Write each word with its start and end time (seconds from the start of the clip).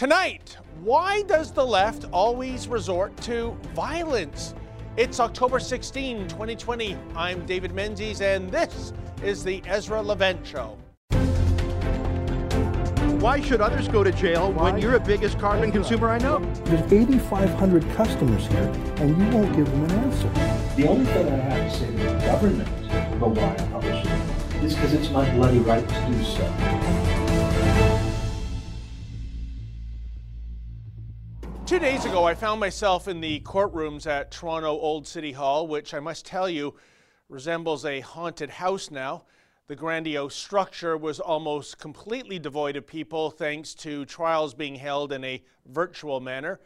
Tonight, 0.00 0.56
why 0.82 1.20
does 1.24 1.52
the 1.52 1.62
left 1.62 2.06
always 2.10 2.66
resort 2.68 3.14
to 3.18 3.54
violence? 3.74 4.54
It's 4.96 5.20
October 5.20 5.60
16, 5.60 6.26
2020. 6.26 6.96
I'm 7.14 7.44
David 7.44 7.74
Menzies, 7.74 8.22
and 8.22 8.50
this 8.50 8.94
is 9.22 9.44
the 9.44 9.62
Ezra 9.66 10.00
Levant 10.00 10.46
Show. 10.46 10.78
Why 13.20 13.42
should 13.42 13.60
others 13.60 13.88
go 13.88 14.02
to 14.02 14.10
jail 14.10 14.50
when 14.52 14.78
you're 14.78 14.92
the 14.92 15.00
biggest 15.00 15.38
carbon 15.38 15.70
consumer 15.70 16.08
I 16.08 16.16
know? 16.16 16.38
There's 16.64 16.90
8,500 16.90 17.86
customers 17.90 18.46
here, 18.46 18.72
and 18.96 19.10
you 19.10 19.36
won't 19.36 19.54
give 19.54 19.70
them 19.70 19.84
an 19.84 19.90
answer. 19.90 20.30
The 20.76 20.88
only 20.88 21.04
thing 21.04 21.28
I 21.28 21.36
have 21.36 21.70
to 21.70 21.78
say 21.78 21.86
to 21.88 21.92
the 21.92 22.18
government 22.24 22.68
about 23.12 23.32
why 23.32 23.52
I 23.52 23.68
publish 23.68 24.06
it 24.06 24.64
is 24.64 24.74
because 24.74 24.94
it's 24.94 25.10
my 25.10 25.30
bloody 25.34 25.58
right 25.58 25.86
to 25.86 26.06
do 26.06 26.24
so. 26.24 26.79
Days 31.80 32.04
ago, 32.04 32.24
I 32.24 32.34
found 32.34 32.60
myself 32.60 33.08
in 33.08 33.22
the 33.22 33.40
courtrooms 33.40 34.06
at 34.06 34.30
Toronto 34.30 34.68
Old 34.68 35.06
City 35.06 35.32
Hall, 35.32 35.66
which 35.66 35.94
I 35.94 36.00
must 36.00 36.26
tell 36.26 36.46
you 36.46 36.74
resembles 37.30 37.86
a 37.86 38.00
haunted 38.00 38.50
house 38.50 38.90
now. 38.90 39.24
The 39.66 39.76
grandiose 39.76 40.34
structure 40.34 40.98
was 40.98 41.20
almost 41.20 41.78
completely 41.78 42.38
devoid 42.38 42.76
of 42.76 42.86
people 42.86 43.30
thanks 43.30 43.72
to 43.76 44.04
trials 44.04 44.52
being 44.52 44.74
held 44.74 45.10
in 45.10 45.24
a 45.24 45.42
virtual 45.68 46.20
manner. 46.20 46.60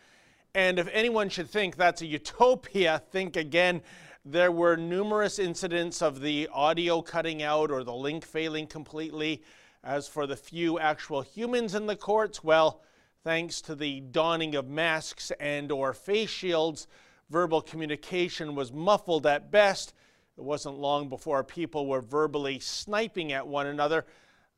And 0.52 0.80
if 0.80 0.88
anyone 0.92 1.28
should 1.28 1.48
think 1.48 1.76
that's 1.76 2.02
a 2.02 2.06
utopia, 2.06 3.00
think 3.12 3.36
again. 3.36 3.82
There 4.24 4.50
were 4.50 4.76
numerous 4.76 5.38
incidents 5.38 6.02
of 6.02 6.22
the 6.22 6.48
audio 6.52 7.02
cutting 7.02 7.40
out 7.40 7.70
or 7.70 7.84
the 7.84 7.94
link 7.94 8.24
failing 8.26 8.66
completely. 8.66 9.44
As 9.84 10.08
for 10.08 10.26
the 10.26 10.36
few 10.36 10.80
actual 10.80 11.22
humans 11.22 11.76
in 11.76 11.86
the 11.86 11.94
courts, 11.94 12.42
well, 12.42 12.82
thanks 13.24 13.60
to 13.62 13.74
the 13.74 14.00
donning 14.00 14.54
of 14.54 14.68
masks 14.68 15.32
and 15.40 15.72
or 15.72 15.92
face 15.92 16.30
shields, 16.30 16.86
verbal 17.30 17.60
communication 17.60 18.54
was 18.54 18.72
muffled 18.72 19.26
at 19.26 19.50
best 19.50 19.94
it 20.36 20.42
wasn't 20.42 20.78
long 20.78 21.08
before 21.08 21.44
people 21.44 21.86
were 21.86 22.00
verbally 22.00 22.58
sniping 22.58 23.32
at 23.32 23.46
one 23.46 23.68
another. 23.68 24.04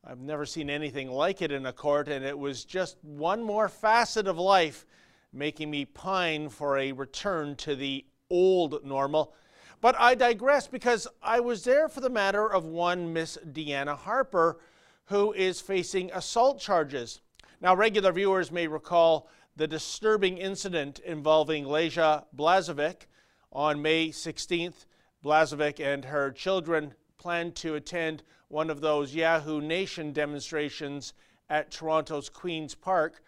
I've 0.03 0.19
never 0.19 0.45
seen 0.45 0.69
anything 0.69 1.11
like 1.11 1.41
it 1.41 1.51
in 1.51 1.67
a 1.67 1.73
court, 1.73 2.07
and 2.07 2.25
it 2.25 2.37
was 2.37 2.65
just 2.65 2.97
one 3.03 3.43
more 3.43 3.69
facet 3.69 4.27
of 4.27 4.39
life 4.39 4.85
making 5.31 5.69
me 5.69 5.85
pine 5.85 6.49
for 6.49 6.77
a 6.77 6.93
return 6.93 7.55
to 7.57 7.75
the 7.75 8.05
old 8.29 8.83
normal. 8.83 9.35
But 9.81 9.95
I 9.99 10.15
digress 10.15 10.67
because 10.67 11.07
I 11.21 11.41
was 11.41 11.63
there 11.63 11.87
for 11.89 12.01
the 12.01 12.09
matter 12.09 12.51
of 12.51 12.65
one 12.65 13.13
Miss 13.13 13.37
Deanna 13.45 13.95
Harper 13.95 14.59
who 15.05 15.31
is 15.33 15.61
facing 15.61 16.11
assault 16.11 16.59
charges. 16.59 17.21
Now, 17.59 17.75
regular 17.75 18.11
viewers 18.11 18.51
may 18.51 18.67
recall 18.67 19.27
the 19.55 19.67
disturbing 19.67 20.37
incident 20.37 20.99
involving 20.99 21.65
Leja 21.65 22.25
Blazovic 22.35 23.07
on 23.51 23.81
May 23.81 24.09
16th. 24.09 24.85
Blazovic 25.25 25.79
and 25.79 26.05
her 26.05 26.31
children 26.31 26.93
planned 27.17 27.55
to 27.55 27.73
attend 27.73 28.21
one 28.49 28.69
of 28.69 28.81
those 28.81 29.15
Yahoo 29.15 29.59
Nation 29.59 30.13
demonstrations 30.13 31.13
at 31.49 31.71
Toronto's 31.71 32.29
Queen's 32.29 32.75
Park, 32.75 33.23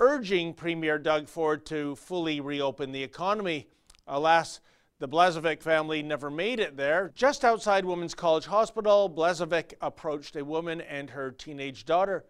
urging 0.00 0.54
Premier 0.54 0.98
Doug 0.98 1.28
Ford 1.28 1.66
to 1.66 1.96
fully 1.96 2.40
reopen 2.40 2.92
the 2.92 3.02
economy. 3.02 3.68
Alas, 4.08 4.60
the 5.00 5.08
Blazovic 5.08 5.62
family 5.62 6.02
never 6.02 6.30
made 6.30 6.60
it 6.60 6.78
there. 6.78 7.12
Just 7.14 7.44
outside 7.44 7.84
Women's 7.84 8.14
College 8.14 8.46
Hospital, 8.46 9.10
Blazovic 9.10 9.74
approached 9.82 10.34
a 10.36 10.44
woman 10.44 10.80
and 10.80 11.10
her 11.10 11.30
teenage 11.30 11.84
daughter. 11.84 12.24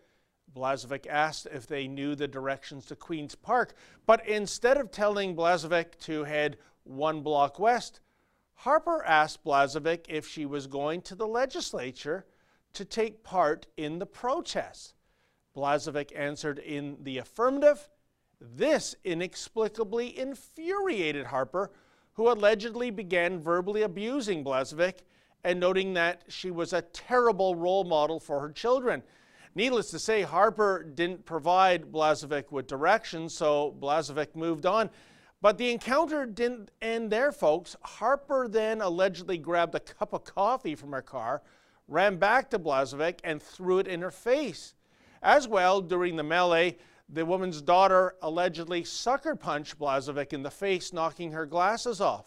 Blazovic 0.55 1.07
asked 1.07 1.47
if 1.53 1.67
they 1.67 1.87
knew 1.87 2.15
the 2.15 2.29
directions 2.29 2.87
to 2.87 2.97
Queen's 2.97 3.35
Park, 3.35 3.75
but 4.07 4.27
instead 4.27 4.77
of 4.77 4.91
telling 4.91 5.35
Blazevic 5.35 5.99
to 6.01 6.25
head 6.25 6.59
one 6.85 7.23
block 7.23 7.59
west, 7.59 8.01
Harper 8.55 9.05
asked 9.05 9.45
Blazevic 9.45 10.07
if 10.09 10.27
she 10.27 10.47
was 10.47 10.67
going 10.67 11.03
to 11.03 11.15
the 11.15 11.27
legislature 11.27 12.25
to 12.73 12.85
take 12.85 13.23
part 13.23 13.67
in 13.77 13.99
the 13.99 14.07
protests. 14.07 14.95
Blazevic 15.55 16.13
answered 16.15 16.59
in 16.59 16.99
the 17.03 17.19
affirmative. 17.19 17.89
This 18.41 18.95
inexplicably 19.05 20.19
infuriated 20.19 21.27
Harper, 21.27 21.71
who 22.15 22.31
allegedly 22.31 22.91
began 22.91 23.43
verbally 23.43 23.83
abusing 23.83 24.45
Blazevic 24.45 25.01
and 25.45 25.61
noting 25.61 25.95
that 25.95 26.25
she 26.29 26.51
was 26.51 26.73
a 26.73 26.83
terrible 26.83 27.55
role 27.55 27.85
model 27.85 28.21
for 28.21 28.41
her 28.41 28.51
children. 28.51 29.03
Needless 29.57 29.91
to 29.93 29.99
say, 29.99 30.21
Harper 30.21 30.83
didn't 30.83 31.25
provide 31.25 31.91
Blazovic 31.91 32.53
with 32.53 32.67
directions, 32.67 33.33
so 33.33 33.75
Blazovic 33.81 34.37
moved 34.37 34.67
on. 34.67 34.91
But 35.41 35.57
the 35.57 35.71
encounter 35.71 36.27
didn't 36.27 36.71
end 36.83 37.11
there, 37.11 37.33
folks. 37.33 37.75
Harper 37.81 38.49
then 38.49 38.83
allegedly 38.83 39.39
grabbed 39.39 39.75
a 39.75 39.81
cup 39.81 40.13
of 40.13 40.25
coffee 40.25 40.75
from 40.75 40.93
her 40.93 41.01
car, 41.01 41.41
ran 41.89 42.19
back 42.19 42.51
to 42.51 42.59
Blazovic, 42.59 43.21
and 43.25 43.43
threw 43.43 43.79
it 43.79 43.89
in 43.89 44.03
her 44.03 44.11
face. 44.11 44.75
As 45.23 45.49
well, 45.49 45.81
during 45.81 46.17
the 46.17 46.23
melee, 46.23 46.77
the 47.09 47.25
woman's 47.25 47.63
daughter 47.63 48.15
allegedly 48.21 48.85
sucker 48.85 49.35
punched 49.35 49.79
Blazovic 49.79 50.35
in 50.35 50.43
the 50.43 50.51
face, 50.51 50.93
knocking 50.93 51.33
her 51.33 51.47
glasses 51.47 52.03
off. 52.03 52.27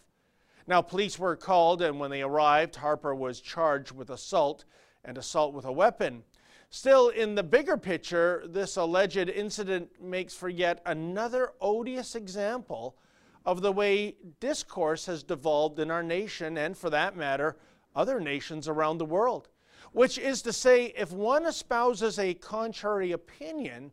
Now, 0.65 0.81
police 0.81 1.19
were 1.19 1.35
called, 1.35 1.83
and 1.83 1.99
when 1.99 2.09
they 2.09 2.23
arrived, 2.23 2.77
Harper 2.77 3.13
was 3.13 3.39
charged 3.39 3.91
with 3.91 4.09
assault 4.09 4.65
and 5.05 5.15
assault 5.15 5.53
with 5.53 5.65
a 5.65 5.71
weapon. 5.71 6.23
Still, 6.71 7.09
in 7.09 7.33
the 7.33 7.43
bigger 7.43 7.77
picture, 7.77 8.43
this 8.45 8.77
alleged 8.77 9.17
incident 9.17 9.89
makes 9.99 10.35
for 10.35 10.49
yet 10.49 10.81
another 10.85 11.53
odious 11.59 12.13
example 12.13 12.95
of 13.43 13.61
the 13.61 13.71
way 13.71 14.15
discourse 14.39 15.07
has 15.07 15.23
devolved 15.23 15.79
in 15.79 15.89
our 15.89 16.03
nation, 16.03 16.57
and 16.57 16.77
for 16.77 16.91
that 16.91 17.17
matter, 17.17 17.57
other 17.95 18.19
nations 18.19 18.67
around 18.67 18.99
the 18.99 19.05
world. 19.05 19.49
Which 19.93 20.19
is 20.19 20.43
to 20.43 20.53
say, 20.53 20.93
if 20.95 21.11
one 21.11 21.47
espouses 21.47 22.19
a 22.19 22.35
contrary 22.35 23.13
opinion, 23.13 23.91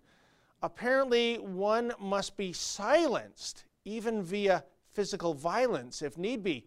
apparently 0.62 1.36
one 1.36 1.92
must 1.98 2.36
be 2.36 2.52
silenced, 2.52 3.64
even 3.86 4.22
via 4.22 4.64
physical 4.92 5.32
violence 5.32 6.02
if 6.02 6.18
need 6.18 6.42
be. 6.42 6.66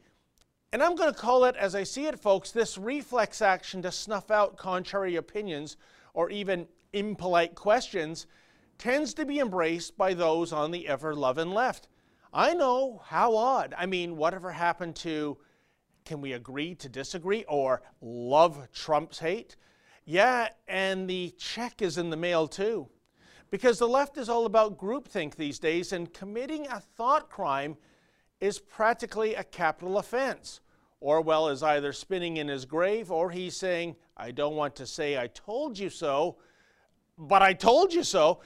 And 0.72 0.82
I'm 0.82 0.96
going 0.96 1.14
to 1.14 1.20
call 1.20 1.46
it, 1.46 1.56
as 1.56 1.76
I 1.76 1.84
see 1.84 2.08
it, 2.08 2.20
folks, 2.20 2.52
this 2.52 2.78
reflex 2.78 3.44
action 3.44 3.84
to 3.84 3.92
snuff 3.92 4.32
out 4.32 4.58
contrary 4.58 5.16
opinions 5.16 5.78
or 6.14 6.30
even 6.30 6.68
impolite 6.94 7.56
questions 7.56 8.28
tends 8.78 9.14
to 9.14 9.26
be 9.26 9.40
embraced 9.40 9.98
by 9.98 10.14
those 10.14 10.54
on 10.54 10.72
the 10.72 10.88
ever 10.88 11.14
loving 11.14 11.52
left. 11.52 11.88
I 12.32 12.54
know, 12.54 13.02
how 13.06 13.36
odd. 13.36 13.74
I 13.78 13.86
mean, 13.86 14.18
whatever 14.18 14.52
happened 14.52 14.96
to 14.98 15.38
can 16.06 16.22
we 16.22 16.34
agree 16.34 16.74
to 16.74 16.90
disagree 16.90 17.46
or 17.48 17.84
love 18.02 18.68
Trump's 18.74 19.20
hate? 19.20 19.56
Yeah, 20.06 20.50
and 20.68 21.08
the 21.08 21.36
check 21.38 21.84
is 21.84 22.00
in 22.00 22.10
the 22.10 22.18
mail 22.18 22.48
too. 22.48 22.90
Because 23.52 23.78
the 23.78 23.88
left 23.88 24.18
is 24.18 24.28
all 24.28 24.48
about 24.48 24.78
groupthink 24.78 25.36
these 25.36 25.60
days, 25.60 25.92
and 25.92 26.12
committing 26.12 26.68
a 26.68 26.80
thought 26.80 27.30
crime 27.30 27.78
is 28.40 28.58
practically 28.58 29.36
a 29.36 29.44
capital 29.44 30.00
offense. 30.00 30.62
Orwell 31.00 31.48
is 31.50 31.62
either 31.62 31.94
spinning 31.94 32.38
in 32.38 32.48
his 32.48 32.66
grave 32.66 33.12
or 33.12 33.30
he's 33.30 33.56
saying, 33.56 33.96
I 34.20 34.32
don't 34.32 34.56
want 34.56 34.76
to 34.76 34.86
say 34.86 35.18
I 35.18 35.28
told 35.28 35.80
you 35.80 35.90
so, 35.90 36.36
but 37.18 37.42
I 37.42 37.54
told 37.54 37.94
you 37.94 38.04
so. 38.04 38.42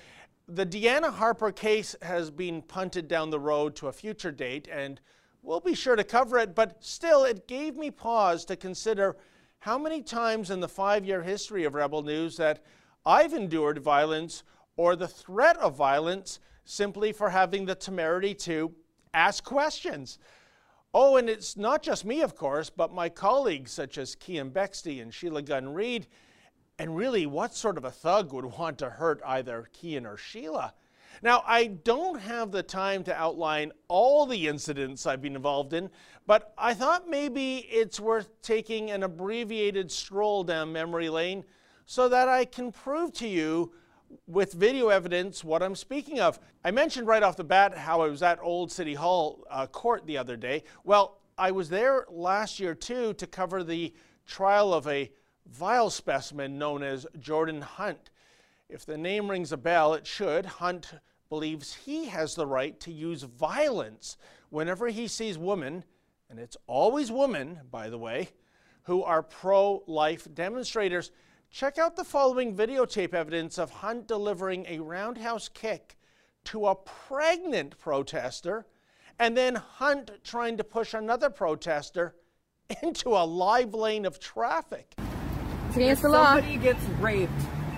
The 0.47 0.65
Deanna 0.65 1.11
Harper 1.11 1.51
case 1.51 1.95
has 2.03 2.29
been 2.29 2.61
punted 2.61 3.07
down 3.07 3.31
the 3.31 3.39
road 3.39 3.75
to 3.77 3.87
a 3.87 3.91
future 3.91 4.31
date, 4.31 4.67
and 4.71 5.01
we'll 5.41 5.59
be 5.59 5.73
sure 5.73 5.95
to 5.95 6.03
cover 6.03 6.37
it, 6.37 6.53
but 6.53 6.83
still, 6.83 7.23
it 7.23 7.47
gave 7.47 7.75
me 7.75 7.89
pause 7.89 8.45
to 8.45 8.55
consider 8.55 9.17
how 9.59 9.79
many 9.79 10.03
times 10.03 10.51
in 10.51 10.59
the 10.59 10.67
five 10.67 11.05
year 11.05 11.23
history 11.23 11.63
of 11.63 11.73
Rebel 11.73 12.03
News 12.03 12.37
that 12.37 12.63
I've 13.03 13.33
endured 13.33 13.79
violence 13.79 14.43
or 14.75 14.95
the 14.95 15.07
threat 15.07 15.57
of 15.57 15.75
violence 15.75 16.39
simply 16.65 17.11
for 17.11 17.31
having 17.31 17.65
the 17.65 17.75
temerity 17.75 18.35
to 18.35 18.73
ask 19.13 19.43
questions. 19.43 20.19
Oh, 20.93 21.17
and 21.17 21.27
it's 21.27 21.57
not 21.57 21.81
just 21.81 22.05
me, 22.05 22.21
of 22.21 22.35
course, 22.35 22.69
but 22.69 22.93
my 22.93 23.09
colleagues 23.09 23.71
such 23.71 23.97
as 23.97 24.15
Keean 24.15 24.51
Bexte 24.51 25.01
and 25.01 25.13
Sheila 25.13 25.41
Gunn 25.41 25.73
Reid. 25.73 26.07
And 26.77 26.95
really, 26.95 27.25
what 27.25 27.55
sort 27.55 27.77
of 27.77 27.85
a 27.85 27.91
thug 27.91 28.31
would 28.33 28.45
want 28.45 28.77
to 28.79 28.89
hurt 28.89 29.21
either 29.25 29.69
Keean 29.73 30.05
or 30.05 30.17
Sheila? 30.17 30.73
Now, 31.21 31.43
I 31.45 31.67
don't 31.67 32.19
have 32.19 32.51
the 32.51 32.63
time 32.63 33.03
to 33.05 33.15
outline 33.15 33.71
all 33.87 34.25
the 34.25 34.47
incidents 34.47 35.05
I've 35.05 35.21
been 35.21 35.35
involved 35.35 35.73
in, 35.73 35.89
but 36.25 36.53
I 36.57 36.73
thought 36.73 37.09
maybe 37.09 37.57
it's 37.71 37.99
worth 37.99 38.41
taking 38.41 38.91
an 38.91 39.03
abbreviated 39.03 39.91
stroll 39.91 40.43
down 40.43 40.71
memory 40.71 41.09
lane 41.09 41.43
so 41.85 42.09
that 42.09 42.27
I 42.27 42.45
can 42.45 42.71
prove 42.71 43.13
to 43.13 43.27
you 43.27 43.73
with 44.27 44.53
video 44.53 44.89
evidence 44.89 45.43
what 45.43 45.63
I'm 45.63 45.75
speaking 45.75 46.19
of. 46.19 46.39
I 46.63 46.71
mentioned 46.71 47.07
right 47.07 47.23
off 47.23 47.37
the 47.37 47.43
bat 47.43 47.77
how 47.77 48.01
I 48.01 48.07
was 48.07 48.23
at 48.23 48.39
Old 48.41 48.71
City 48.71 48.93
Hall 48.93 49.45
uh, 49.49 49.67
court 49.67 50.05
the 50.05 50.17
other 50.17 50.35
day. 50.35 50.63
Well, 50.83 51.19
I 51.37 51.51
was 51.51 51.69
there 51.69 52.05
last 52.09 52.59
year 52.59 52.75
too 52.75 53.13
to 53.13 53.27
cover 53.27 53.63
the 53.63 53.93
trial 54.25 54.73
of 54.73 54.87
a 54.87 55.11
vile 55.47 55.89
specimen 55.89 56.57
known 56.57 56.83
as 56.83 57.05
Jordan 57.19 57.61
Hunt. 57.61 58.09
If 58.69 58.85
the 58.85 58.97
name 58.97 59.29
rings 59.29 59.51
a 59.51 59.57
bell, 59.57 59.93
it 59.93 60.07
should. 60.07 60.45
Hunt 60.45 60.93
believes 61.29 61.73
he 61.73 62.05
has 62.05 62.35
the 62.35 62.45
right 62.45 62.79
to 62.81 62.91
use 62.91 63.23
violence 63.23 64.17
whenever 64.49 64.87
he 64.87 65.07
sees 65.07 65.37
women, 65.37 65.83
and 66.29 66.39
it's 66.39 66.57
always 66.67 67.11
women, 67.11 67.59
by 67.71 67.89
the 67.89 67.97
way, 67.97 68.29
who 68.83 69.03
are 69.03 69.23
pro 69.23 69.83
life 69.87 70.27
demonstrators. 70.33 71.11
Check 71.53 71.77
out 71.77 71.95
the 71.95 72.03
following 72.03 72.55
videotape 72.55 73.13
evidence 73.13 73.59
of 73.59 73.69
Hunt 73.69 74.07
delivering 74.07 74.65
a 74.67 74.79
roundhouse 74.79 75.49
kick 75.49 75.95
to 76.45 76.65
a 76.65 76.73
pregnant 76.73 77.77
protester, 77.77 78.65
and 79.19 79.37
then 79.37 79.53
Hunt 79.53 80.09
trying 80.23 80.57
to 80.57 80.63
push 80.63 80.95
another 80.95 81.29
protester 81.29 82.15
into 82.81 83.09
a 83.09 83.21
live 83.23 83.75
lane 83.75 84.07
of 84.07 84.19
traffic. 84.19 84.95
It's 85.67 85.75
against 85.75 86.01
the 86.01 86.09
law. 86.09 86.37
Somebody 86.37 86.57
gets 86.57 86.83
raped 86.99 87.31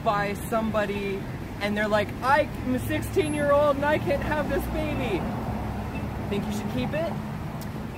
by 0.06 0.36
somebody 0.50 1.22
and 1.60 1.76
they're 1.76 1.90
like, 1.90 2.08
I'm 2.24 2.76
a 2.76 2.80
16 2.80 3.34
year 3.34 3.52
old 3.52 3.76
and 3.76 3.84
I 3.84 3.98
can't 3.98 4.24
have 4.24 4.50
this 4.50 4.64
baby. 4.68 5.22
Think 6.30 6.46
you 6.46 6.54
should 6.54 6.74
keep 6.74 6.94
it? 6.94 7.12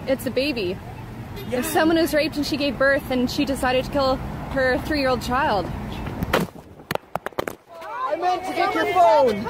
It's 0.07 0.25
a 0.25 0.31
baby. 0.31 0.75
If 1.51 1.68
someone 1.68 2.00
is 2.00 2.15
raped 2.15 2.35
and 2.35 2.45
she 2.47 2.57
gave 2.57 2.80
birth 2.80 3.12
and 3.12 3.30
she 3.30 3.45
decided 3.45 3.85
to 3.85 3.91
kill 3.91 4.19
her 4.57 4.77
three 4.80 5.00
year 5.00 5.09
old 5.09 5.21
child. 5.21 5.65
I 7.80 8.15
meant 8.15 8.44
to 8.45 8.54
get 8.54 8.74
your 8.74 8.92
phone. 8.94 9.45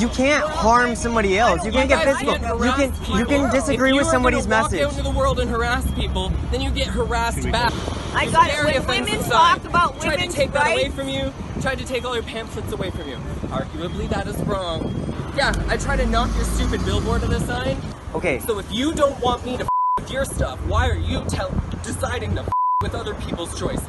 You 0.00 0.08
can't 0.08 0.44
harm 0.44 0.94
somebody 0.94 1.38
else. 1.38 1.64
You 1.64 1.72
can't 1.72 1.88
get 1.88 2.04
physical. 2.04 2.34
You 2.64 2.72
can 2.72 2.92
you 3.18 3.24
can 3.24 3.50
disagree 3.50 3.92
with 3.92 4.06
somebody's 4.06 4.46
message. 4.46 4.80
If 4.80 4.80
you 4.80 4.86
are 4.86 4.90
gonna 4.90 4.92
walk 4.92 4.98
out 4.98 4.98
into 4.98 5.10
the 5.10 5.18
world 5.18 5.40
and 5.40 5.50
harass 5.50 5.90
people, 5.94 6.30
then 6.50 6.60
you 6.60 6.70
get 6.70 6.88
harassed 6.88 7.50
back. 7.50 7.72
I 8.14 8.30
got 8.30 8.48
it. 8.48 8.56
Very 8.56 8.72
When 8.72 8.76
offensive 8.76 9.06
women 9.06 9.24
sign. 9.24 9.30
talk 9.30 9.64
about 9.64 10.00
Tried 10.00 10.10
to 10.10 10.16
women's 10.16 10.34
take 10.34 10.52
that 10.52 10.72
away 10.72 10.88
from 10.90 11.08
you. 11.08 11.32
Tried 11.60 11.78
to 11.78 11.84
take 11.86 12.04
all 12.04 12.14
your 12.14 12.24
pamphlets 12.24 12.72
away 12.72 12.90
from 12.90 13.08
you. 13.08 13.16
Arguably, 13.48 14.08
that 14.10 14.26
is 14.26 14.36
wrong. 14.42 14.92
Yeah, 15.36 15.52
I 15.68 15.76
tried 15.76 15.96
to 15.98 16.06
knock 16.06 16.34
your 16.36 16.44
stupid 16.44 16.84
billboard 16.84 17.22
of 17.22 17.30
the 17.30 17.40
sign. 17.40 17.76
Okay. 18.14 18.38
So 18.40 18.58
if 18.58 18.70
you 18.72 18.92
don't 18.94 19.18
want 19.20 19.44
me 19.44 19.56
to 19.58 19.62
f- 19.64 19.68
with 19.68 19.75
your 20.16 20.24
stuff, 20.24 20.58
why 20.66 20.88
are 20.88 20.96
you 20.96 21.22
tell- 21.28 21.52
deciding 21.82 22.34
to 22.34 22.40
f- 22.40 22.48
with 22.82 22.94
other 22.94 23.12
people's 23.16 23.58
choices? 23.58 23.86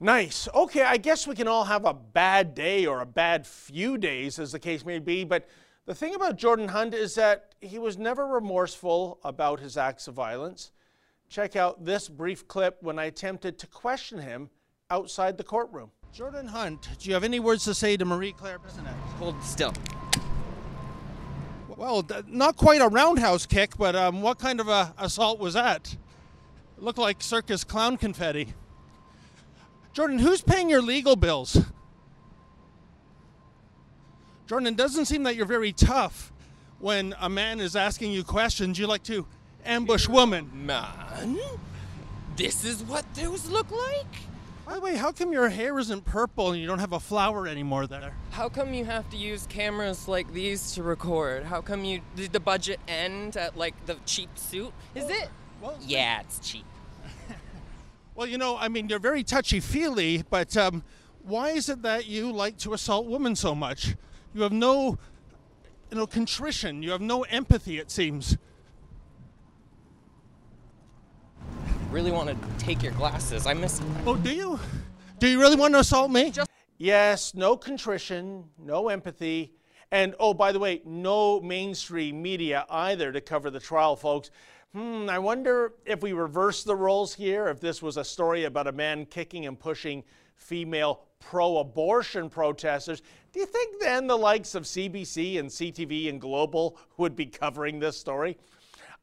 Nice. 0.00 0.48
Okay, 0.54 0.82
I 0.82 0.96
guess 0.96 1.26
we 1.26 1.34
can 1.34 1.46
all 1.46 1.64
have 1.64 1.84
a 1.84 1.92
bad 1.92 2.54
day 2.54 2.86
or 2.86 3.02
a 3.02 3.06
bad 3.06 3.46
few 3.46 3.98
days, 3.98 4.38
as 4.38 4.52
the 4.52 4.58
case 4.58 4.82
may 4.82 4.98
be, 4.98 5.24
but 5.24 5.46
the 5.84 5.94
thing 5.94 6.14
about 6.14 6.36
Jordan 6.36 6.68
Hunt 6.68 6.94
is 6.94 7.16
that 7.16 7.54
he 7.60 7.78
was 7.78 7.98
never 7.98 8.26
remorseful 8.26 9.20
about 9.22 9.60
his 9.60 9.76
acts 9.76 10.08
of 10.08 10.14
violence. 10.14 10.72
Check 11.28 11.54
out 11.54 11.84
this 11.84 12.08
brief 12.08 12.48
clip 12.48 12.82
when 12.82 12.98
I 12.98 13.04
attempted 13.04 13.58
to 13.58 13.66
question 13.66 14.20
him 14.20 14.48
outside 14.88 15.36
the 15.36 15.44
courtroom. 15.44 15.90
Jordan 16.14 16.46
Hunt, 16.46 16.88
do 16.98 17.10
you 17.10 17.14
have 17.14 17.24
any 17.24 17.40
words 17.40 17.64
to 17.64 17.74
say 17.74 17.98
to 17.98 18.06
Marie 18.06 18.32
Claire 18.32 18.58
Bissonnette? 18.58 18.94
Hold 19.18 19.42
still. 19.42 19.74
Well, 21.78 22.04
not 22.26 22.56
quite 22.56 22.80
a 22.80 22.88
roundhouse 22.88 23.46
kick, 23.46 23.78
but 23.78 23.94
um, 23.94 24.20
what 24.20 24.40
kind 24.40 24.58
of 24.58 24.66
a 24.66 24.92
assault 24.98 25.38
was 25.38 25.54
that? 25.54 25.94
It 26.76 26.82
looked 26.82 26.98
like 26.98 27.22
circus 27.22 27.62
clown 27.62 27.96
confetti. 27.96 28.52
Jordan, 29.92 30.18
who's 30.18 30.42
paying 30.42 30.68
your 30.68 30.82
legal 30.82 31.14
bills? 31.14 31.56
Jordan, 34.48 34.66
it 34.66 34.76
doesn't 34.76 35.04
seem 35.04 35.22
that 35.22 35.36
you're 35.36 35.46
very 35.46 35.70
tough 35.70 36.32
when 36.80 37.14
a 37.20 37.28
man 37.28 37.60
is 37.60 37.76
asking 37.76 38.10
you 38.10 38.24
questions. 38.24 38.76
You 38.76 38.88
like 38.88 39.04
to 39.04 39.24
ambush 39.64 40.08
women. 40.08 40.50
Man, 40.66 41.38
this 42.34 42.64
is 42.64 42.82
what 42.82 43.04
those 43.14 43.48
look 43.48 43.70
like? 43.70 44.06
By 44.68 44.74
the 44.74 44.80
way, 44.82 44.96
how 44.96 45.12
come 45.12 45.32
your 45.32 45.48
hair 45.48 45.78
isn't 45.78 46.04
purple 46.04 46.52
and 46.52 46.60
you 46.60 46.66
don't 46.66 46.80
have 46.80 46.92
a 46.92 47.00
flower 47.00 47.48
anymore 47.48 47.86
there? 47.86 48.12
How 48.32 48.50
come 48.50 48.74
you 48.74 48.84
have 48.84 49.08
to 49.08 49.16
use 49.16 49.46
cameras 49.46 50.06
like 50.06 50.30
these 50.34 50.72
to 50.72 50.82
record? 50.82 51.44
How 51.44 51.62
come 51.62 51.86
you 51.86 52.02
did 52.16 52.34
the 52.34 52.40
budget 52.40 52.78
end 52.86 53.38
at 53.38 53.56
like 53.56 53.86
the 53.86 53.96
cheap 54.04 54.28
suit? 54.38 54.70
Is 54.94 55.08
it? 55.08 55.30
well, 55.62 55.74
yeah, 55.80 56.20
it's 56.20 56.38
cheap. 56.40 56.66
Well, 58.14 58.26
you 58.26 58.36
know, 58.36 58.58
I 58.58 58.68
mean, 58.68 58.88
you're 58.88 58.98
very 58.98 59.22
touchy 59.22 59.60
feely, 59.60 60.24
but 60.28 60.54
um, 60.56 60.82
why 61.22 61.50
is 61.50 61.68
it 61.68 61.82
that 61.82 62.06
you 62.06 62.32
like 62.32 62.58
to 62.58 62.74
assault 62.74 63.06
women 63.06 63.36
so 63.36 63.54
much? 63.54 63.94
You 64.34 64.42
have 64.42 64.52
no, 64.52 64.98
you 65.88 65.96
know, 65.96 66.06
contrition. 66.06 66.82
You 66.82 66.90
have 66.90 67.00
no 67.00 67.22
empathy. 67.22 67.78
It 67.78 67.92
seems. 67.92 68.36
Really 71.90 72.10
want 72.12 72.28
to 72.28 72.64
take 72.64 72.82
your 72.82 72.92
glasses. 72.92 73.46
I 73.46 73.54
miss. 73.54 73.80
Oh, 74.04 74.14
do 74.14 74.30
you? 74.30 74.60
Do 75.18 75.26
you 75.26 75.40
really 75.40 75.56
want 75.56 75.72
to 75.72 75.80
assault 75.80 76.10
me? 76.10 76.32
yes, 76.76 77.34
no 77.34 77.56
contrition, 77.56 78.44
no 78.58 78.90
empathy, 78.90 79.54
and 79.90 80.14
oh, 80.20 80.34
by 80.34 80.52
the 80.52 80.58
way, 80.58 80.82
no 80.84 81.40
mainstream 81.40 82.20
media 82.20 82.66
either 82.68 83.10
to 83.10 83.22
cover 83.22 83.50
the 83.50 83.58
trial, 83.58 83.96
folks. 83.96 84.30
Hmm, 84.74 85.08
I 85.08 85.18
wonder 85.18 85.72
if 85.86 86.02
we 86.02 86.12
reverse 86.12 86.62
the 86.62 86.76
roles 86.76 87.14
here, 87.14 87.48
if 87.48 87.58
this 87.58 87.80
was 87.82 87.96
a 87.96 88.04
story 88.04 88.44
about 88.44 88.66
a 88.66 88.72
man 88.72 89.06
kicking 89.06 89.46
and 89.46 89.58
pushing 89.58 90.04
female 90.36 91.04
pro 91.20 91.56
abortion 91.56 92.28
protesters. 92.28 93.00
Do 93.32 93.40
you 93.40 93.46
think 93.46 93.80
then 93.80 94.06
the 94.06 94.18
likes 94.18 94.54
of 94.54 94.64
CBC 94.64 95.38
and 95.38 95.48
CTV 95.48 96.10
and 96.10 96.20
Global 96.20 96.78
would 96.98 97.16
be 97.16 97.26
covering 97.26 97.80
this 97.80 97.98
story? 97.98 98.36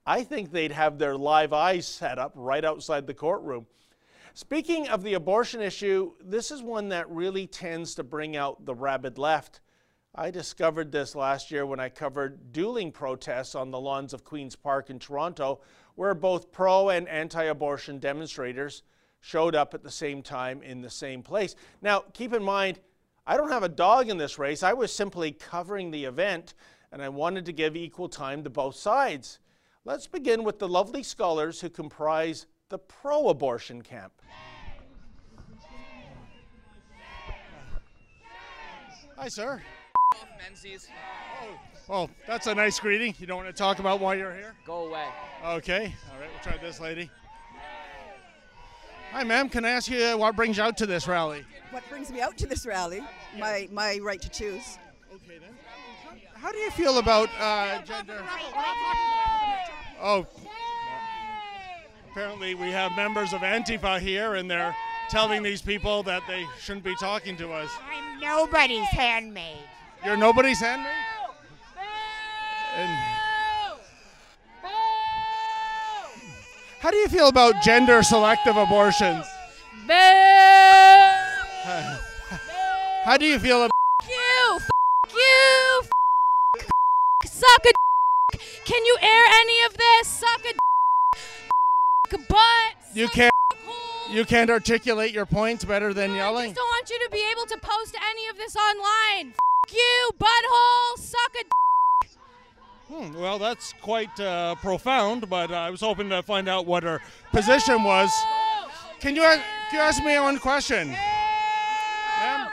I 0.06 0.24
think 0.24 0.52
they'd 0.52 0.72
have 0.72 1.00
their 1.00 1.18
live 1.18 1.52
eyes 1.52 1.88
set 1.88 2.19
up 2.19 2.31
right 2.36 2.63
outside 2.63 3.07
the 3.07 3.13
courtroom. 3.13 3.66
Speaking 4.36 4.88
of 4.88 5.02
the 5.02 5.16
abortion 5.16 5.62
issue, 5.62 6.12
this 6.24 6.52
is 6.52 6.62
one 6.62 6.90
that 6.90 7.10
really 7.10 7.48
tends 7.48 7.96
to 7.96 8.04
bring 8.04 8.36
out 8.36 8.66
the 8.66 8.75
rabid 8.75 9.18
left. 9.18 9.62
I 10.13 10.30
discovered 10.30 10.92
this 10.92 11.16
last 11.16 11.50
year 11.50 11.66
when 11.66 11.80
I 11.80 11.90
covered 11.90 12.54
dueling 12.54 12.92
protests 12.92 13.56
on 13.56 13.72
the 13.72 13.80
lawns 13.80 14.13
of 14.13 14.24
Queen's 14.24 14.56
Park 14.56 14.90
in 14.90 15.00
Toronto, 15.00 15.62
where 15.96 16.13
both 16.13 16.52
pro 16.52 16.90
and 16.90 17.07
anti 17.07 17.44
abortion 17.46 17.98
demonstrators 17.98 18.84
showed 19.22 19.56
up 19.56 19.74
at 19.74 19.84
the 19.84 19.92
same 19.92 20.22
time 20.22 20.62
in 20.62 20.81
the 20.81 20.90
same 20.90 21.24
place. 21.24 21.56
Now, 21.81 22.04
keep 22.13 22.31
in 22.31 22.44
mind, 22.44 22.80
I 23.25 23.38
don't 23.38 23.52
have 23.52 23.63
a 23.63 23.69
dog 23.69 24.10
in 24.10 24.18
this 24.18 24.38
race. 24.38 24.62
I 24.62 24.74
was 24.74 24.94
simply 24.94 25.31
covering 25.31 25.90
the 25.90 26.06
event, 26.06 26.54
and 26.92 27.02
I 27.02 27.09
wanted 27.09 27.45
to 27.45 27.54
give 27.54 27.76
equal 27.76 28.07
time 28.07 28.44
to 28.44 28.50
both 28.52 28.76
sides. 28.76 29.40
Let's 29.87 30.07
begin 30.07 30.44
with 30.44 30.57
the 30.57 30.68
lovely 30.68 31.04
scholars 31.04 31.61
who 31.61 31.69
comprise 31.69 32.47
the 32.69 32.80
pro 32.80 33.30
abortion 33.30 33.83
camp. 33.83 34.13
Hi, 39.15 39.27
sir. 39.27 39.61
Menzies, 40.44 40.87
Oh, 41.87 42.09
that's 42.25 42.47
a 42.47 42.56
nice 42.56 42.80
greeting. 42.80 43.13
You 43.19 43.27
don't 43.27 43.37
want 43.37 43.47
to 43.47 43.54
talk 43.54 43.77
about 43.77 43.99
why 43.99 44.15
you're 44.15 44.33
here? 44.33 44.56
go 44.65 44.87
away. 44.87 45.06
Okay. 45.45 45.94
All 46.11 46.19
right, 46.19 46.30
we'll 46.33 46.42
try 46.42 46.57
this 46.57 46.80
lady. 46.80 47.11
Hi, 49.11 49.23
ma'am. 49.23 49.49
Can 49.49 49.65
I 49.65 49.69
ask 49.69 49.89
you 49.89 50.04
uh, 50.04 50.18
what 50.18 50.35
brings 50.35 50.57
you 50.57 50.63
out 50.63 50.77
to 50.77 50.87
this 50.87 51.07
rally? 51.07 51.45
What 51.69 51.87
brings 51.89 52.09
me 52.11 52.21
out 52.21 52.37
to 52.39 52.47
this 52.47 52.65
rally? 52.65 53.04
My 53.37 53.69
my 53.71 53.99
right 54.01 54.19
to 54.19 54.30
choose. 54.30 54.80
Okay, 55.13 55.37
then. 55.37 55.56
How 56.45 56.52
do 56.52 56.59
you 56.59 56.69
feel 56.69 56.99
about 56.99 57.28
uh, 57.40 57.81
gender? 57.81 58.21
Oh. 59.99 60.28
Apparently, 62.11 62.54
we 62.54 62.69
have 62.69 62.95
members 62.95 63.33
of 63.33 63.42
Antifa 63.42 63.99
here, 63.99 64.35
and 64.35 64.49
they're 64.49 64.75
telling 65.09 65.42
these 65.42 65.64
people 65.64 66.04
that 66.04 66.21
they 66.28 66.45
shouldn't 66.61 66.85
be 66.85 66.95
talking 66.97 67.35
to 67.37 67.52
us. 67.52 67.71
I'm 67.92 68.19
nobody's 68.19 68.87
handmaid. 68.90 69.57
You're 70.06 70.18
nobody's 70.18 70.59
handmaid? 70.59 70.94
And 72.78 72.92
how 76.80 76.92
do 76.92 76.97
you 76.97 77.07
feel 77.07 77.28
about 77.28 77.64
gender 77.64 78.04
selective 78.04 78.56
abortions? 78.56 79.25
How 83.06 83.18
do 83.18 83.25
you 83.25 83.40
feel 83.40 83.64
about 83.64 83.71
you, 84.07 84.56
f- 84.56 84.69
you, 85.11 85.81
f- 85.83 85.90
suck 87.35 87.65
a 87.65 87.71
d- 88.31 88.39
Can 88.65 88.85
you 88.85 88.97
air 89.01 89.25
any 89.42 89.61
of 89.65 89.77
this? 89.77 90.07
Suck 90.07 90.39
a 90.42 90.54
d- 90.54 90.59
f- 91.15 92.27
butt. 92.27 92.75
you 92.94 93.07
can't 93.09 93.31
you 94.11 94.23
can't 94.23 94.49
articulate 94.49 95.11
your 95.11 95.25
points 95.25 95.65
better 95.65 95.94
than 95.94 96.11
I 96.11 96.15
yelling? 96.18 96.44
I 96.45 96.47
just 96.54 96.56
don't 96.56 96.68
want 96.68 96.89
you 96.89 96.99
to 97.06 97.09
be 97.11 97.23
able 97.31 97.45
to 97.47 97.57
post 97.57 97.95
any 98.11 98.27
of 98.30 98.37
this 98.37 98.56
online. 98.56 99.33
F- 99.68 99.73
you, 99.73 100.09
butthole, 100.19 100.97
suck 100.97 101.35
a 101.42 101.44
d- 101.44 101.49
Hmm, 102.87 103.19
well, 103.19 103.39
that's 103.39 103.73
quite 103.81 104.18
uh, 104.19 104.54
profound, 104.56 105.27
but 105.27 105.49
uh, 105.49 105.56
I 105.56 105.71
was 105.71 105.81
hoping 105.81 106.07
to 106.11 106.21
find 106.21 106.47
out 106.47 106.68
what 106.68 106.83
her 106.83 107.01
position 107.31 107.81
was. 107.83 108.11
Can 108.99 109.15
you, 109.15 109.23
a- 109.23 109.42
can 109.69 109.73
you 109.73 109.80
ask 109.80 110.04
me 110.04 110.18
one 110.19 110.37
question? 110.37 110.89
Ma'am, 112.19 112.47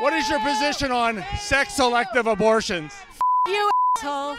what 0.00 0.14
is 0.14 0.26
your 0.30 0.40
position 0.40 0.90
on 0.90 1.22
sex 1.38 1.74
selective 1.74 2.26
abortions? 2.26 2.94
you, 3.46 3.70
asshole. 3.96 4.36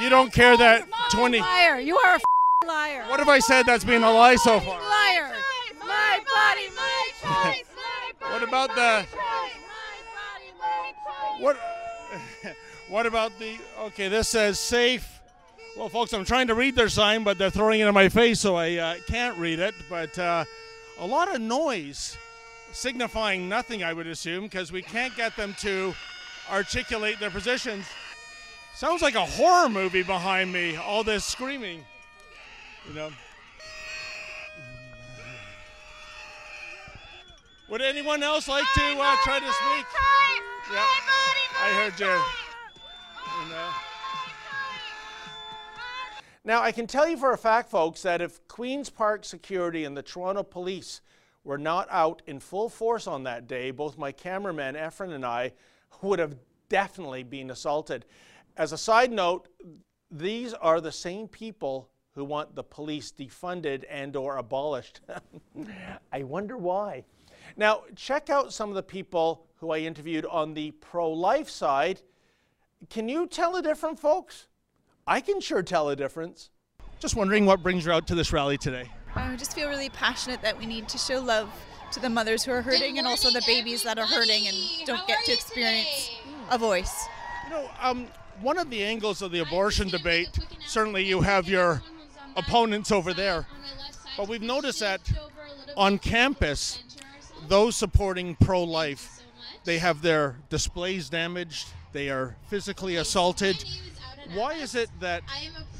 You 0.00 0.08
don't 0.08 0.32
care 0.32 0.56
that 0.56 0.86
20. 1.10 1.40
Liar. 1.40 1.80
You 1.80 1.96
are 1.98 2.12
a 2.12 2.14
f- 2.14 2.22
liar. 2.66 3.04
What 3.08 3.18
have 3.18 3.28
I 3.28 3.38
said 3.38 3.66
that's 3.66 3.84
been 3.84 4.02
a 4.02 4.10
lie 4.10 4.36
so 4.36 4.60
far? 4.60 4.80
Liar. 4.80 5.34
My 5.78 6.20
body, 6.34 6.68
my 6.76 7.08
choice. 7.20 7.64
My 7.76 8.12
body, 8.20 8.32
What 8.32 8.42
about 8.42 8.74
the 8.74 9.06
What? 11.38 11.58
What 12.88 13.06
about 13.06 13.38
the? 13.38 13.56
Okay, 13.82 14.08
this 14.08 14.28
says 14.28 14.58
safe. 14.58 15.20
Well, 15.76 15.88
folks, 15.88 16.12
I'm 16.12 16.24
trying 16.24 16.48
to 16.48 16.56
read 16.56 16.74
their 16.74 16.88
sign, 16.88 17.22
but 17.22 17.38
they're 17.38 17.48
throwing 17.48 17.78
it 17.78 17.86
in 17.86 17.94
my 17.94 18.08
face, 18.08 18.40
so 18.40 18.56
I 18.56 18.74
uh, 18.74 18.96
can't 19.06 19.38
read 19.38 19.60
it. 19.60 19.76
But 19.88 20.18
uh, 20.18 20.44
a 20.98 21.06
lot 21.06 21.32
of 21.32 21.40
noise, 21.40 22.18
signifying 22.72 23.48
nothing, 23.48 23.84
I 23.84 23.92
would 23.92 24.08
assume, 24.08 24.42
because 24.42 24.72
we 24.72 24.82
can't 24.82 25.14
get 25.16 25.36
them 25.36 25.54
to 25.60 25.94
articulate 26.50 27.20
their 27.20 27.30
positions. 27.30 27.86
Sounds 28.74 29.02
like 29.02 29.14
a 29.14 29.24
horror 29.24 29.68
movie 29.68 30.02
behind 30.02 30.52
me. 30.52 30.76
All 30.76 31.04
this 31.04 31.24
screaming, 31.24 31.84
you 32.88 32.94
know. 32.94 33.10
Would 37.68 37.82
anyone 37.82 38.22
else 38.22 38.48
like 38.48 38.64
to 38.74 38.82
uh, 38.98 39.16
try 39.22 39.38
to 39.38 39.46
speak? 39.46 39.86
Yeah, 40.72 40.84
I 41.62 41.70
heard 41.74 42.00
you. 42.00 42.06
you 42.06 43.50
know. 43.50 43.68
Now, 46.44 46.62
I 46.62 46.72
can 46.72 46.86
tell 46.86 47.08
you 47.08 47.16
for 47.16 47.32
a 47.32 47.38
fact, 47.38 47.70
folks, 47.70 48.02
that 48.02 48.20
if 48.22 48.46
Queen's 48.48 48.88
Park 48.88 49.24
Security 49.24 49.84
and 49.84 49.96
the 49.96 50.02
Toronto 50.02 50.42
Police 50.42 51.00
were 51.44 51.58
not 51.58 51.86
out 51.90 52.22
in 52.26 52.40
full 52.40 52.68
force 52.68 53.06
on 53.06 53.24
that 53.24 53.46
day, 53.46 53.70
both 53.70 53.98
my 53.98 54.10
cameraman 54.10 54.74
Efren 54.74 55.12
and 55.12 55.24
I 55.24 55.52
would 56.02 56.18
have 56.18 56.34
definitely 56.68 57.22
been 57.22 57.50
assaulted. 57.50 58.04
As 58.60 58.72
a 58.72 58.76
side 58.76 59.10
note, 59.10 59.48
these 60.10 60.52
are 60.52 60.82
the 60.82 60.92
same 60.92 61.28
people 61.28 61.88
who 62.14 62.26
want 62.26 62.54
the 62.54 62.62
police 62.62 63.10
defunded 63.10 63.84
and 63.88 64.14
or 64.14 64.36
abolished. 64.36 65.00
I 66.12 66.24
wonder 66.24 66.58
why. 66.58 67.06
Now, 67.56 67.84
check 67.96 68.28
out 68.28 68.52
some 68.52 68.68
of 68.68 68.74
the 68.74 68.82
people 68.82 69.46
who 69.54 69.70
I 69.70 69.78
interviewed 69.78 70.26
on 70.26 70.52
the 70.52 70.72
pro-life 70.72 71.48
side. 71.48 72.02
Can 72.90 73.08
you 73.08 73.26
tell 73.26 73.56
a 73.56 73.62
difference, 73.62 73.98
folks? 73.98 74.48
I 75.06 75.22
can 75.22 75.40
sure 75.40 75.62
tell 75.62 75.88
a 75.88 75.96
difference. 75.96 76.50
Just 76.98 77.16
wondering 77.16 77.46
what 77.46 77.62
brings 77.62 77.86
you 77.86 77.92
out 77.92 78.06
to 78.08 78.14
this 78.14 78.30
rally 78.30 78.58
today. 78.58 78.90
I 79.14 79.36
just 79.36 79.54
feel 79.54 79.70
really 79.70 79.88
passionate 79.88 80.42
that 80.42 80.58
we 80.58 80.66
need 80.66 80.86
to 80.90 80.98
show 80.98 81.18
love 81.18 81.50
to 81.92 82.00
the 82.00 82.10
mothers 82.10 82.44
who 82.44 82.52
are 82.52 82.60
hurting 82.60 82.98
and 82.98 83.06
also 83.06 83.30
the 83.30 83.42
babies 83.46 83.84
that 83.84 83.98
are 83.98 84.04
hurting 84.04 84.48
and 84.48 84.56
don't 84.84 85.08
get 85.08 85.24
to 85.24 85.32
experience 85.32 86.10
a 86.50 86.58
voice. 86.58 87.06
You 87.44 87.56
know, 87.56 87.70
um, 87.80 88.06
one 88.42 88.58
of 88.58 88.70
the 88.70 88.82
angles 88.82 89.22
of 89.22 89.32
the 89.32 89.40
abortion 89.40 89.88
debate, 89.88 90.38
certainly 90.66 91.04
you 91.04 91.20
have 91.20 91.48
your 91.48 91.82
opponents 92.36 92.90
over 92.90 93.12
there, 93.12 93.46
but 94.16 94.28
we've 94.28 94.42
noticed 94.42 94.80
that 94.80 95.00
on 95.76 95.98
campus, 95.98 96.82
those 97.48 97.76
supporting 97.76 98.36
pro 98.36 98.62
life, 98.62 99.22
they 99.64 99.78
have 99.78 100.02
their 100.02 100.36
displays 100.48 101.08
damaged, 101.08 101.68
they 101.92 102.08
are 102.08 102.36
physically 102.48 102.96
assaulted. 102.96 103.62
Why 104.34 104.54
is 104.54 104.74
it 104.74 104.90
that 105.00 105.22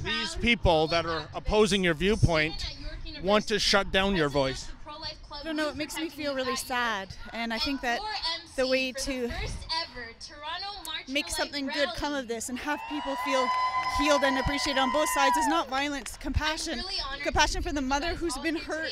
these 0.02 0.34
people 0.36 0.86
that 0.88 1.06
are 1.06 1.28
opposing 1.34 1.84
your 1.84 1.94
viewpoint 1.94 2.66
want 3.22 3.46
to 3.48 3.58
shut 3.58 3.92
down 3.92 4.16
your 4.16 4.28
voice? 4.28 4.70
I 5.02 5.42
don't 5.44 5.56
know, 5.56 5.68
it 5.68 5.76
makes 5.76 5.96
me 5.96 6.08
feel 6.08 6.34
really 6.34 6.56
sad. 6.56 7.08
And 7.32 7.52
I 7.52 7.58
think 7.58 7.80
that 7.80 8.00
the 8.56 8.66
way 8.66 8.92
to 8.92 9.30
make 11.08 11.28
something 11.28 11.66
good 11.66 11.88
come 11.96 12.12
of 12.12 12.28
this 12.28 12.48
and 12.48 12.58
have 12.58 12.80
people 12.88 13.16
feel 13.24 13.48
healed 13.98 14.22
and 14.22 14.38
appreciated 14.38 14.78
on 14.78 14.92
both 14.92 15.08
sides 15.10 15.36
is 15.36 15.48
not 15.48 15.68
violence, 15.68 16.16
compassion. 16.18 16.80
Compassion 17.22 17.62
for 17.62 17.72
the 17.72 17.80
mother 17.80 18.14
who's 18.14 18.36
been 18.38 18.56
hurt, 18.56 18.90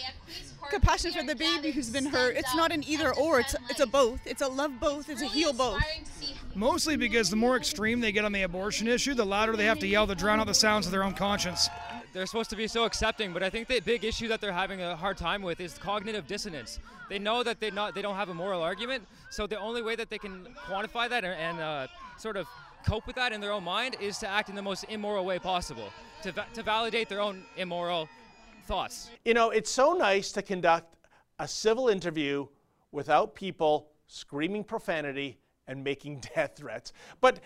compassion 0.71 1.13
for 1.13 1.23
the 1.23 1.35
baby 1.35 1.71
who's 1.71 1.91
been 1.91 2.07
hurt. 2.07 2.37
It's 2.37 2.55
not 2.55 2.73
an 2.73 2.83
either 2.87 3.15
or, 3.15 3.41
it's, 3.41 3.55
it's 3.71 3.81
a 3.81 3.87
both. 3.87 4.21
It's 4.27 4.43
a 4.43 4.49
love 4.49 4.81
both, 4.81 5.09
it's 5.09 5.23
a 5.23 5.27
heal 5.27 5.53
both. 5.53 5.83
Mostly 6.55 6.97
because 6.97 7.31
the 7.31 7.37
more 7.37 7.57
extreme 7.57 8.01
they 8.01 8.11
get 8.11 8.25
on 8.25 8.33
the 8.33 8.43
abortion 8.43 8.89
issue, 8.89 9.15
the 9.15 9.25
louder 9.25 9.55
they 9.57 9.67
have 9.67 9.79
to 9.81 9.87
yell 9.87 10.07
to 10.07 10.15
drown 10.15 10.41
out 10.41 10.47
the 10.47 10.55
sounds 10.55 10.87
of 10.87 10.93
their 10.93 11.05
own 11.05 11.15
conscience. 11.15 11.69
They're 12.13 12.27
supposed 12.27 12.51
to 12.51 12.57
be 12.57 12.67
so 12.67 12.85
accepting, 12.85 13.33
but 13.33 13.43
I 13.43 13.51
think 13.51 13.69
the 13.69 13.81
big 13.81 14.05
issue 14.05 14.29
that 14.29 14.41
they're 14.41 14.53
having 14.53 14.81
a 14.81 14.97
hard 14.97 15.19
time 15.19 15.43
with 15.43 15.61
is 15.61 15.77
cognitive 15.79 16.27
dissonance. 16.27 16.79
They 17.09 17.19
know 17.19 17.43
that 17.43 17.61
they 17.61 17.71
not 17.71 17.95
they 17.95 18.03
don't 18.03 18.17
have 18.17 18.29
a 18.29 18.35
moral 18.35 18.63
argument, 18.63 19.07
so 19.31 19.47
the 19.47 19.59
only 19.59 19.83
way 19.83 19.95
that 19.97 20.11
they 20.11 20.19
can 20.19 20.49
quantify 20.67 21.09
that 21.09 21.25
and, 21.25 21.61
uh, 21.61 21.87
sort 22.17 22.37
of 22.37 22.47
cope 22.87 23.07
with 23.07 23.17
that 23.17 23.33
in 23.33 23.41
their 23.41 23.53
own 23.53 23.65
mind 23.65 23.97
is 24.01 24.19
to 24.19 24.29
act 24.29 24.49
in 24.49 24.55
the 24.55 24.63
most 24.63 24.85
immoral 24.89 25.25
way 25.25 25.39
possible, 25.39 25.89
to, 26.23 26.33
va- 26.33 26.47
to 26.55 26.63
validate 26.63 27.09
their 27.09 27.21
own 27.21 27.43
immoral 27.57 28.09
thoughts. 28.67 29.11
You 29.25 29.35
know, 29.35 29.51
it's 29.51 29.71
so 29.71 29.93
nice 29.93 30.33
to 30.33 30.43
conduct 30.43 30.97
a 31.39 31.47
civil 31.47 31.89
interview 31.89 32.47
without 32.93 33.35
people 33.35 33.89
screaming 34.07 34.65
profanity 34.65 35.39
and 35.67 35.85
making 35.85 36.23
death 36.35 36.57
threats. 36.57 36.93
But 37.21 37.41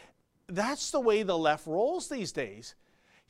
that's 0.48 0.90
the 0.90 1.00
way 1.00 1.22
the 1.22 1.36
left 1.36 1.66
rolls 1.66 2.08
these 2.08 2.32
days. 2.32 2.74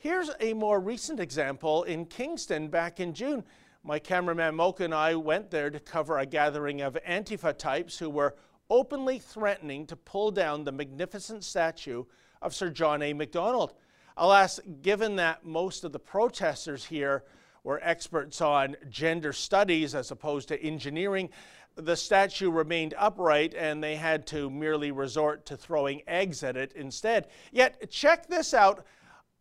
Here's 0.03 0.31
a 0.41 0.51
more 0.51 0.81
recent 0.81 1.21
example 1.21 1.83
in 1.83 2.07
Kingston 2.07 2.67
back 2.67 2.99
in 2.99 3.13
June. 3.13 3.41
My 3.85 3.99
cameraman 3.99 4.53
Mocha 4.53 4.83
and 4.83 4.93
I 4.93 5.15
went 5.15 5.49
there 5.49 5.69
to 5.69 5.79
cover 5.79 6.17
a 6.17 6.25
gathering 6.25 6.81
of 6.81 6.97
Antifa 7.07 7.57
types 7.57 7.97
who 7.97 8.09
were 8.09 8.35
openly 8.69 9.17
threatening 9.17 9.87
to 9.87 9.95
pull 9.95 10.29
down 10.29 10.65
the 10.65 10.73
magnificent 10.73 11.45
statue 11.45 12.03
of 12.41 12.53
Sir 12.53 12.69
John 12.69 13.01
A. 13.01 13.13
Macdonald. 13.13 13.75
Alas, 14.17 14.59
given 14.81 15.15
that 15.15 15.45
most 15.45 15.85
of 15.85 15.93
the 15.93 15.99
protesters 15.99 16.83
here 16.83 17.23
were 17.63 17.79
experts 17.81 18.41
on 18.41 18.75
gender 18.89 19.31
studies 19.31 19.95
as 19.95 20.11
opposed 20.11 20.49
to 20.49 20.61
engineering, 20.61 21.29
the 21.77 21.95
statue 21.95 22.51
remained 22.51 22.93
upright 22.97 23.53
and 23.53 23.81
they 23.81 23.95
had 23.95 24.27
to 24.27 24.49
merely 24.49 24.91
resort 24.91 25.45
to 25.45 25.55
throwing 25.55 26.01
eggs 26.07 26.43
at 26.43 26.57
it 26.57 26.73
instead. 26.73 27.27
Yet, 27.53 27.89
check 27.89 28.27
this 28.27 28.53
out. 28.53 28.85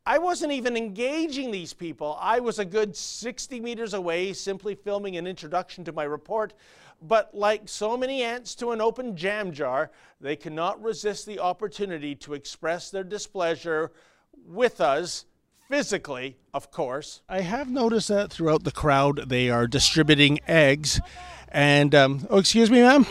I 0.04 0.18
wasn't 0.18 0.50
even 0.52 0.76
engaging 0.76 1.52
these 1.52 1.73
people. 1.73 2.18
I 2.21 2.40
was 2.40 2.59
a 2.59 2.64
good 2.64 2.97
60 2.97 3.61
meters 3.61 3.94
away, 3.94 4.32
simply 4.32 4.75
filming 4.75 5.16
an 5.16 5.28
introduction 5.28 5.85
to 5.85 5.92
my 5.92 6.02
report. 6.02 6.54
But 7.00 7.32
like 7.35 7.68
so 7.68 7.97
many 7.97 8.23
ants 8.23 8.56
to 8.56 8.73
an 8.73 8.80
open 8.80 9.16
jam 9.16 9.52
jar, 9.52 9.92
they 10.21 10.35
cannot 10.35 10.82
resist 10.82 11.26
the 11.26 11.38
opportunity 11.38 12.16
to 12.16 12.35
express 12.35 12.90
their 12.90 13.04
displeasure 13.04 13.92
with 14.44 14.80
us 14.80 15.26
physically, 15.68 16.37
of 16.52 16.73
course. 16.73 17.23
I 17.28 17.40
have 17.42 17.71
noticed 17.71 18.09
that 18.09 18.32
throughout 18.32 18.64
the 18.64 18.73
crowd, 18.73 19.28
they 19.28 19.50
are 19.50 19.68
distributing 19.68 20.40
eggs. 20.49 21.00
And, 21.49 21.94
um, 21.94 22.26
oh, 22.28 22.38
excuse 22.38 22.71
me, 22.73 22.80
ma'am? 22.80 23.06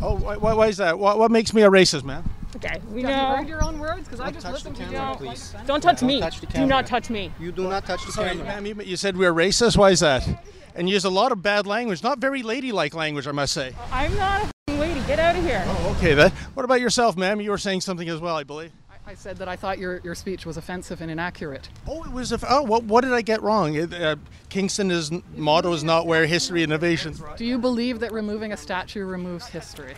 Oh, 0.00 0.16
why, 0.16 0.36
why, 0.36 0.54
why 0.54 0.66
is 0.68 0.78
that? 0.78 0.98
What, 0.98 1.18
what 1.18 1.30
makes 1.30 1.52
me 1.52 1.62
a 1.62 1.70
racist, 1.70 2.04
ma'am? 2.04 2.24
Okay, 2.66 2.80
we 2.92 3.02
Have 3.02 3.10
know. 3.10 3.30
you 3.30 3.36
heard 3.36 3.48
your 3.48 3.64
own 3.64 3.78
words? 3.78 4.04
Because 4.04 4.20
I 4.20 4.24
Don't 4.24 4.34
just 4.34 4.44
touch 4.46 4.52
listened 4.54 4.76
to 4.76 4.82
camera, 4.84 5.10
you. 5.12 5.16
please. 5.16 5.54
Don't 5.66 5.80
touch 5.80 6.00
Don't 6.00 6.06
me. 6.08 6.20
touch 6.20 6.40
the 6.40 6.46
Do 6.46 6.66
not 6.66 6.86
touch 6.86 7.10
me. 7.10 7.32
You 7.38 7.52
do 7.52 7.68
not 7.68 7.84
touch 7.86 8.04
the 8.04 8.12
Sorry, 8.12 8.30
camera. 8.30 8.44
ma'am, 8.46 8.66
you, 8.66 8.74
you 8.84 8.96
said 8.96 9.16
we're 9.16 9.32
racist. 9.32 9.76
Why 9.76 9.90
is 9.90 10.00
that? 10.00 10.26
And 10.74 10.88
you 10.88 10.94
use 10.94 11.04
a 11.04 11.10
lot 11.10 11.32
of 11.32 11.42
bad 11.42 11.66
language, 11.66 12.02
not 12.02 12.18
very 12.18 12.42
ladylike 12.42 12.94
language, 12.94 13.26
I 13.26 13.32
must 13.32 13.52
say. 13.52 13.74
I'm 13.90 14.14
not 14.16 14.42
a 14.42 14.44
f***ing 14.44 14.78
lady. 14.78 15.00
Get 15.06 15.18
out 15.18 15.36
of 15.36 15.42
here. 15.44 15.62
Oh, 15.66 15.94
okay, 15.96 16.14
then. 16.14 16.30
What 16.54 16.64
about 16.64 16.80
yourself, 16.80 17.16
ma'am? 17.16 17.40
You 17.40 17.50
were 17.50 17.58
saying 17.58 17.80
something 17.82 18.08
as 18.08 18.20
well, 18.20 18.36
I 18.36 18.42
believe. 18.44 18.72
I 19.08 19.14
said 19.14 19.36
that 19.36 19.46
I 19.48 19.54
thought 19.54 19.78
your, 19.78 20.00
your 20.02 20.16
speech 20.16 20.44
was 20.44 20.56
offensive 20.56 21.00
and 21.00 21.10
inaccurate. 21.10 21.68
Oh, 21.86 22.02
it 22.02 22.10
was. 22.10 22.32
A, 22.32 22.40
oh, 22.50 22.62
what, 22.62 22.82
what 22.84 23.04
did 23.04 23.12
I 23.12 23.22
get 23.22 23.40
wrong? 23.40 23.76
It, 23.76 23.94
uh, 23.94 24.16
Kingston 24.48 24.90
is 24.90 25.12
motto 25.36 25.72
is 25.72 25.84
not 25.84 26.08
where 26.08 26.26
history 26.26 26.64
and 26.64 26.72
innovation. 26.72 27.14
Do 27.36 27.44
you 27.44 27.56
believe 27.58 28.00
that 28.00 28.12
removing 28.12 28.52
a 28.52 28.56
statue 28.56 29.04
removes 29.04 29.46
history? 29.46 29.94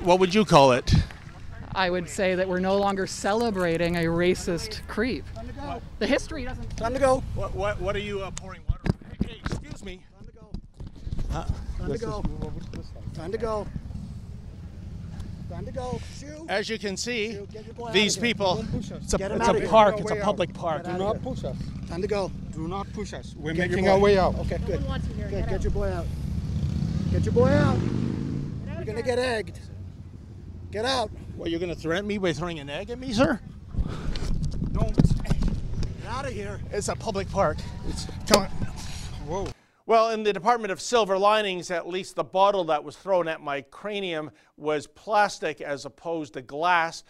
What 0.00 0.20
would 0.20 0.34
you 0.34 0.44
call 0.44 0.72
it? 0.72 0.92
I 1.74 1.90
would 1.90 2.08
say 2.08 2.34
that 2.34 2.48
we're 2.48 2.60
no 2.60 2.76
longer 2.76 3.06
celebrating 3.06 3.96
a 3.96 4.02
racist 4.04 4.86
creep. 4.86 5.24
The 5.98 6.06
history 6.06 6.44
doesn't. 6.44 6.76
Time 6.76 6.92
to 6.92 7.00
go. 7.00 7.22
What 7.34 7.54
what, 7.54 7.80
what 7.80 7.96
are 7.96 8.00
you 8.00 8.20
uh, 8.20 8.30
pouring 8.32 8.60
water? 8.68 8.80
Hey, 9.20 9.28
hey, 9.28 9.40
excuse 9.44 9.84
me. 9.84 10.00
Time 10.12 10.26
to 10.26 10.32
go. 10.32 10.48
Time 11.78 11.92
to 11.92 11.98
go. 11.98 12.24
Time 13.14 13.32
to 13.32 13.38
go. 13.38 13.66
Time 15.50 15.66
to 15.66 16.00
Shoo. 16.18 16.46
As 16.48 16.68
you 16.68 16.78
can 16.78 16.96
see, 16.96 17.38
Get 17.52 17.64
your 17.64 17.74
boy 17.74 17.92
these 17.92 18.16
out 18.16 18.18
of 18.18 18.24
here. 18.24 18.34
people. 18.34 18.54
Don't 18.56 18.72
push 18.72 18.92
us. 18.92 19.02
It's 19.04 19.14
a, 19.14 19.34
it's 19.36 19.48
a 19.48 19.68
park. 19.68 20.00
It's 20.00 20.10
a 20.10 20.16
public 20.16 20.50
out. 20.50 20.56
park. 20.56 20.84
Do 20.84 20.92
not 20.98 21.22
push 21.22 21.44
us. 21.44 21.56
Time 21.88 22.02
to 22.02 22.08
go. 22.08 22.30
Do 22.52 22.68
not 22.68 22.92
push 22.92 23.12
us. 23.14 23.34
We're 23.36 23.52
Get 23.52 23.70
making 23.70 23.88
our 23.88 23.98
way 23.98 24.18
out. 24.18 24.34
Okay, 24.40 24.58
good. 24.66 24.84
Good. 25.30 25.48
Get 25.48 25.62
your 25.62 25.72
boy 25.72 25.90
out. 25.90 26.06
Get 27.12 27.24
your 27.24 27.34
boy 27.34 27.48
out. 27.48 27.78
Gonna 28.94 29.06
get 29.06 29.18
egged. 29.18 29.58
Get 30.70 30.84
out. 30.84 31.10
What, 31.34 31.50
you're 31.50 31.58
going 31.58 31.74
to 31.74 31.80
threaten 31.80 32.06
me 32.06 32.16
by 32.16 32.32
throwing 32.32 32.60
an 32.60 32.70
egg 32.70 32.90
at 32.90 32.98
me, 33.00 33.12
sir? 33.12 33.40
Don't. 34.70 34.94
Get 34.94 36.06
out 36.08 36.26
of 36.26 36.32
here. 36.32 36.60
It's 36.70 36.86
a 36.86 36.94
public 36.94 37.28
park. 37.28 37.58
It's, 37.88 38.06
come 38.28 38.42
on. 38.42 38.48
Whoa. 39.26 39.48
Well, 39.86 40.10
in 40.10 40.22
the 40.22 40.32
Department 40.32 40.70
of 40.70 40.80
Silver 40.80 41.18
Linings, 41.18 41.72
at 41.72 41.88
least 41.88 42.14
the 42.14 42.22
bottle 42.22 42.62
that 42.66 42.84
was 42.84 42.94
thrown 42.94 43.26
at 43.26 43.40
my 43.40 43.62
cranium 43.62 44.30
was 44.56 44.86
plastic 44.86 45.60
as 45.60 45.84
opposed 45.84 46.34
to 46.34 46.42
glass. 46.42 47.02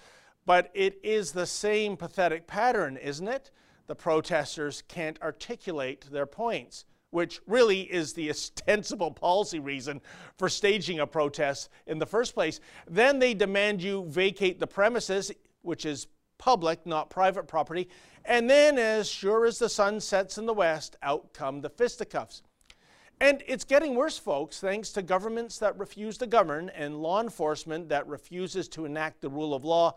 But 0.46 0.70
it 0.72 0.98
is 1.02 1.32
the 1.32 1.44
same 1.44 1.98
pathetic 1.98 2.46
pattern, 2.46 2.96
isn't 2.96 3.28
it? 3.28 3.50
The 3.88 3.94
protesters 3.94 4.82
can't 4.88 5.20
articulate 5.20 6.06
their 6.10 6.24
points. 6.24 6.86
Which 7.14 7.40
really 7.47 7.83
is 7.83 8.12
the 8.12 8.28
ostensible 8.30 9.12
policy 9.12 9.61
reason 9.61 10.00
for 10.37 10.49
staging 10.49 10.99
a 10.99 11.06
protest 11.06 11.68
in 11.87 12.00
the 12.00 12.06
first 12.06 12.35
place. 12.35 12.59
Then 12.90 13.21
they 13.21 13.35
demand 13.35 13.80
you 13.80 14.04
vacate 14.09 14.59
the 14.59 14.66
premises, 14.66 15.30
which 15.62 15.87
is 15.87 16.09
public, 16.38 16.85
not 16.85 17.11
private 17.11 17.47
property. 17.47 17.88
And 18.25 18.50
then, 18.50 18.78
as 18.78 19.09
sure 19.09 19.47
as 19.47 19.61
the 19.61 19.68
sun 19.68 20.00
sets 20.00 20.38
in 20.38 20.47
the 20.47 20.52
west, 20.52 20.97
out 21.02 21.33
come 21.33 21.61
the 21.61 21.71
fisticuffs. 21.71 22.42
And 23.21 23.44
it's 23.47 23.64
getting 23.64 23.94
worse, 23.94 24.18
folks, 24.18 24.59
thanks 24.59 24.90
to 24.92 25.02
governments 25.02 25.59
that 25.59 25.78
refuse 25.78 26.18
to 26.18 26.26
govern 26.26 26.68
and 26.71 26.97
law 26.97 27.23
enforcement 27.23 27.88
that 27.90 28.09
refuses 28.09 28.66
to 28.71 28.87
enact 28.87 29.21
the 29.21 29.28
rule 29.30 29.54
of 29.54 29.64
law, 29.64 29.94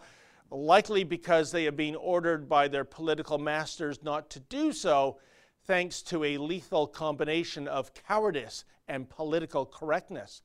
likely 0.51 1.03
because 1.03 1.51
they 1.51 1.63
have 1.63 1.75
been 1.75 1.95
ordered 1.95 2.47
by 2.47 2.67
their 2.67 2.85
political 2.85 3.39
masters 3.39 4.03
not 4.03 4.29
to 4.29 4.39
do 4.39 4.71
so, 4.71 5.17
thanks 5.67 6.01
to 6.01 6.23
a 6.23 6.37
lethal 6.37 6.87
combination 6.87 7.67
of 7.67 7.93
cowardice 7.93 8.63
and 8.87 9.09
political 9.09 9.65
correctness. 9.65 10.41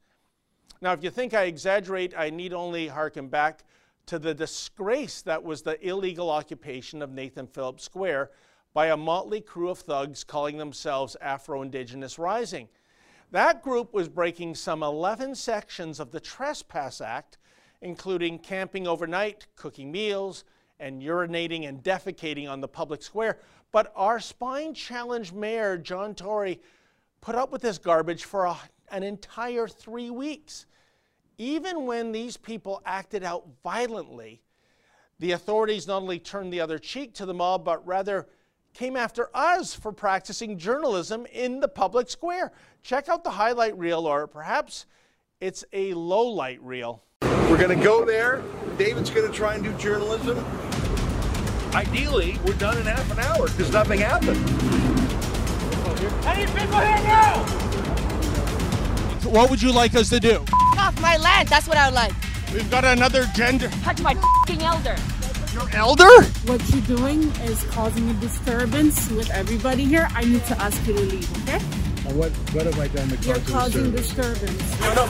Now, 0.81 0.93
if 0.93 1.05
you 1.05 1.11
think 1.11 1.33
I 1.33 1.45
exaggerate, 1.45 2.13
I 2.17 2.31
need 2.31 2.53
only 2.53 2.89
harken 2.89 3.29
back 3.29 3.63
to 4.07 4.19
the 4.19 4.35
disgrace 4.35 5.23
that 5.23 5.45
was 5.45 5.63
the 5.63 5.81
illegal 5.87 6.29
occupation 6.29 7.01
of 7.03 7.13
Nathan 7.13 7.47
Phillips 7.47 7.85
Square 7.85 8.33
by 8.75 8.87
a 8.89 8.97
motley 8.97 9.41
crew 9.41 9.69
of 9.69 9.79
thugs 9.79 10.25
calling 10.25 10.59
themselves 10.59 11.17
Afro 11.21 11.63
Indigenous 11.63 12.19
Rising. 12.19 12.69
That 13.31 13.63
group 13.63 13.95
was 13.95 14.09
breaking 14.09 14.57
some 14.57 14.83
11 14.83 15.37
sections 15.37 16.01
of 16.01 16.11
the 16.11 16.21
Trespass 16.21 17.01
Act, 17.01 17.39
including 17.81 18.41
camping 18.41 18.89
overnight, 18.89 19.47
cooking 19.55 19.93
meals, 19.93 20.43
and 20.83 21.01
urinating 21.01 21.69
and 21.69 21.83
defecating 21.83 22.51
on 22.51 22.61
the 22.61 22.69
public 22.69 23.03
square. 23.03 23.39
But 23.71 23.93
our 23.97 24.21
spine 24.21 24.75
challenged 24.75 25.33
mayor, 25.33 25.79
John 25.79 26.15
Tory, 26.15 26.61
put 27.21 27.35
up 27.35 27.53
with 27.53 27.63
this 27.63 27.79
garbage 27.79 28.25
for 28.25 28.45
a, 28.45 28.57
an 28.91 29.03
entire 29.03 29.69
three 29.69 30.11
weeks. 30.11 30.67
Even 31.39 31.87
when 31.87 32.13
these 32.13 32.37
people 32.37 32.83
acted 32.85 33.25
out 33.25 33.47
violently, 33.63 34.43
the 35.19 35.33
authorities 35.33 35.87
not 35.87 36.03
only 36.03 36.19
turned 36.19 36.53
the 36.53 36.61
other 36.61 36.79
cheek 36.79 37.15
to 37.15 37.25
the 37.25 37.33
mob, 37.33 37.65
but 37.65 37.87
rather 37.87 38.29
came 38.75 38.97
after 38.97 39.31
us 39.35 39.75
for 39.75 39.93
practicing 39.93 40.59
journalism 40.59 41.27
in 41.33 41.61
the 41.61 41.69
public 41.69 42.11
square. 42.11 42.53
Check 42.83 43.09
out 43.09 43.23
the 43.23 43.31
highlight 43.31 43.79
reel, 43.79 44.07
or 44.07 44.27
perhaps 44.27 44.87
it's 45.41 45.65
a 45.73 45.95
low 45.95 46.29
light 46.29 46.63
reel. 46.63 47.05
We're 47.23 47.59
going 47.59 47.77
to 47.77 47.85
go 47.85 48.05
there. 48.05 48.43
David's 48.79 49.11
going 49.11 49.31
to 49.31 49.33
try 49.33 49.55
and 49.55 49.63
do 49.63 49.73
journalism. 49.75 50.43
Ideally, 51.75 52.39
we're 52.45 52.53
done 52.55 52.77
in 52.77 52.85
half 52.85 53.11
an 53.11 53.19
hour 53.21 53.49
because 53.49 53.73
nothing 53.73 54.01
happened. 54.01 54.39
I 56.27 56.37
need 56.37 56.49
people 56.49 56.81
here 56.81 57.03
now! 57.07 57.45
What 59.31 59.49
would 59.51 59.63
you 59.63 59.73
like 59.73 59.95
us 59.95 60.11
to 60.11 60.21
do? 60.21 60.45
Off 60.79 61.01
my 61.01 61.17
land, 61.17 61.49
that's 61.49 61.67
what 61.67 61.79
I 61.79 61.89
would 61.89 61.95
like. 61.95 62.13
We've 62.53 62.71
got 62.71 62.85
another 62.85 63.25
gender. 63.35 63.71
Touch 63.83 64.03
my 64.03 64.15
fing 64.47 64.63
elder. 64.63 64.97
Your 65.55 65.69
elder? 65.75 66.23
What 66.45 66.63
you're 66.71 66.83
doing 66.83 67.23
is 67.45 67.63
causing 67.71 68.11
a 68.11 68.15
disturbance 68.15 69.11
with 69.11 69.31
everybody 69.31 69.85
here. 69.85 70.09
I 70.13 70.25
need 70.25 70.45
to 70.47 70.59
ask 70.61 70.87
you 70.87 70.93
to 70.95 71.01
leave, 71.01 71.49
okay? 71.49 71.65
And 72.07 72.19
what, 72.19 72.33
what 72.53 72.67
have 72.67 72.79
I 72.79 72.89
done 72.89 73.09
to 73.09 73.17
You're 73.27 73.39
causing 73.41 73.93
disturbance? 73.93 74.41
disturbance. 74.41 74.81
No, 74.81 74.95
no, 74.95 75.07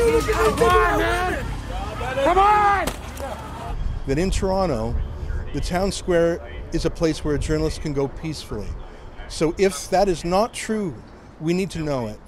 Come 0.00 0.62
on, 0.62 0.98
man! 0.98 1.44
Come 2.24 2.38
on! 2.38 2.88
That 4.06 4.18
in 4.18 4.30
Toronto, 4.30 4.94
the 5.52 5.60
town 5.60 5.92
square 5.92 6.40
is 6.72 6.84
a 6.86 6.90
place 6.90 7.22
where 7.24 7.34
a 7.34 7.38
journalist 7.38 7.82
can 7.82 7.92
go 7.92 8.08
peacefully. 8.08 8.68
So 9.28 9.54
if 9.58 9.90
that 9.90 10.08
is 10.08 10.24
not 10.24 10.54
true, 10.54 10.94
we 11.40 11.52
need 11.52 11.70
to 11.70 11.80
know 11.80 12.06
it. 12.08 12.18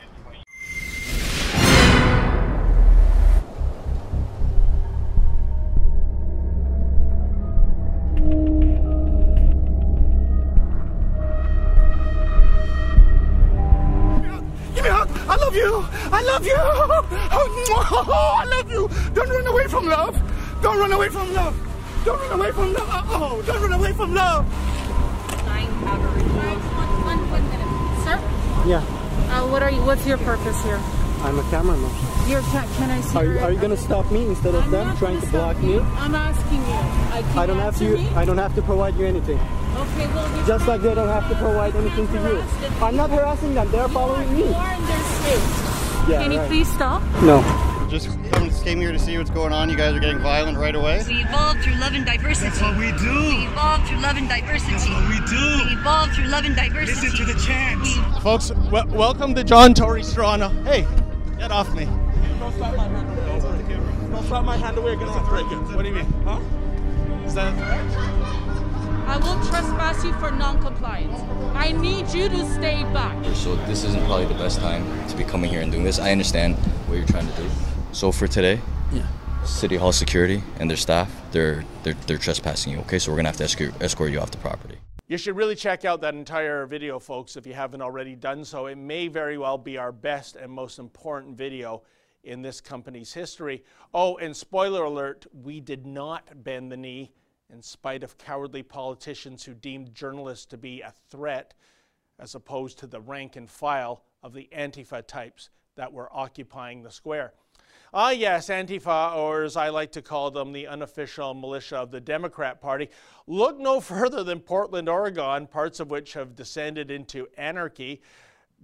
Love 16.33 16.47
you. 16.47 16.57
Oh, 17.95 18.35
I 18.39 18.45
love 18.45 18.71
you. 18.71 18.89
Don't 19.15 19.29
run 19.29 19.47
away 19.47 19.67
from 19.69 19.87
love. 19.87 20.15
Don't 20.63 20.79
run 20.79 20.93
away 20.93 21.09
from 21.09 21.33
love. 21.35 21.55
Don't 22.05 22.19
run 22.21 22.41
away 22.41 22.53
from 22.53 22.73
love. 22.73 23.07
Oh, 23.11 23.43
don't 23.47 23.61
run 23.63 23.73
away 23.73 23.93
from 23.93 24.15
love. 24.15 24.47
Sir? 28.05 28.19
Yeah, 28.67 28.83
Uh, 29.31 29.47
what 29.49 29.63
are 29.63 29.71
you? 29.71 29.83
What's 29.85 30.07
your 30.07 30.19
purpose 30.19 30.63
here? 30.65 30.81
I'm 31.23 31.39
a 31.39 31.43
cameraman. 31.51 31.91
You're, 32.29 32.43
can, 32.53 32.67
can 32.77 32.91
I 32.91 33.01
see 33.01 33.19
Are 33.19 33.25
you, 33.25 33.39
are 33.39 33.53
you 33.53 33.61
gonna 33.61 33.77
stop 33.77 34.11
me 34.11 34.27
instead 34.27 34.55
of 34.55 34.65
I'm 34.65 34.71
them 34.71 34.97
trying 34.97 35.21
gonna 35.21 35.31
block 35.33 35.57
stop 35.57 35.65
me? 35.65 35.79
I'm 35.79 36.15
asking 36.15 36.59
you. 36.59 36.81
Can 37.31 37.39
I 37.39 37.47
don't 37.47 37.59
have 37.59 37.75
answer 37.75 37.97
to. 37.97 38.03
Me? 38.03 38.09
I 38.17 38.25
don't 38.25 38.39
have 38.39 38.55
to 38.57 38.63
provide 38.63 38.97
you 38.97 39.07
anything. 39.07 39.39
Okay, 39.39 40.07
well, 40.09 40.41
you 40.41 40.47
Just 40.47 40.67
like 40.67 40.81
they 40.83 40.95
don't 40.95 41.09
have 41.09 41.29
to 41.29 41.37
provide 41.37 41.77
anything 41.77 42.07
to 42.09 42.15
you. 42.15 42.37
I'm 42.85 42.97
not 42.97 43.11
harassing 43.11 43.55
them. 43.55 43.71
They're 43.71 43.89
following 43.89 44.33
me. 44.35 44.49
You 44.49 44.55
are 44.55 44.75
in 44.75 44.85
their 44.87 45.05
space. 45.21 45.62
Yeah, 46.09 46.23
Can 46.23 46.33
you 46.33 46.39
right. 46.39 46.49
please 46.49 46.69
stop? 46.73 47.03
No. 47.23 47.43
Just 47.89 48.09
come, 48.33 48.51
came 48.65 48.81
here 48.81 48.91
to 48.91 48.99
see 48.99 49.17
what's 49.19 49.31
going 49.31 49.53
on. 49.53 49.69
You 49.69 49.77
guys 49.77 49.95
are 49.95 50.01
getting 50.01 50.19
violent 50.21 50.57
right 50.59 50.75
away. 50.75 51.03
We 51.07 51.23
evolve 51.23 51.61
through 51.61 51.75
love 51.75 51.93
and 51.93 52.05
diversity. 52.07 52.49
That's 52.49 52.61
what 52.63 52.77
we 52.79 52.91
do. 52.93 53.13
We 53.29 53.47
evolve 53.47 53.87
through 53.87 53.99
love 54.01 54.17
and 54.17 54.29
diversity. 54.29 54.73
That's 54.73 54.89
what 54.89 55.09
we 55.09 55.19
do. 55.27 55.65
We 55.67 55.73
evolve 55.79 56.13
through 56.13 56.25
love 56.27 56.45
and 56.45 56.57
diversity. 56.57 57.09
Listen 57.09 57.27
to 57.27 57.33
the 57.33 57.39
chants. 57.41 57.95
Folks, 58.23 58.49
w- 58.49 58.97
welcome 58.97 59.35
to 59.35 59.45
John 59.45 59.75
Tory's 59.75 60.13
Toronto. 60.13 60.49
Hey, 60.65 60.87
get 61.39 61.53
off 61.53 61.73
me. 61.75 61.85
Don't 62.39 62.53
slap 62.57 62.77
my 62.77 62.85
hand 62.89 63.09
away. 63.19 63.77
Don't 64.11 64.25
slap 64.27 64.45
my 64.45 64.57
hand 64.57 64.79
away 64.79 64.93
against 64.95 65.15
the 65.15 65.21
break 65.21 65.47
it. 65.47 65.57
What 65.77 65.83
do 65.83 65.89
you 65.89 65.95
mean? 65.95 66.07
Huh? 66.25 66.41
Is 67.27 67.35
that 67.35 67.53
a 67.53 67.57
threat? 67.57 68.22
I 69.13 69.19
will 69.19 69.47
trespass 69.47 70.03
you 70.05 70.15
for 70.15 70.31
non-compliance. 70.31 71.21
I 71.55 71.73
need 71.73 72.09
you 72.15 72.31
to 72.31 72.55
stay 72.55 72.83
back. 72.95 73.23
So 73.35 73.57
this 73.67 73.85
isn't 73.85 74.03
probably 74.07 74.25
the 74.25 74.33
best 74.33 74.59
time 74.59 75.07
to 75.07 75.15
be 75.15 75.23
coming 75.23 75.51
here 75.51 75.61
and 75.61 75.71
doing 75.71 75.85
this. 75.85 75.99
I 75.99 76.13
understand 76.13 76.57
what 76.87 76.97
you're 76.97 77.07
trying 77.07 77.29
to 77.29 77.37
do. 77.37 77.47
So 77.93 78.11
for 78.11 78.27
today, 78.27 78.59
Yeah. 78.91 79.07
City 79.45 79.77
Hall 79.77 79.93
security 79.93 80.43
and 80.59 80.71
their 80.71 80.79
staff, 80.79 81.15
they're 81.31 81.63
they're, 81.83 81.93
they're 82.07 82.17
trespassing 82.17 82.73
you. 82.73 82.79
Okay, 82.81 82.99
so 82.99 83.13
we're 83.13 83.17
gonna 83.17 83.29
have 83.29 83.37
to 83.37 83.45
escort, 83.45 83.75
escort 83.83 84.13
you 84.13 84.19
off 84.19 84.31
the 84.31 84.39
property. 84.39 84.79
You 85.09 85.19
should 85.19 85.37
really 85.37 85.57
check 85.57 85.85
out 85.85 86.01
that 86.01 86.15
entire 86.15 86.65
video, 86.65 86.99
folks, 86.99 87.37
if 87.37 87.47
you 87.47 87.53
haven't 87.53 87.83
already 87.83 88.17
done 88.17 88.47
so. 88.47 88.65
It 88.65 88.79
may 88.79 89.09
very 89.09 89.37
well 89.37 89.59
be 89.59 89.77
our 89.77 89.93
best 89.93 90.37
and 90.37 90.51
most 90.51 90.79
important 90.79 91.37
video 91.37 91.83
in 92.25 92.41
this 92.41 92.63
company's 92.63 93.13
history. 93.13 93.63
Oh, 93.93 94.17
and 94.17 94.35
spoiler 94.35 94.85
alert, 94.85 95.27
we 95.35 95.61
did 95.61 95.87
not 95.87 96.43
bend 96.43 96.73
the 96.73 96.79
knee 96.79 97.13
in 97.53 97.63
spite 97.63 98.03
of 98.03 98.19
cowardly 98.19 98.63
politicians 98.63 99.45
who 99.45 99.55
deemed 99.55 99.95
journalists 99.95 100.47
to 100.47 100.57
be 100.57 100.81
a 100.81 100.93
threat 101.11 101.55
as 102.19 102.35
opposed 102.35 102.79
to 102.79 102.87
the 102.87 103.01
rank 103.01 103.37
and 103.37 103.51
file 103.51 104.03
of 104.23 104.33
the 104.33 104.49
Antifa 104.57 105.07
types 105.07 105.51
that 105.77 105.93
were 105.93 106.09
occupying 106.13 106.83
the 106.83 106.91
square. 106.91 107.35
Ah, 107.95 108.11
yes, 108.11 108.49
Antifa, 108.49 109.15
or 109.17 109.43
as 109.43 109.57
I 109.57 109.69
like 109.69 109.93
to 109.93 110.03
call 110.03 110.31
them, 110.31 110.53
the 110.53 110.67
unofficial 110.67 111.35
militia 111.35 111.77
of 111.77 111.91
the 111.91 112.01
Democrat 112.01 112.59
Party. 112.61 112.89
Look 113.27 113.59
no 113.59 113.81
further 113.81 114.25
than 114.25 114.41
Portland, 114.41 114.89
Oregon, 114.89 115.47
parts 115.47 115.79
of 115.79 115.91
which 115.91 116.15
have 116.15 116.35
descended 116.35 116.91
into 116.91 117.29
anarchy. 117.37 118.01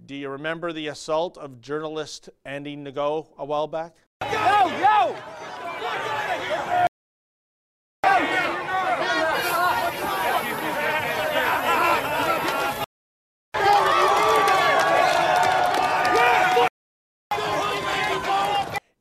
Do 0.05 0.15
you 0.15 0.29
remember 0.29 0.73
the 0.73 0.87
assault 0.87 1.37
of 1.37 1.61
journalist 1.61 2.29
Andy 2.43 2.75
Ngo 2.75 3.27
a 3.37 3.45
while 3.45 3.67
back? 3.67 3.97
Yo, 4.23 4.67
yo! 4.79 5.15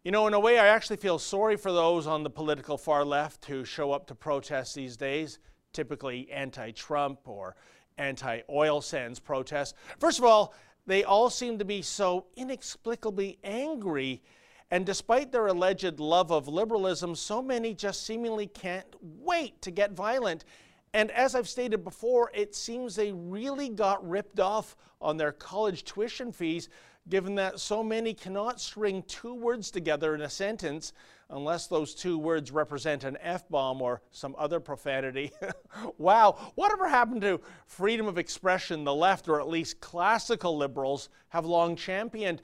You 0.08 0.12
know, 0.12 0.26
in 0.26 0.32
a 0.32 0.40
way, 0.40 0.58
I 0.58 0.68
actually 0.68 0.96
feel 0.96 1.18
sorry 1.18 1.58
for 1.58 1.70
those 1.70 2.06
on 2.06 2.22
the 2.22 2.30
political 2.30 2.78
far 2.78 3.04
left 3.04 3.44
who 3.44 3.62
show 3.62 3.92
up 3.92 4.06
to 4.06 4.14
protests 4.14 4.72
these 4.72 4.96
days, 4.96 5.38
typically 5.74 6.30
anti 6.30 6.70
Trump 6.70 7.28
or 7.28 7.56
anti 7.98 8.40
oil 8.48 8.80
sands 8.80 9.20
protests. 9.20 9.74
First 9.98 10.18
of 10.18 10.24
all, 10.24 10.54
they 10.86 11.04
all 11.04 11.28
seem 11.28 11.58
to 11.58 11.64
be 11.66 11.82
so 11.82 12.24
inexplicably 12.36 13.38
angry, 13.44 14.22
and 14.70 14.86
despite 14.86 15.30
their 15.30 15.48
alleged 15.48 16.00
love 16.00 16.32
of 16.32 16.48
liberalism, 16.48 17.14
so 17.14 17.42
many 17.42 17.74
just 17.74 18.06
seemingly 18.06 18.46
can't 18.46 18.96
wait 19.02 19.60
to 19.60 19.70
get 19.70 19.92
violent. 19.92 20.46
And 20.94 21.10
as 21.10 21.34
I've 21.34 21.50
stated 21.50 21.84
before, 21.84 22.30
it 22.32 22.54
seems 22.54 22.96
they 22.96 23.12
really 23.12 23.68
got 23.68 24.08
ripped 24.08 24.40
off 24.40 24.74
on 25.02 25.18
their 25.18 25.32
college 25.32 25.84
tuition 25.84 26.32
fees, 26.32 26.70
given 27.08 27.34
that 27.36 27.60
so 27.60 27.82
many 27.82 28.14
cannot 28.14 28.60
string 28.60 29.02
two 29.06 29.34
words 29.34 29.70
together 29.70 30.14
in 30.14 30.22
a 30.22 30.28
sentence 30.28 30.92
unless 31.30 31.66
those 31.66 31.94
two 31.94 32.18
words 32.18 32.50
represent 32.50 33.04
an 33.04 33.18
F 33.20 33.48
bomb 33.48 33.82
or 33.82 34.00
some 34.10 34.34
other 34.38 34.60
profanity. 34.60 35.30
wow, 35.98 36.52
whatever 36.54 36.88
happened 36.88 37.20
to 37.20 37.40
freedom 37.66 38.06
of 38.06 38.18
expression 38.18 38.84
the 38.84 38.94
left, 38.94 39.28
or 39.28 39.40
at 39.40 39.48
least 39.48 39.80
classical 39.80 40.56
liberals, 40.56 41.10
have 41.28 41.44
long 41.44 41.76
championed? 41.76 42.40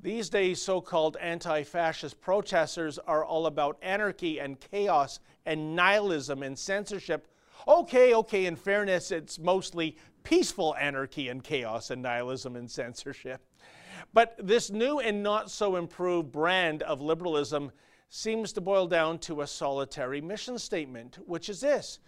These 0.00 0.28
days, 0.28 0.60
so 0.60 0.80
called 0.80 1.16
anti 1.20 1.62
fascist 1.62 2.20
protesters 2.20 2.98
are 2.98 3.24
all 3.24 3.46
about 3.46 3.78
anarchy 3.82 4.38
and 4.38 4.60
chaos 4.60 5.18
and 5.46 5.74
nihilism 5.74 6.42
and 6.42 6.58
censorship. 6.58 7.28
Okay, 7.66 8.14
okay, 8.14 8.46
in 8.46 8.56
fairness, 8.56 9.10
it's 9.10 9.38
mostly 9.38 9.96
peaceful 10.22 10.74
anarchy 10.78 11.28
and 11.28 11.42
chaos 11.42 11.90
and 11.90 12.02
nihilism 12.02 12.56
and 12.56 12.70
censorship. 12.70 13.40
But 14.12 14.36
this 14.38 14.70
new 14.70 15.00
and 15.00 15.22
not 15.22 15.50
so 15.50 15.76
improved 15.76 16.30
brand 16.30 16.82
of 16.82 17.00
liberalism 17.00 17.72
seems 18.08 18.52
to 18.52 18.60
boil 18.60 18.86
down 18.86 19.18
to 19.18 19.40
a 19.40 19.46
solitary 19.46 20.20
mission 20.20 20.58
statement, 20.58 21.18
which 21.26 21.48
is 21.48 21.60
this 21.60 21.98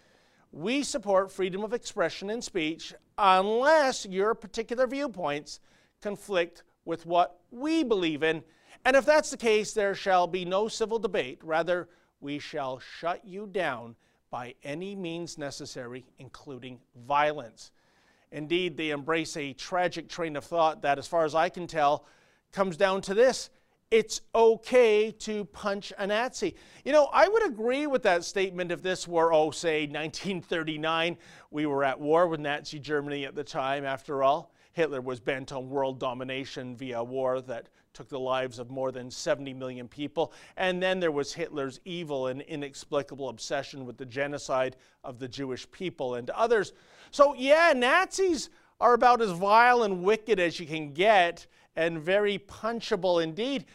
We 0.51 0.83
support 0.83 1.31
freedom 1.31 1.63
of 1.63 1.73
expression 1.73 2.29
and 2.29 2.43
speech 2.43 2.93
unless 3.17 4.05
your 4.05 4.35
particular 4.35 4.87
viewpoints 4.87 5.59
conflict 6.01 6.63
with 6.85 7.05
what 7.05 7.39
we 7.51 7.83
believe 7.83 8.23
in. 8.23 8.43
And 8.85 8.95
if 8.95 9.05
that's 9.05 9.31
the 9.31 9.37
case, 9.37 9.73
there 9.73 9.95
shall 9.95 10.27
be 10.27 10.45
no 10.45 10.67
civil 10.67 10.99
debate. 10.99 11.39
Rather, 11.43 11.89
we 12.21 12.39
shall 12.39 12.79
shut 12.79 13.25
you 13.25 13.47
down 13.47 13.95
by 14.29 14.55
any 14.63 14.95
means 14.95 15.37
necessary, 15.37 16.05
including 16.19 16.79
violence. 17.05 17.71
Indeed, 18.31 18.77
they 18.77 18.89
embrace 18.89 19.37
a 19.37 19.53
tragic 19.53 20.09
train 20.09 20.35
of 20.35 20.43
thought 20.43 20.81
that, 20.81 20.97
as 20.97 21.07
far 21.07 21.25
as 21.25 21.35
I 21.35 21.49
can 21.49 21.67
tell, 21.67 22.05
comes 22.51 22.77
down 22.77 23.01
to 23.01 23.13
this 23.13 23.49
it's 23.89 24.21
okay 24.35 25.11
to 25.11 25.45
punch 25.45 25.93
a 25.97 26.05
Nazi. 26.05 26.55
You 26.83 26.91
know, 26.91 27.05
I 27.13 27.27
would 27.27 27.45
agree 27.45 27.87
with 27.87 28.03
that 28.03 28.25
statement 28.25 28.71
if 28.71 28.81
this 28.81 29.07
were, 29.07 29.33
oh, 29.33 29.51
say, 29.51 29.83
1939. 29.83 31.17
We 31.51 31.65
were 31.65 31.83
at 31.83 31.99
war 31.99 32.27
with 32.27 32.41
Nazi 32.41 32.79
Germany 32.79 33.25
at 33.25 33.35
the 33.35 33.43
time, 33.43 33.85
after 33.85 34.23
all. 34.23 34.51
Hitler 34.73 35.01
was 35.01 35.19
bent 35.19 35.51
on 35.51 35.69
world 35.69 35.99
domination 35.99 36.75
via 36.75 37.03
war 37.03 37.41
that 37.41 37.69
took 37.97 38.09
the 38.09 38.19
lives 38.19 38.59
of 38.59 38.69
more 38.69 38.91
than 38.91 39.09
70 39.09 39.55
million 39.55 39.87
people. 39.87 40.31
And 40.55 40.81
then 40.81 40.99
there 40.99 41.11
was 41.11 41.33
Hitler's 41.33 41.79
evil 41.83 42.27
and 42.27 42.41
inexplicable 42.41 43.29
obsession 43.29 43.87
with 43.87 43.97
the 43.97 44.05
genocide 44.05 44.75
of 45.03 45.17
the 45.17 45.27
Jewish 45.27 45.69
people 45.71 46.15
and 46.15 46.29
others. 46.29 46.73
So, 47.09 47.33
yeah, 47.33 47.73
Nazis 47.75 48.51
are 48.79 48.93
about 48.93 49.21
as 49.21 49.31
vile 49.31 49.81
and 49.81 50.03
wicked 50.03 50.39
as 50.39 50.59
you 50.59 50.67
can 50.67 50.93
get 50.93 51.47
and 51.75 51.99
very 51.99 52.37
punchable 52.37 53.23
indeed. 53.23 53.65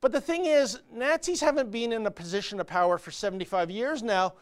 But 0.00 0.12
the 0.12 0.20
thing 0.20 0.46
is, 0.46 0.78
Nazis 0.92 1.40
haven't 1.40 1.72
been 1.72 1.92
in 1.92 2.06
a 2.06 2.10
position 2.10 2.60
of 2.60 2.68
power 2.68 2.96
for 2.96 3.10
75 3.10 3.70
years 3.70 4.02
now, 4.02 4.34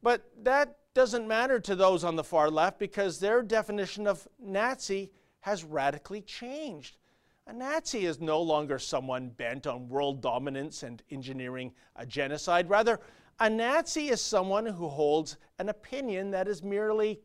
but 0.00 0.30
that 0.44 0.76
doesn't 0.94 1.26
matter 1.26 1.58
to 1.58 1.74
those 1.74 2.04
on 2.04 2.14
the 2.14 2.22
far 2.22 2.50
left 2.50 2.78
because 2.78 3.18
their 3.18 3.42
definition 3.42 4.06
of 4.06 4.28
Nazi 4.38 5.10
has 5.40 5.64
radically 5.64 6.20
changed. 6.20 6.98
A 7.46 7.52
Nazi 7.52 8.06
is 8.06 8.20
no 8.20 8.40
longer 8.40 8.78
someone 8.78 9.28
bent 9.28 9.66
on 9.66 9.88
world 9.88 10.20
dominance 10.20 10.82
and 10.82 11.02
engineering 11.10 11.72
a 11.94 12.04
genocide. 12.04 12.68
Rather, 12.68 13.00
a 13.38 13.48
Nazi 13.48 14.08
is 14.08 14.20
someone 14.20 14.66
who 14.66 14.88
holds 14.88 15.36
an 15.58 15.68
opinion 15.68 16.30
that 16.32 16.48
is 16.48 16.62
merely 16.62 17.20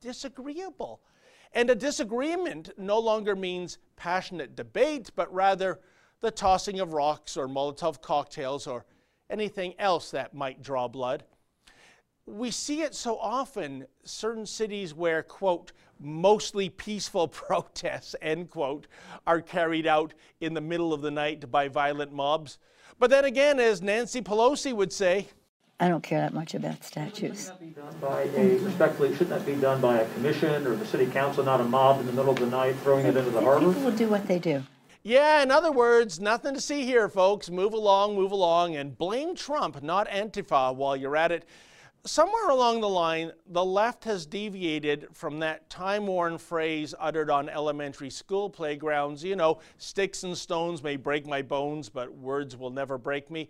disagreeable 0.00 1.00
and 1.56 1.70
a 1.70 1.74
disagreement 1.74 2.70
no 2.76 2.98
longer 2.98 3.34
means 3.34 3.78
passionate 3.96 4.56
debate, 4.56 5.10
but 5.16 5.32
rather 5.32 5.80
the 6.20 6.30
tossing 6.30 6.80
of 6.80 6.92
rocks 6.92 7.36
or 7.36 7.48
Molotov 7.48 8.02
cocktails 8.02 8.66
or 8.66 8.84
anything 9.30 9.74
else 9.78 10.10
that 10.10 10.34
might 10.34 10.62
draw 10.62 10.86
blood. 10.86 11.24
We 12.26 12.50
see 12.50 12.82
it 12.82 12.94
so 12.94 13.18
often, 13.18 13.86
certain 14.04 14.44
cities 14.44 14.92
where, 14.92 15.22
quote, 15.22 15.72
mostly 16.00 16.68
peaceful 16.68 17.28
protests, 17.28 18.14
end 18.22 18.50
quote, 18.50 18.86
are 19.26 19.40
carried 19.40 19.86
out 19.86 20.14
in 20.40 20.54
the 20.54 20.60
middle 20.60 20.92
of 20.92 21.02
the 21.02 21.10
night 21.10 21.50
by 21.50 21.68
violent 21.68 22.12
mobs. 22.12 22.58
But 22.98 23.10
then 23.10 23.24
again, 23.24 23.60
as 23.60 23.82
Nancy 23.82 24.22
Pelosi 24.22 24.72
would 24.72 24.92
say, 24.92 25.28
I 25.78 25.88
don't 25.88 26.02
care 26.02 26.20
that 26.20 26.32
much 26.32 26.54
about 26.54 26.82
statues. 26.82 27.52
By 28.00 28.22
a, 28.34 28.56
respectfully, 28.58 29.12
shouldn't 29.12 29.28
that 29.28 29.44
be 29.44 29.56
done 29.56 29.78
by 29.78 29.98
a 29.98 30.08
commission 30.14 30.66
or 30.66 30.74
the 30.74 30.86
city 30.86 31.04
council, 31.04 31.44
not 31.44 31.60
a 31.60 31.64
mob 31.64 32.00
in 32.00 32.06
the 32.06 32.12
middle 32.12 32.30
of 32.30 32.38
the 32.38 32.46
night 32.46 32.76
throwing 32.76 33.04
it 33.04 33.14
into 33.14 33.30
the 33.30 33.42
harbor? 33.42 33.68
People 33.68 33.82
will 33.82 33.90
do 33.96 34.08
what 34.08 34.26
they 34.26 34.38
do. 34.38 34.62
Yeah, 35.02 35.42
in 35.42 35.50
other 35.50 35.70
words, 35.70 36.18
nothing 36.18 36.54
to 36.54 36.60
see 36.62 36.86
here, 36.86 37.10
folks. 37.10 37.50
Move 37.50 37.74
along, 37.74 38.16
move 38.16 38.32
along, 38.32 38.74
and 38.74 38.96
blame 38.96 39.36
Trump, 39.36 39.82
not 39.82 40.08
Antifa, 40.08 40.74
while 40.74 40.96
you're 40.96 41.16
at 41.16 41.30
it. 41.30 41.44
Somewhere 42.06 42.50
along 42.50 42.82
the 42.82 42.88
line, 42.88 43.32
the 43.48 43.64
left 43.64 44.04
has 44.04 44.26
deviated 44.26 45.08
from 45.12 45.40
that 45.40 45.68
time 45.68 46.06
worn 46.06 46.38
phrase 46.38 46.94
uttered 47.00 47.30
on 47.30 47.48
elementary 47.48 48.10
school 48.10 48.48
playgrounds 48.48 49.24
you 49.24 49.34
know, 49.34 49.58
sticks 49.78 50.22
and 50.22 50.38
stones 50.38 50.84
may 50.84 50.94
break 50.94 51.26
my 51.26 51.42
bones, 51.42 51.88
but 51.88 52.14
words 52.16 52.56
will 52.56 52.70
never 52.70 52.96
break 52.96 53.28
me. 53.28 53.48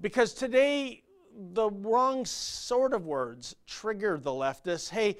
Because 0.00 0.34
today, 0.34 1.04
the 1.52 1.70
wrong 1.70 2.24
sort 2.24 2.92
of 2.92 3.06
words 3.06 3.54
trigger 3.68 4.18
the 4.18 4.30
leftists. 4.30 4.90
Hey, 4.90 5.16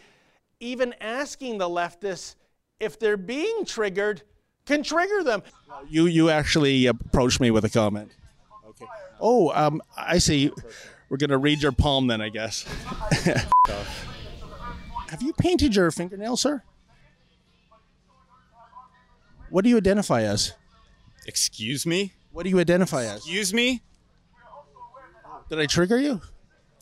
even 0.59 0.93
asking 1.01 1.59
the 1.59 1.69
leftists 1.69 2.35
if 2.81 2.99
they're 2.99 3.17
being 3.17 3.65
triggered 3.65 4.23
can 4.67 4.83
trigger 4.83 5.23
them. 5.23 5.45
You 5.89 6.07
you 6.07 6.31
actually 6.31 6.87
approached 6.87 7.39
me 7.39 7.53
with 7.53 7.65
a 7.65 7.71
comment. 7.71 8.11
Okay. 8.71 8.87
Oh, 9.21 9.51
um, 9.51 9.81
I 9.97 10.19
see. 10.19 10.51
We're 11.11 11.16
gonna 11.18 11.37
read 11.38 11.61
your 11.62 11.73
palm 11.73 12.07
then, 12.07 12.20
I 12.23 12.29
guess. 12.31 12.64
Have 15.09 15.20
you 15.23 15.33
painted 15.35 15.75
your 15.75 15.90
fingernail, 15.90 16.37
sir? 16.37 16.62
What 19.51 19.64
do 19.64 19.70
you 19.70 19.77
identify 19.77 20.23
as? 20.23 20.53
Excuse 21.27 21.85
me? 21.85 22.12
What 22.31 22.44
do 22.44 22.51
you 22.51 22.61
identify 22.61 23.05
as? 23.05 23.16
Excuse 23.16 23.53
me? 23.53 23.83
Did 25.49 25.59
I 25.59 25.66
trigger 25.66 25.99
you? 25.99 26.20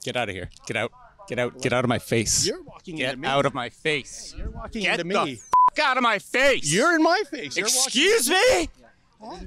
Get 0.05 0.17
out 0.17 0.29
of 0.29 0.35
here. 0.35 0.51
Get 0.67 0.77
out. 0.77 0.93
Get 1.27 1.39
out. 1.39 1.59
Get 1.63 1.73
out 1.73 1.85
of 1.85 1.89
my 1.89 1.99
face. 1.99 2.47
You're 2.47 2.63
walking 2.63 2.97
Get 2.97 3.15
into 3.15 3.23
me. 3.23 3.29
out 3.29 3.47
of 3.47 3.55
my 3.55 3.71
face. 3.71 4.35
You're 4.37 4.51
walking 4.51 4.83
Get 4.83 5.01
into 5.01 5.15
the 5.15 5.25
me. 5.25 5.33
f- 5.35 5.49
out 5.83 5.97
of 5.97 6.03
my 6.03 6.19
face. 6.19 6.71
You're 6.71 6.95
in 6.95 7.03
my 7.03 7.23
face. 7.31 7.57
You're 7.57 7.67
Excuse 7.67 8.29
walking- 8.29 8.69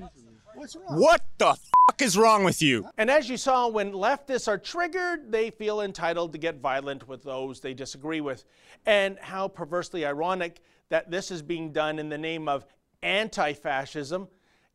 me? 0.04 0.21
What's 0.62 0.76
wrong? 0.76 1.02
What 1.02 1.26
the 1.40 1.48
f- 1.48 1.72
is 2.00 2.16
wrong 2.16 2.44
with 2.44 2.62
you? 2.62 2.88
And 3.00 3.10
as 3.10 3.28
you 3.28 3.36
saw, 3.36 3.68
when 3.68 3.94
leftists 3.94 4.48
are 4.48 4.60
triggered, 4.60 5.32
they 5.32 5.50
feel 5.50 5.82
entitled 5.82 6.34
to 6.34 6.38
get 6.38 6.58
violent 6.58 7.08
with 7.08 7.24
those 7.24 7.60
they 7.60 7.74
disagree 7.74 8.22
with. 8.22 8.44
And 8.86 9.18
how 9.18 9.48
perversely 9.48 10.06
ironic 10.06 10.62
that 10.90 11.10
this 11.10 11.32
is 11.32 11.42
being 11.42 11.72
done 11.72 11.98
in 11.98 12.10
the 12.10 12.18
name 12.20 12.48
of 12.48 12.68
anti 13.02 13.54
fascism, 13.54 14.28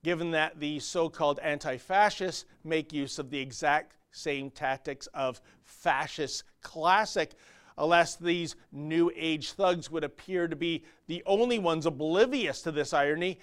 given 0.03 0.33
that 0.33 0.59
the 0.59 0.81
so 0.81 1.09
called 1.09 1.39
anti 1.39 1.77
fascists 1.77 2.47
make 2.65 2.93
use 2.93 3.21
of 3.21 3.31
the 3.31 3.39
exact 3.39 3.95
same 4.11 4.51
tactics 4.51 5.07
of 5.15 5.41
fascist 5.63 6.43
classic, 6.63 7.35
unless 7.79 8.17
these 8.17 8.57
new 8.73 9.13
age 9.15 9.53
thugs 9.53 9.89
would 9.89 10.03
appear 10.03 10.49
to 10.49 10.57
be 10.57 10.83
the 11.07 11.23
only 11.27 11.61
ones 11.61 11.87
oblivious 11.87 12.61
to 12.63 12.73
this 12.73 12.93
irony. 12.93 13.39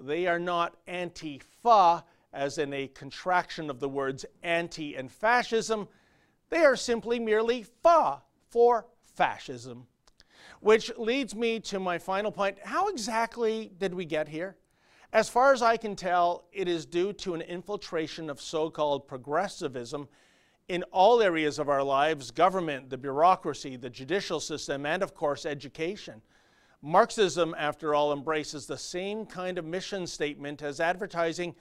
They 0.00 0.26
are 0.26 0.38
not 0.38 0.76
anti 0.86 1.40
fa, 1.62 2.04
as 2.32 2.58
in 2.58 2.72
a 2.72 2.88
contraction 2.88 3.70
of 3.70 3.80
the 3.80 3.88
words 3.88 4.24
anti 4.42 4.96
and 4.96 5.10
fascism. 5.10 5.88
They 6.50 6.64
are 6.64 6.76
simply 6.76 7.18
merely 7.18 7.62
fa 7.62 8.22
for 8.48 8.86
fascism. 9.02 9.86
Which 10.60 10.90
leads 10.96 11.34
me 11.34 11.60
to 11.60 11.78
my 11.78 11.98
final 11.98 12.32
point. 12.32 12.58
How 12.62 12.88
exactly 12.88 13.70
did 13.78 13.94
we 13.94 14.04
get 14.04 14.28
here? 14.28 14.56
As 15.12 15.28
far 15.28 15.52
as 15.52 15.62
I 15.62 15.76
can 15.76 15.96
tell, 15.96 16.44
it 16.52 16.68
is 16.68 16.84
due 16.84 17.12
to 17.14 17.34
an 17.34 17.40
infiltration 17.40 18.28
of 18.28 18.40
so 18.40 18.68
called 18.68 19.08
progressivism 19.08 20.08
in 20.68 20.82
all 20.92 21.22
areas 21.22 21.58
of 21.58 21.68
our 21.68 21.82
lives 21.82 22.30
government, 22.30 22.90
the 22.90 22.98
bureaucracy, 22.98 23.76
the 23.76 23.88
judicial 23.88 24.38
system, 24.38 24.84
and 24.84 25.02
of 25.02 25.14
course, 25.14 25.46
education. 25.46 26.20
Marxism, 26.80 27.54
after 27.58 27.94
all, 27.94 28.12
embraces 28.12 28.66
the 28.66 28.78
same 28.78 29.26
kind 29.26 29.58
of 29.58 29.64
mission 29.64 30.06
statement 30.06 30.62
as 30.62 30.80
advertising 30.80 31.56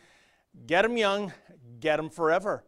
get 0.65 0.85
'em 0.85 0.95
young, 0.95 1.33
get 1.79 1.99
'em 1.99 2.09
forever. 2.09 2.63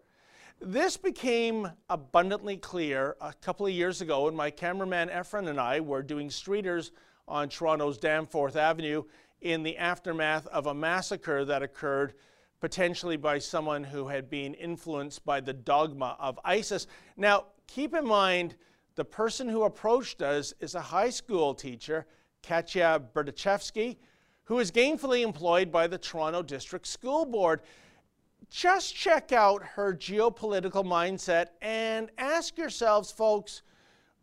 This 0.60 0.98
became 0.98 1.72
abundantly 1.90 2.58
clear 2.58 3.16
a 3.22 3.34
couple 3.34 3.66
of 3.66 3.72
years 3.72 4.02
ago 4.02 4.26
when 4.26 4.36
my 4.36 4.52
cameraman 4.52 5.10
Efren 5.10 5.48
and 5.48 5.60
I 5.60 5.80
were 5.80 6.02
doing 6.02 6.30
streeters 6.30 6.92
on 7.28 7.50
Toronto's 7.50 7.98
Danforth 7.98 8.56
Avenue 8.56 9.04
in 9.42 9.64
the 9.64 9.78
aftermath 9.78 10.48
of 10.48 10.66
a 10.66 10.74
massacre 10.74 11.46
that 11.46 11.64
occurred 11.64 12.16
potentially 12.60 13.16
by 13.16 13.40
someone 13.40 13.86
who 13.86 14.08
had 14.08 14.30
been 14.30 14.54
influenced 14.56 15.24
by 15.24 15.40
the 15.40 15.54
dogma 15.54 16.18
of 16.20 16.40
ISIS. 16.44 16.88
Now, 17.16 17.46
keep 17.68 17.94
in 17.94 18.06
mind, 18.06 18.56
the 18.96 19.06
person 19.06 19.48
who 19.48 19.64
approached 19.64 20.22
us 20.22 20.54
is 20.60 20.76
a 20.76 20.82
high 20.82 21.10
school 21.10 21.54
teacher, 21.54 22.06
Katya 22.43 23.02
Berdachevsky, 23.13 23.97
who 24.45 24.60
is 24.60 24.71
gainfully 24.71 25.21
employed 25.21 25.71
by 25.71 25.88
the 25.88 25.97
Toronto 25.97 26.41
District 26.41 26.88
School 26.88 27.25
Board. 27.25 27.62
Just 28.49 28.95
check 28.95 29.32
out 29.32 29.62
her 29.63 29.93
geopolitical 29.93 30.84
mindset 30.84 31.47
and 31.62 32.10
ask 32.17 32.58
yourselves, 32.58 33.12
folks, 33.12 33.62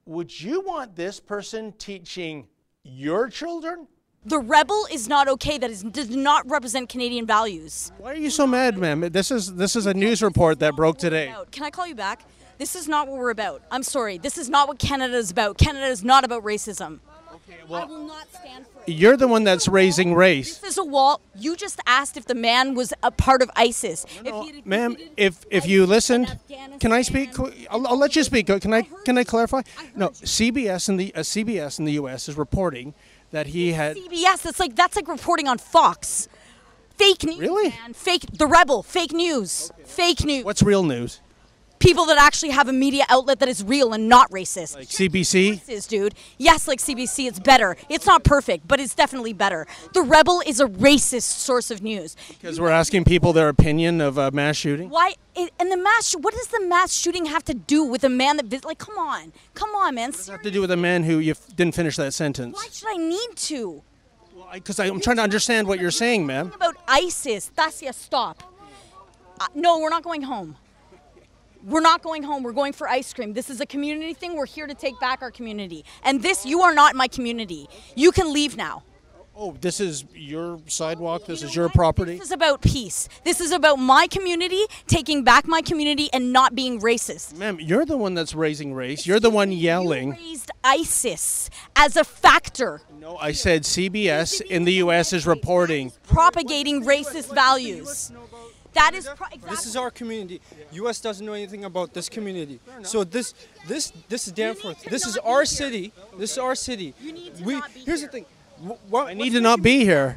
would 0.05 0.40
you 0.40 0.61
want 0.61 0.96
this 0.96 1.20
person 1.20 1.72
teaching 1.79 2.48
your 2.83 3.29
children? 3.29 3.87
The 4.24 4.38
rebel 4.40 4.88
is 4.90 5.07
not 5.07 5.29
okay. 5.29 5.59
That 5.59 5.70
is, 5.70 5.85
does 5.85 6.11
not 6.11 6.50
represent 6.50 6.88
Canadian 6.88 7.26
values. 7.26 7.92
Why 7.98 8.12
are 8.12 8.16
you 8.16 8.31
so 8.31 8.44
mad, 8.44 8.76
ma'am? 8.76 9.00
This 9.12 9.31
is 9.31 9.55
this 9.55 9.76
is 9.76 9.87
a 9.87 9.94
news 9.94 10.20
report 10.20 10.59
that 10.59 10.74
broke 10.74 10.98
today. 10.98 11.33
Can 11.52 11.62
I 11.62 11.70
call 11.70 11.87
you 11.87 11.94
back? 11.94 12.22
This 12.59 12.74
is 12.74 12.88
not 12.88 13.07
what 13.07 13.18
we're 13.18 13.31
about. 13.31 13.62
I'm 13.70 13.85
sorry. 13.85 14.18
This 14.18 14.37
is 14.37 14.48
not 14.48 14.66
what 14.66 14.81
Canada 14.81 15.14
is 15.16 15.31
about. 15.31 15.59
Canada 15.59 15.87
is 15.87 16.02
not 16.02 16.24
about 16.24 16.42
racism. 16.42 16.98
I 17.71 17.85
will 17.85 18.07
not 18.07 18.27
stand 18.33 18.67
for 18.67 18.81
it. 18.87 18.93
You're 18.93 19.17
the 19.17 19.29
one 19.29 19.45
that's 19.45 19.69
raising 19.69 20.15
race. 20.15 20.59
This 20.59 20.73
is 20.73 20.79
a 20.79 20.85
wall. 20.85 21.21
You 21.35 21.57
just 21.57 21.81
asked 21.87 22.17
if 22.17 22.27
the 22.27 22.35
man 22.35 22.75
was 22.75 22.93
a 23.03 23.11
part 23.11 23.43
of 23.43 23.51
ISIS. 23.57 24.05
If 24.25 24.35
he 24.35 24.53
had 24.57 24.67
Ma'am, 24.67 24.97
if 25.17 25.45
if 25.51 25.67
you 25.67 25.87
listened, 25.87 26.39
can 26.81 26.93
I 26.93 27.03
speak? 27.03 27.39
I'll, 27.71 27.87
I'll 27.87 27.99
let 27.99 28.17
you 28.17 28.25
speak. 28.25 28.47
Can 28.47 28.73
I 28.73 28.83
can 29.05 29.19
I 29.19 29.25
clarify? 29.25 29.63
No, 29.95 30.11
CBS 30.11 30.89
in 30.89 30.97
the 30.97 31.15
uh, 31.15 31.21
CBS 31.21 31.79
in 31.79 31.85
the 31.85 31.93
U.S. 31.93 32.29
is 32.29 32.37
reporting 32.37 32.95
that 33.31 33.49
he 33.49 33.73
had. 33.73 33.97
CBS, 33.97 34.43
that's 34.43 34.61
like 34.61 34.77
that's 34.77 34.97
like 34.97 35.09
reporting 35.09 35.49
on 35.49 35.59
Fox. 35.59 36.29
Fake 36.97 37.25
news. 37.25 37.39
Really? 37.39 37.71
Man. 37.71 37.93
Fake. 37.93 38.25
The 38.33 38.47
Rebel. 38.47 38.83
Fake 38.83 39.13
news. 39.13 39.71
Fake 39.85 40.25
news. 40.25 40.45
What's 40.45 40.63
real 40.63 40.83
news? 40.83 41.21
People 41.79 42.07
that 42.07 42.19
actually 42.19 42.51
have 42.51 42.69
a 42.69 42.73
media 42.73 43.05
outlet 43.09 43.39
that 43.41 43.49
is 43.49 43.62
real 43.62 43.93
and 43.93 44.09
not 44.09 44.31
racist. 44.31 44.75
Like 44.75 44.89
CBC. 44.89 45.69
Is 45.69 45.87
dude. 45.87 46.15
Yes, 46.39 46.67
like 46.67 46.79
CBC, 46.79 47.29
it's 47.29 47.39
better. 47.39 47.77
It's 47.89 48.07
not 48.07 48.25
perfect, 48.25 48.67
but 48.67 48.81
it's 48.81 48.95
definitely 48.95 49.33
better. 49.33 49.67
The 49.93 50.03
Rebel 50.03 50.43
is 50.47 50.61
a 50.61 50.67
racist 50.67 51.23
source 51.23 51.71
of 51.71 51.83
news. 51.83 52.17
Because 52.29 52.59
we're 52.59 52.71
asking 52.71 53.05
people 53.05 53.33
their 53.33 53.49
opinion 53.49 54.01
of 54.01 54.17
a 54.17 54.31
mass 54.31 54.57
shooting. 54.57 54.89
Why? 54.89 55.15
It, 55.35 55.53
and 55.59 55.71
the 55.71 55.77
mass. 55.77 56.15
What 56.15 56.33
does 56.35 56.47
the 56.49 56.65
mass 56.67 56.95
shooting 56.95 57.27
have 57.27 57.45
to 57.45 57.55
do 57.55 57.85
with 57.85 58.05
a 58.05 58.09
man 58.09 58.39
that? 58.39 58.65
Like, 58.65 58.79
come 58.79 58.97
on, 58.97 59.33
come 59.55 59.71
on, 59.71 59.95
man. 59.95 60.11
What 60.11 60.17
does 60.17 60.29
it 60.29 60.33
have 60.33 60.43
to 60.43 60.51
do 60.51 60.62
with 60.62 60.71
a 60.71 60.77
man 60.77 61.05
who 61.05 61.19
you 61.19 61.35
didn't 61.57 61.75
finish 61.75 61.97
that 61.97 62.15
sentence? 62.15 62.55
Why 62.55 62.69
should 62.73 62.89
I 62.89 62.97
need 62.97 63.37
to? 63.37 63.83
Well, 64.35 64.49
because 64.55 64.81
I'm 64.81 65.01
trying 65.01 65.17
to 65.17 65.23
understand 65.23 65.69
what 65.69 65.79
you're 65.79 65.91
saying, 65.91 66.27
ma'am. 66.27 66.53
about 66.55 66.77
ISIS. 66.89 67.51
Tasia, 67.55 67.93
stop. 67.93 68.43
Uh, 69.39 69.47
no, 69.55 69.79
we're 69.79 69.91
not 69.91 70.03
going 70.03 70.23
home. 70.23 70.57
We're 71.66 71.81
not 71.81 72.00
going 72.00 72.22
home. 72.22 72.44
We're 72.44 72.52
going 72.52 72.72
for 72.72 72.88
ice 72.88 73.12
cream. 73.12 73.33
This 73.33 73.50
is 73.50 73.61
a 73.61 73.66
community 73.66 74.14
thing. 74.14 74.37
We're 74.37 74.46
here 74.46 74.68
to 74.68 74.74
take 74.74 75.00
back 75.00 75.20
our 75.20 75.33
community. 75.33 75.85
And 76.05 76.22
this, 76.22 76.46
you 76.46 76.61
are 76.62 76.72
not 76.72 76.94
my 76.94 77.09
community. 77.09 77.68
You 77.96 78.12
can 78.12 78.33
leave 78.33 78.57
now. 78.57 78.85
Oh, 79.38 79.55
this 79.61 79.81
is 79.81 80.05
your 80.14 80.61
sidewalk. 80.66 81.26
This 81.26 81.42
is 81.42 81.55
your 81.55 81.68
property. 81.68 82.14
This 82.18 82.26
is 82.29 82.33
about 82.33 82.62
peace. 82.62 83.09
This 83.24 83.40
is 83.40 83.50
about 83.50 83.76
my 83.76 84.07
community, 84.07 84.62
taking 84.87 85.24
back 85.24 85.46
my 85.46 85.61
community, 85.61 86.09
and 86.12 86.33
not 86.33 86.55
being 86.55 86.81
racist. 86.81 87.37
Ma'am, 87.37 87.59
you're 87.61 87.85
the 87.85 87.98
one 87.98 88.14
that's 88.14 88.33
raising 88.33 88.72
race. 88.72 89.05
You're 89.07 89.20
the 89.20 89.29
one 89.29 89.50
yelling. 89.52 90.12
Raised 90.12 90.52
ISIS 90.64 91.50
as 91.74 91.96
a 91.96 92.05
factor, 92.05 92.81
No, 92.98 93.18
I 93.18 93.33
said 93.33 93.64
CBS 93.64 94.40
in 94.40 94.64
the 94.64 94.74
U.S. 94.74 95.12
is 95.12 95.26
reporting. 95.26 95.92
propagating 96.05 96.85
racist 96.87 97.35
values. 97.35 98.12
That 98.77 98.93
is 98.95 99.09
pro- 99.17 99.27
This 99.51 99.65
is 99.67 99.75
our 99.77 99.91
community. 99.91 100.41
U.S. 100.73 101.01
doesn't 101.01 101.25
know 101.25 101.33
anything 101.33 101.65
about 101.65 101.93
this 101.97 102.09
community. 102.09 102.61
So 102.83 103.05
this, 103.05 103.35
this, 103.67 103.93
this 104.09 104.27
is 104.29 104.33
Danforth. 104.33 104.83
This 104.85 105.07
is 105.07 105.17
our 105.19 105.45
city. 105.45 105.93
This 106.19 106.33
is 106.33 106.39
our 106.39 106.55
city. 106.55 106.95
We. 107.45 107.61
Here's 107.85 108.03
the 108.03 108.09
thing. 108.09 108.27
Wh- 108.67 108.79
What, 108.93 109.09
I 109.09 109.15
need 109.15 109.33
to 109.33 109.41
not 109.41 109.62
be 109.62 109.85
here. 109.85 110.17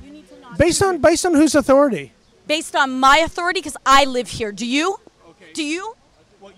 Based 0.58 0.82
on 0.84 0.98
based 1.00 1.26
on 1.26 1.34
whose 1.34 1.56
authority? 1.56 2.12
based 2.48 2.76
on 2.76 2.90
my 3.00 3.18
authority 3.20 3.60
because 3.62 3.78
I 3.86 4.06
live 4.06 4.28
here. 4.28 4.52
Do 4.52 4.66
you? 4.66 5.00
Do 5.54 5.64
you? 5.64 5.96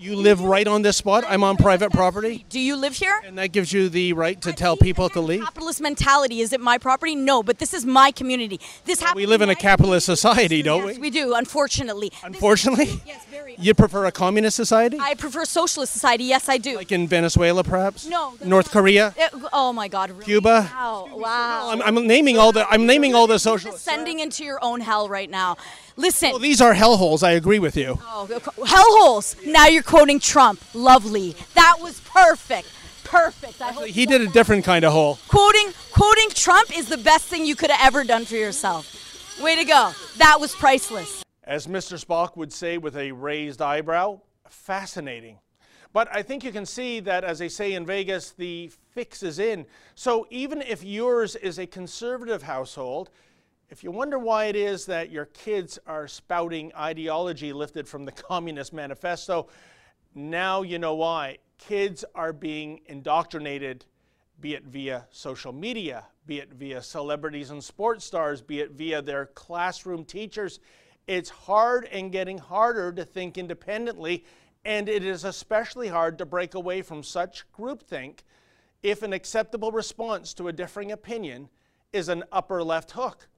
You 0.02 0.16
live 0.16 0.42
right 0.42 0.66
on 0.68 0.82
this 0.82 0.98
spot. 0.98 1.24
I'm 1.28 1.44
on 1.44 1.58
private 1.58 1.92
property, 1.92 2.44
Do 2.50 2.60
you 2.60 2.76
live 2.76 2.96
here? 2.96 3.22
and 3.24 3.38
that 3.38 3.50
gives 3.52 3.72
you 3.72 3.88
the 3.88 4.14
right 4.14 4.42
to 4.42 4.52
tell 4.52 4.76
people 4.76 5.10
to 5.10 5.22
leave. 5.22 5.44
Capitalist 5.44 5.80
mentality. 5.80 6.42
Is 6.42 6.54
it 6.54 6.60
my 6.60 6.80
property? 6.80 7.14
No, 7.14 7.44
but 7.44 7.60
this 7.60 7.72
is 7.72 7.86
my 7.86 8.10
community. 8.10 8.60
This 8.86 9.00
happens. 9.00 9.16
We 9.18 9.28
live 9.28 9.44
in 9.44 9.50
a 9.52 9.56
capitalist 9.56 10.08
society, 10.08 10.64
don't 10.64 10.88
Yes, 10.88 10.96
we? 10.96 11.02
we 11.04 11.10
do. 11.12 11.36
Unfortunately. 11.36 12.12
Unfortunately, 12.24 12.86
This, 12.86 13.00
yes, 13.06 13.26
very. 13.30 13.56
you 13.60 13.76
prefer 13.76 14.06
a 14.08 14.12
communist 14.12 14.56
society, 14.56 14.98
I 15.00 15.14
prefer 15.14 15.46
socialist 15.46 15.94
society. 15.94 16.24
Yes, 16.24 16.50
I 16.50 16.58
do. 16.58 16.78
like 16.78 16.92
in 16.92 17.08
Venezuela, 17.08 17.64
perhaps. 17.64 18.08
No. 18.08 18.34
North 18.44 18.72
Korea, 18.72 19.14
Uh, 19.22 19.50
oh 19.54 19.72
my 19.72 19.88
God. 19.88 20.10
Really? 20.10 20.26
Cuba. 20.26 20.68
Wow. 20.74 21.10
Wow. 21.14 21.70
I'm, 21.72 21.82
I'm 21.84 22.08
naming 22.08 22.40
all 22.40 22.52
the 22.52 22.66
I'm 22.70 22.88
naming 22.88 23.14
all 23.14 23.28
the 23.28 23.38
social. 23.38 23.72
Descending 23.74 24.20
into 24.20 24.44
your 24.44 24.58
own 24.64 24.82
hell 24.82 25.08
right 25.08 25.30
now. 25.30 25.58
Listen. 25.98 26.32
Well, 26.32 26.40
these 26.40 26.62
are 26.62 26.74
hellholes. 26.74 27.24
I 27.24 27.32
agree 27.32 27.60
with 27.60 27.76
you. 27.78 28.00
Oh, 28.02 28.28
hellholes. 28.60 29.36
Now 29.46 29.68
you're 29.68 29.84
quoting 29.84 30.20
Trump. 30.20 30.62
Lovely. 30.74 31.36
That 31.54 31.78
was 31.82 32.00
perfect. 32.02 32.70
Perfect. 33.04 33.62
I 33.62 33.72
hope 33.74 33.88
He 33.88 34.06
did 34.06 34.22
a 34.22 34.28
different 34.28 34.64
kind 34.64 34.86
of 34.86 34.94
hole. 34.94 35.20
quoting 35.28 35.72
quoting 35.92 36.30
Trump 36.30 36.76
is 36.78 36.88
the 36.88 36.98
best 36.98 37.26
thing 37.26 37.46
you 37.46 37.56
could 37.56 37.70
have 37.70 37.86
ever 37.86 38.04
done 38.06 38.24
for 38.26 38.36
yourself. 38.36 39.40
Way 39.42 39.56
to 39.58 39.66
go. 39.66 39.92
That 40.18 40.40
was 40.40 40.56
priceless. 40.56 41.24
As 41.44 41.68
Mr. 41.68 42.04
Spock 42.04 42.38
would 42.38 42.54
say 42.54 42.78
with 42.78 42.96
a 42.96 43.12
raised 43.12 43.62
eyebrow, 43.62 44.22
fascinating. 44.48 45.40
But 45.94 46.08
I 46.16 46.22
think 46.22 46.46
you 46.46 46.54
can 46.54 46.66
see 46.66 47.02
that, 47.02 47.26
as 47.26 47.40
they 47.40 47.50
say 47.50 47.74
in 47.74 47.86
Vegas, 47.86 48.32
the 48.32 48.72
fix 48.94 49.24
is 49.24 49.40
in. 49.40 49.66
So 49.96 50.26
even 50.30 50.62
if 50.62 50.84
yours 50.84 51.36
is 51.36 51.60
a 51.60 51.68
conservative 51.68 52.44
household, 52.44 53.10
if 53.72 53.86
you 53.86 53.90
wonder 53.90 54.20
why 54.20 54.46
it 54.46 54.56
is 54.58 54.86
that 54.86 55.12
your 55.12 55.28
kids 55.28 55.80
are 55.88 56.06
spouting 56.06 56.74
ideology 56.76 57.54
lifted 57.54 57.88
from 57.88 58.04
the 58.04 58.12
Communist 58.12 58.74
Manifesto, 58.74 59.48
now 60.14 60.62
you 60.62 60.78
know 60.78 60.94
why. 60.94 61.38
Kids 61.58 62.04
are 62.14 62.34
being 62.34 62.82
indoctrinated, 62.88 63.86
be 64.42 64.56
it 64.56 64.66
via 64.66 65.08
social 65.10 65.54
media, 65.54 66.06
be 66.26 66.40
it 66.40 66.52
via 66.54 66.82
celebrities 66.82 67.50
and 67.50 67.64
sports 67.64 68.04
stars, 68.04 68.42
be 68.42 68.60
it 68.60 68.72
via 68.72 69.02
their 69.02 69.28
classroom 69.28 70.04
teachers. 70.04 70.60
It's 71.08 71.30
hard 71.30 71.86
and 71.94 72.12
getting 72.12 72.40
harder 72.40 72.92
to 72.92 73.06
think 73.06 73.38
independently, 73.38 74.26
and 74.66 74.90
it 74.90 75.06
is 75.06 75.24
especially 75.24 75.88
hard 75.88 76.18
to 76.18 76.26
break 76.26 76.56
away 76.56 76.82
from 76.82 77.04
such 77.04 77.46
groupthink 77.58 78.20
if 78.84 79.02
an 79.02 79.14
acceptable 79.14 79.72
response 79.72 80.34
to 80.34 80.50
a 80.50 80.54
differing 80.54 80.92
opinion 80.92 81.48
is 81.94 82.10
an 82.10 82.26
upper 82.34 82.62
left 82.64 82.92
hook. 82.92 83.30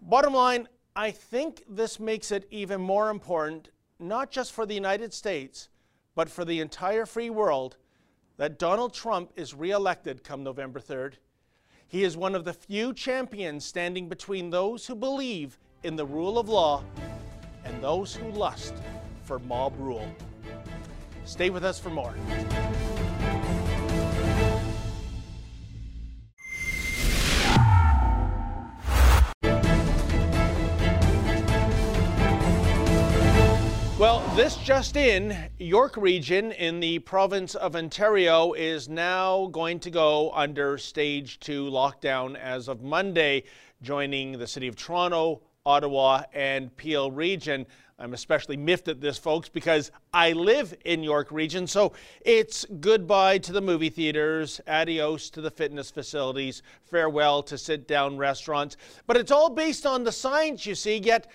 Bottom 0.00 0.34
line, 0.34 0.68
I 0.94 1.10
think 1.10 1.64
this 1.68 1.98
makes 1.98 2.32
it 2.32 2.46
even 2.50 2.80
more 2.80 3.10
important, 3.10 3.70
not 3.98 4.30
just 4.30 4.52
for 4.52 4.66
the 4.66 4.74
United 4.74 5.12
States, 5.12 5.68
but 6.14 6.28
for 6.28 6.44
the 6.44 6.60
entire 6.60 7.06
free 7.06 7.30
world, 7.30 7.76
that 8.36 8.58
Donald 8.58 8.92
Trump 8.92 9.32
is 9.36 9.54
reelected 9.54 10.24
come 10.24 10.42
November 10.42 10.80
3rd. 10.80 11.14
He 11.86 12.04
is 12.04 12.16
one 12.16 12.34
of 12.34 12.44
the 12.44 12.52
few 12.52 12.92
champions 12.92 13.64
standing 13.64 14.08
between 14.08 14.50
those 14.50 14.86
who 14.86 14.94
believe 14.94 15.58
in 15.82 15.96
the 15.96 16.06
rule 16.06 16.38
of 16.38 16.48
law 16.48 16.84
and 17.64 17.82
those 17.82 18.14
who 18.14 18.30
lust 18.30 18.74
for 19.24 19.38
mob 19.38 19.74
rule. 19.78 20.06
Stay 21.24 21.50
with 21.50 21.64
us 21.64 21.78
for 21.78 21.90
more. 21.90 22.14
This 34.34 34.56
just 34.56 34.96
in, 34.96 35.36
York 35.58 35.94
Region 35.94 36.52
in 36.52 36.80
the 36.80 36.98
province 37.00 37.54
of 37.54 37.76
Ontario 37.76 38.54
is 38.54 38.88
now 38.88 39.48
going 39.48 39.78
to 39.78 39.90
go 39.90 40.30
under 40.32 40.78
stage 40.78 41.38
two 41.38 41.66
lockdown 41.66 42.34
as 42.38 42.66
of 42.66 42.82
Monday, 42.82 43.44
joining 43.82 44.38
the 44.38 44.46
city 44.46 44.68
of 44.68 44.74
Toronto, 44.74 45.42
Ottawa, 45.66 46.22
and 46.32 46.74
Peel 46.78 47.10
Region. 47.10 47.66
I'm 47.98 48.14
especially 48.14 48.56
miffed 48.56 48.88
at 48.88 49.02
this, 49.02 49.18
folks, 49.18 49.50
because 49.50 49.90
I 50.14 50.32
live 50.32 50.74
in 50.86 51.02
York 51.02 51.30
Region, 51.30 51.66
so 51.66 51.92
it's 52.22 52.64
goodbye 52.80 53.36
to 53.36 53.52
the 53.52 53.60
movie 53.60 53.90
theaters, 53.90 54.62
adios 54.66 55.28
to 55.28 55.42
the 55.42 55.50
fitness 55.50 55.90
facilities, 55.90 56.62
farewell 56.86 57.42
to 57.42 57.58
sit 57.58 57.86
down 57.86 58.16
restaurants. 58.16 58.78
But 59.06 59.18
it's 59.18 59.30
all 59.30 59.50
based 59.50 59.84
on 59.84 60.04
the 60.04 60.12
science, 60.12 60.64
you 60.64 60.74
see, 60.74 60.96
yet 60.96 61.30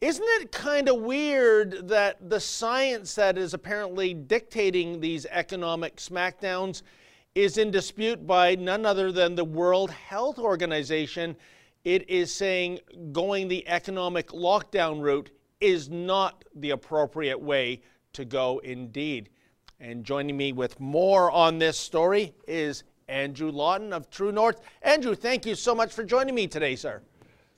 isn't 0.00 0.26
it 0.40 0.52
kind 0.52 0.88
of 0.88 1.00
weird 1.00 1.88
that 1.88 2.28
the 2.28 2.40
science 2.40 3.14
that 3.14 3.38
is 3.38 3.54
apparently 3.54 4.14
dictating 4.14 5.00
these 5.00 5.26
economic 5.26 5.96
smackdowns 5.96 6.82
is 7.34 7.58
in 7.58 7.70
dispute 7.70 8.26
by 8.26 8.54
none 8.54 8.84
other 8.84 9.10
than 9.10 9.34
the 9.34 9.44
World 9.44 9.90
Health 9.90 10.38
Organization? 10.38 11.36
It 11.84 12.08
is 12.08 12.34
saying 12.34 12.80
going 13.12 13.48
the 13.48 13.66
economic 13.68 14.28
lockdown 14.28 15.00
route 15.00 15.30
is 15.60 15.88
not 15.88 16.44
the 16.54 16.70
appropriate 16.70 17.40
way 17.40 17.82
to 18.12 18.24
go 18.24 18.58
indeed. 18.58 19.30
And 19.80 20.04
joining 20.04 20.36
me 20.36 20.52
with 20.52 20.78
more 20.80 21.30
on 21.30 21.58
this 21.58 21.78
story 21.78 22.34
is 22.46 22.84
Andrew 23.08 23.50
Lawton 23.50 23.92
of 23.92 24.08
True 24.10 24.32
North. 24.32 24.60
Andrew, 24.82 25.14
thank 25.14 25.44
you 25.44 25.54
so 25.54 25.74
much 25.74 25.92
for 25.92 26.04
joining 26.04 26.34
me 26.34 26.46
today, 26.46 26.76
sir. 26.76 27.02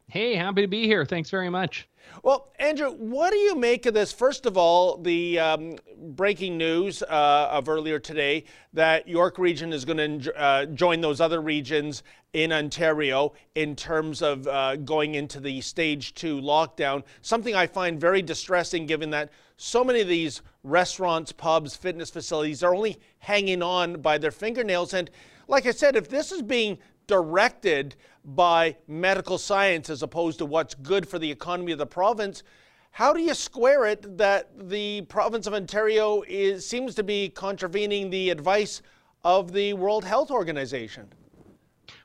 Hey, 0.09 0.35
happy 0.35 0.63
to 0.63 0.69
be 0.69 0.87
here. 0.87 1.05
Thanks 1.05 1.31
very 1.31 1.51
much. 1.51 1.89
Well, 2.23 2.53
Andrew, 2.59 2.91
what 2.91 3.31
do 3.31 3.37
you 3.37 3.55
make 3.55 3.87
of 3.87 3.95
this? 3.95 4.13
First 4.13 4.47
of 4.47 4.57
all, 4.57 4.99
the 4.99 5.39
um, 5.39 5.77
breaking 5.97 6.57
news 6.57 7.03
uh, 7.03 7.49
of 7.51 7.69
earlier 7.69 7.99
today 7.99 8.45
that 8.73 9.07
York 9.07 9.39
Region 9.39 9.73
is 9.73 9.85
going 9.85 10.21
to 10.21 10.41
uh, 10.41 10.67
join 10.67 11.01
those 11.01 11.21
other 11.21 11.41
regions 11.41 12.03
in 12.33 12.53
Ontario 12.53 13.33
in 13.55 13.77
terms 13.77 14.23
of 14.23 14.47
uh, 14.47 14.77
going 14.77 15.15
into 15.15 15.41
the 15.41 15.61
stage 15.61 16.15
two 16.15 16.41
lockdown. 16.41 17.03
Something 17.23 17.55
I 17.55 17.67
find 17.67 18.01
very 18.01 18.23
distressing 18.23 18.87
given 18.87 19.11
that 19.11 19.31
so 19.57 19.83
many 19.83 20.01
of 20.01 20.09
these 20.09 20.43
restaurants, 20.65 21.33
pubs, 21.33 21.77
fitness 21.77 22.11
facilities 22.11 22.63
are 22.63 22.75
only 22.75 22.99
hanging 23.21 23.63
on 23.63 24.01
by 24.01 24.19
their 24.19 24.31
fingernails. 24.31 24.93
And 24.95 25.11
like 25.49 25.67
I 25.67 25.71
said, 25.71 25.97
if 25.97 26.09
this 26.09 26.33
is 26.33 26.43
being 26.43 26.79
directed 27.07 27.97
by 28.27 28.77
medical 28.89 29.39
science 29.39 29.89
as 29.89 30.03
opposed 30.03 30.39
to 30.39 30.45
what's 30.45 30.75
good 30.75 31.09
for 31.09 31.19
the 31.19 31.31
economy 31.31 31.73
of 31.73 31.79
the 31.79 31.87
province. 31.87 32.43
How 32.91 33.13
do 33.13 33.21
you 33.21 33.35
square 33.35 33.87
it 33.87 34.19
that 34.19 34.51
the 34.69 35.03
province 35.03 35.47
of 35.47 35.55
Ontario 35.55 36.23
is, 36.27 36.67
seems 36.67 36.95
to 36.97 37.05
be 37.05 37.29
contravening 37.29 38.11
the 38.11 38.31
advice 38.31 38.83
of 39.23 39.53
the 39.53 39.75
World 39.75 40.05
Health 40.05 40.31
Organization? 40.31 41.09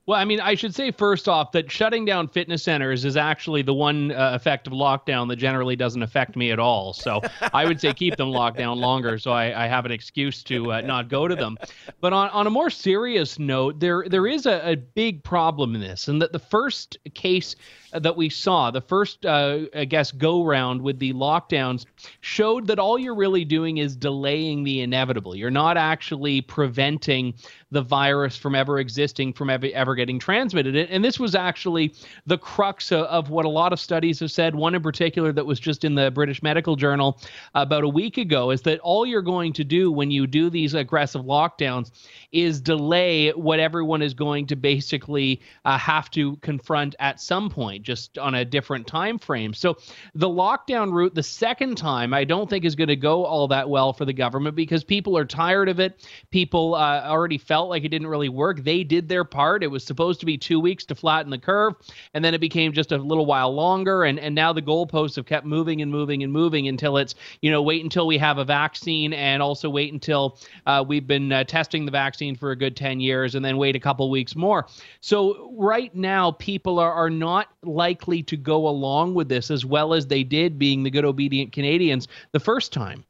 Well, 0.08 0.20
I 0.20 0.26
mean, 0.26 0.40
I 0.40 0.56
should 0.56 0.74
say 0.74 0.90
first 0.90 1.30
off 1.30 1.52
that 1.52 1.72
shutting 1.72 2.06
down 2.06 2.28
fitness 2.28 2.64
centers 2.64 3.06
is 3.06 3.16
actually 3.16 3.62
the 3.62 3.74
one 3.74 4.12
uh, 4.12 4.32
effect 4.34 4.66
of 4.66 4.74
lockdown 4.74 5.28
that 5.30 5.36
generally 5.36 5.76
doesn't 5.76 6.02
affect 6.02 6.36
me 6.36 6.52
at 6.52 6.58
all. 6.58 6.94
So 6.94 7.22
I 7.54 7.66
would 7.66 7.80
say 7.80 7.94
keep 7.94 8.18
them 8.18 8.32
locked 8.32 8.58
down 8.58 8.80
longer 8.80 9.20
so 9.20 9.32
I, 9.32 9.66
I 9.66 9.68
have 9.68 9.86
an 9.86 9.92
excuse 9.92 10.44
to 10.44 10.74
uh, 10.74 10.82
not 10.82 11.08
go 11.08 11.28
to 11.28 11.36
them. 11.36 11.58
But 12.00 12.14
on, 12.14 12.30
on 12.30 12.48
a 12.48 12.50
more 12.50 12.72
serious 12.72 13.38
note, 13.38 13.80
there 13.80 14.06
there 14.08 14.26
is 14.26 14.48
a, 14.48 14.72
a 14.72 14.76
big 14.76 15.24
problem 15.24 15.76
in 15.76 15.82
this, 15.82 16.08
and 16.08 16.20
that 16.22 16.32
the 16.32 16.40
first 16.40 16.98
case 17.14 17.56
that 17.94 18.16
we 18.16 18.30
saw, 18.30 18.72
the 18.72 18.82
first, 18.82 19.26
uh, 19.26 19.60
I 19.76 19.86
guess, 19.86 20.12
go 20.12 20.44
round 20.44 20.82
with 20.82 21.00
the 21.00 21.14
lockdowns, 21.14 21.86
showed 22.22 22.68
that 22.68 22.80
all 22.80 22.98
you're 22.98 23.16
really 23.16 23.46
doing 23.46 23.78
is 23.78 23.96
delaying 23.96 24.64
the 24.64 24.82
inevitable. 24.82 25.36
You're 25.36 25.52
not 25.52 25.78
actually 25.78 26.42
preventing 26.42 27.34
the 27.72 27.82
virus 27.82 28.36
from 28.36 28.54
ever 28.54 28.80
existing, 28.80 29.34
from 29.34 29.50
ever, 29.50 29.68
ever 29.74 29.96
getting 29.96 30.20
transmitted. 30.20 30.76
And 30.76 31.04
this 31.04 31.20
was 31.20 31.36
actually 31.36 31.94
the 32.26 32.38
crux 32.38 32.92
of, 32.92 33.06
of 33.06 33.30
what 33.30 33.46
a 33.46 33.50
lot 33.50 33.72
of 33.72 33.80
studies 33.80 34.20
have 34.20 34.32
said. 34.32 34.54
One 34.54 34.76
in 34.76 34.82
particular 34.82 35.32
that 35.32 35.46
was 35.46 35.60
just 35.60 35.84
in 35.84 35.96
the 35.96 36.12
British 36.12 36.44
Medical 36.44 36.76
Journal 36.76 37.20
about 37.56 37.84
a 37.84 37.90
week 37.90 38.18
ago 38.18 38.52
is 38.52 38.62
that 38.64 38.80
all 38.80 39.06
you're 39.06 39.22
going 39.22 39.54
to 39.54 39.64
do 39.64 39.92
when 39.92 40.12
you 40.12 40.28
do 40.28 40.50
these 40.50 40.74
aggressive 40.74 41.24
lockdowns 41.24 41.92
is 42.32 42.60
delay 42.60 43.30
what 43.32 43.60
everyone 43.60 44.02
is 44.02 44.14
going 44.14 44.48
to 44.48 44.56
basically 44.56 45.42
uh, 45.66 45.78
have 45.78 46.10
to 46.12 46.36
confront 46.38 46.96
at 47.00 47.22
some 47.22 47.50
point, 47.50 47.84
just 47.84 48.18
on 48.18 48.36
a 48.36 48.46
different 48.46 48.86
time 48.88 49.18
frame. 49.18 49.54
So 49.54 49.78
the 50.16 50.28
lockdown 50.28 50.92
route, 50.92 51.16
the 51.16 51.24
second 51.24 51.78
time, 51.78 52.14
I 52.14 52.24
don't 52.24 52.50
think 52.50 52.66
is 52.66 52.76
going 52.76 52.88
to 52.90 52.96
go 52.96 53.26
all 53.26 53.48
that 53.48 53.70
well 53.70 53.94
for 53.94 54.06
the 54.06 54.14
government 54.14 54.56
because 54.56 54.84
people 54.84 55.18
are 55.18 55.26
tired 55.26 55.70
of 55.70 55.80
it. 55.80 56.08
People 56.32 56.76
uh, 56.76 57.04
already 57.06 57.38
felt 57.38 57.61
felt 57.62 57.69
like 57.69 57.84
it 57.84 57.89
didn't 57.89 58.08
really 58.08 58.28
work. 58.28 58.63
They 58.63 58.84
did 58.84 59.08
their 59.08 59.24
part. 59.24 59.62
It 59.62 59.67
was 59.67 59.84
supposed 59.84 60.19
to 60.21 60.26
be 60.26 60.36
two 60.36 60.60
weeks 60.60 60.84
to 60.86 60.95
flatten 60.95 61.30
the 61.30 61.38
curve, 61.38 61.76
and 62.15 62.26
then 62.26 62.34
it 62.34 62.41
became 62.41 62.74
just 62.74 62.91
a 62.91 62.97
little 62.97 63.28
while 63.28 63.54
longer. 63.54 64.04
And 64.04 64.17
and 64.17 64.34
now 64.34 64.52
the 64.52 64.63
goalposts 64.63 65.15
have 65.17 65.28
kept 65.28 65.45
moving 65.45 65.80
and 65.84 65.91
moving 65.91 66.24
and 66.24 66.34
moving 66.34 66.67
until 66.67 66.97
it's 66.97 67.13
you 67.43 67.52
know 67.52 67.62
wait 67.62 67.84
until 67.84 68.08
we 68.08 68.17
have 68.17 68.39
a 68.39 68.43
vaccine, 68.43 69.13
and 69.13 69.43
also 69.43 69.69
wait 69.69 69.93
until 69.93 70.39
uh, 70.65 70.84
we've 70.88 71.06
been 71.06 71.32
uh, 71.32 71.43
testing 71.43 71.86
the 71.86 71.91
vaccine 71.91 72.36
for 72.36 72.50
a 72.50 72.56
good 72.56 72.76
ten 72.76 73.00
years, 73.00 73.36
and 73.36 73.45
then 73.45 73.58
wait 73.58 73.76
a 73.76 73.80
couple 73.80 74.10
weeks 74.10 74.36
more. 74.36 74.65
So 75.02 75.54
right 75.56 75.93
now, 75.93 76.32
people 76.32 76.80
are 76.80 76.91
are 76.91 77.12
not 77.12 77.47
likely 77.62 78.24
to 78.24 78.38
go 78.38 78.67
along 78.67 79.13
with 79.13 79.30
this 79.30 79.52
as 79.52 79.63
well 79.63 79.93
as 79.93 80.08
they 80.08 80.24
did, 80.24 80.58
being 80.58 80.82
the 80.82 80.89
good 80.89 81.06
obedient 81.06 81.52
Canadians 81.52 82.08
the 82.32 82.39
first 82.39 82.74
time. 82.74 83.06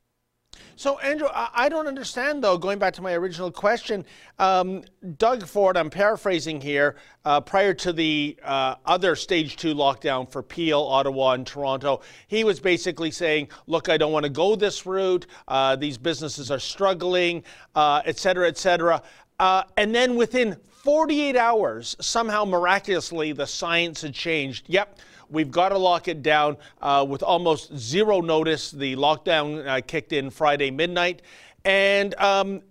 So, 0.76 0.98
Andrew, 1.00 1.28
I 1.34 1.70
don't 1.70 1.88
understand, 1.88 2.44
though, 2.44 2.58
going 2.58 2.80
back 2.80 2.94
to 2.96 3.02
my 3.02 3.14
original 3.14 3.52
question. 3.52 4.06
Um, 4.40 4.84
Doug 5.18 5.46
Ford, 5.46 5.78
I'm 5.78 5.90
paraphrasing 5.90 6.60
here, 6.62 6.96
uh, 7.26 7.42
prior 7.42 7.74
to 7.76 7.94
the 7.94 8.38
uh, 8.44 8.76
other 8.86 9.16
stage 9.16 9.58
two 9.58 9.76
lockdown 9.76 10.30
for 10.30 10.42
Peel, 10.42 10.82
Ottawa, 10.82 11.34
and 11.34 11.46
Toronto, 11.46 12.02
he 12.28 12.44
was 12.44 12.60
basically 12.60 13.12
saying, 13.12 13.50
look, 13.68 13.90
I 13.90 13.98
don't 13.98 14.12
want 14.12 14.24
to 14.24 14.32
go 14.32 14.56
this 14.56 14.86
route. 14.86 15.28
Uh, 15.48 15.76
these 15.76 15.98
businesses 15.98 16.50
are 16.50 16.60
struggling, 16.60 17.44
uh, 17.76 18.02
et 18.06 18.18
cetera, 18.18 18.48
et 18.48 18.58
cetera. 18.58 19.02
Uh, 19.40 19.64
and 19.78 19.94
then 19.94 20.16
within 20.16 20.58
48 20.84 21.36
hours, 21.36 21.96
somehow 22.00 22.44
miraculously, 22.44 23.34
the 23.34 23.46
science 23.46 24.02
had 24.02 24.14
changed. 24.14 24.66
Yep 24.68 25.00
We've 25.32 25.50
got 25.50 25.70
to 25.70 25.78
lock 25.78 26.08
it 26.08 26.22
down 26.22 26.58
uh, 26.82 27.06
with 27.08 27.24
almost 27.24 27.76
zero 27.76 28.20
notice. 28.22 28.70
The 28.70 28.96
lockdown 28.98 29.66
uh, 29.66 29.82
kicked 29.82 30.12
in 30.12 30.30
Friday 30.30 30.70
midnight. 30.72 31.22
And 31.64 32.14
um, 32.16 32.62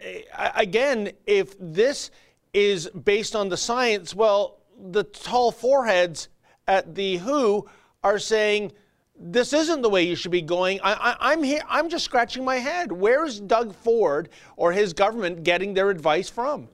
again, 0.54 1.12
if 1.26 1.54
this 1.58 2.10
is 2.52 2.88
based 2.88 3.34
on 3.34 3.48
the 3.48 3.56
science, 3.56 4.14
well, 4.14 4.58
the 4.78 5.04
tall 5.04 5.52
foreheads 5.52 6.28
at 6.68 6.94
the 6.94 7.16
WHO 7.16 7.68
are 8.02 8.18
saying 8.18 8.72
this 9.16 9.52
isn't 9.52 9.82
the 9.82 9.88
way 9.88 10.02
you 10.02 10.16
should 10.16 10.30
be 10.30 10.42
going. 10.42 10.80
I, 10.82 11.32
am 11.32 11.42
here. 11.42 11.62
I'm 11.68 11.88
just 11.88 12.04
scratching 12.04 12.44
my 12.44 12.56
head. 12.56 12.90
Where 12.90 13.24
is 13.24 13.38
Doug 13.40 13.74
Ford 13.74 14.30
or 14.56 14.72
his 14.72 14.92
government 14.92 15.44
getting 15.44 15.74
their 15.74 15.90
advice 15.90 16.30
from? 16.30 16.68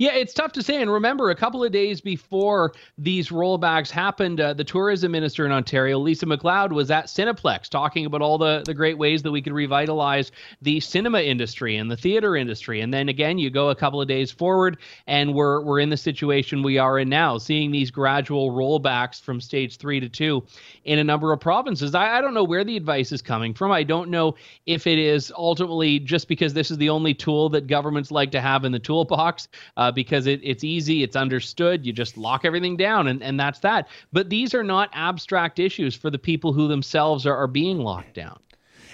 Yeah, 0.00 0.12
it's 0.12 0.32
tough 0.32 0.52
to 0.52 0.62
say. 0.62 0.80
And 0.80 0.90
remember, 0.90 1.28
a 1.28 1.34
couple 1.34 1.62
of 1.62 1.72
days 1.72 2.00
before 2.00 2.72
these 2.96 3.28
rollbacks 3.28 3.90
happened, 3.90 4.40
uh, 4.40 4.54
the 4.54 4.64
tourism 4.64 5.12
minister 5.12 5.44
in 5.44 5.52
Ontario, 5.52 5.98
Lisa 5.98 6.24
MacLeod, 6.24 6.72
was 6.72 6.90
at 6.90 7.08
Cineplex 7.08 7.68
talking 7.68 8.06
about 8.06 8.22
all 8.22 8.38
the, 8.38 8.62
the 8.64 8.72
great 8.72 8.96
ways 8.96 9.20
that 9.20 9.30
we 9.30 9.42
could 9.42 9.52
revitalize 9.52 10.32
the 10.62 10.80
cinema 10.80 11.20
industry 11.20 11.76
and 11.76 11.90
the 11.90 11.98
theater 11.98 12.34
industry. 12.34 12.80
And 12.80 12.94
then 12.94 13.10
again, 13.10 13.36
you 13.36 13.50
go 13.50 13.68
a 13.68 13.74
couple 13.74 14.00
of 14.00 14.08
days 14.08 14.32
forward, 14.32 14.78
and 15.06 15.34
we're 15.34 15.60
we're 15.60 15.80
in 15.80 15.90
the 15.90 15.98
situation 15.98 16.62
we 16.62 16.78
are 16.78 16.98
in 16.98 17.10
now, 17.10 17.36
seeing 17.36 17.70
these 17.70 17.90
gradual 17.90 18.52
rollbacks 18.52 19.20
from 19.20 19.38
stage 19.38 19.76
three 19.76 20.00
to 20.00 20.08
two 20.08 20.42
in 20.84 20.98
a 20.98 21.04
number 21.04 21.30
of 21.30 21.40
provinces. 21.40 21.94
I, 21.94 22.16
I 22.16 22.20
don't 22.22 22.32
know 22.32 22.42
where 22.42 22.64
the 22.64 22.78
advice 22.78 23.12
is 23.12 23.20
coming 23.20 23.52
from. 23.52 23.70
I 23.70 23.82
don't 23.82 24.08
know 24.08 24.34
if 24.64 24.86
it 24.86 24.98
is 24.98 25.30
ultimately 25.36 25.98
just 25.98 26.26
because 26.26 26.54
this 26.54 26.70
is 26.70 26.78
the 26.78 26.88
only 26.88 27.12
tool 27.12 27.50
that 27.50 27.66
governments 27.66 28.10
like 28.10 28.30
to 28.30 28.40
have 28.40 28.64
in 28.64 28.72
the 28.72 28.78
toolbox. 28.78 29.46
Uh, 29.76 29.89
uh, 29.90 29.92
because 29.92 30.26
it, 30.26 30.40
it's 30.44 30.62
easy, 30.62 31.02
it's 31.02 31.16
understood. 31.16 31.84
You 31.84 31.92
just 31.92 32.16
lock 32.16 32.44
everything 32.44 32.76
down, 32.76 33.08
and, 33.08 33.22
and 33.22 33.38
that's 33.38 33.58
that. 33.60 33.88
But 34.12 34.30
these 34.30 34.54
are 34.54 34.62
not 34.62 34.88
abstract 34.92 35.58
issues 35.58 35.96
for 35.96 36.10
the 36.10 36.18
people 36.18 36.52
who 36.52 36.68
themselves 36.68 37.26
are, 37.26 37.36
are 37.36 37.48
being 37.48 37.78
locked 37.78 38.14
down. 38.14 38.38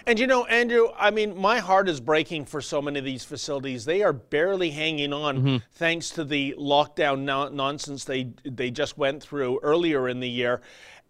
And 0.06 0.18
you 0.18 0.26
know, 0.26 0.46
Andrew, 0.46 0.88
I 0.96 1.10
mean, 1.10 1.36
my 1.36 1.58
heart 1.58 1.88
is 1.88 2.00
breaking 2.00 2.46
for 2.46 2.62
so 2.62 2.80
many 2.80 2.98
of 2.98 3.04
these 3.04 3.24
facilities. 3.24 3.84
They 3.84 4.02
are 4.02 4.12
barely 4.12 4.70
hanging 4.70 5.12
on 5.12 5.38
mm-hmm. 5.38 5.56
thanks 5.72 6.10
to 6.10 6.24
the 6.24 6.54
lockdown 6.58 7.20
no- 7.20 7.48
nonsense 7.48 8.04
they 8.04 8.30
they 8.44 8.70
just 8.70 8.96
went 8.96 9.22
through 9.22 9.58
earlier 9.62 10.08
in 10.08 10.20
the 10.20 10.28
year. 10.28 10.60